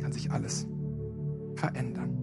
kann 0.02 0.12
sich 0.12 0.30
alles 0.30 0.68
verändern. 1.56 2.17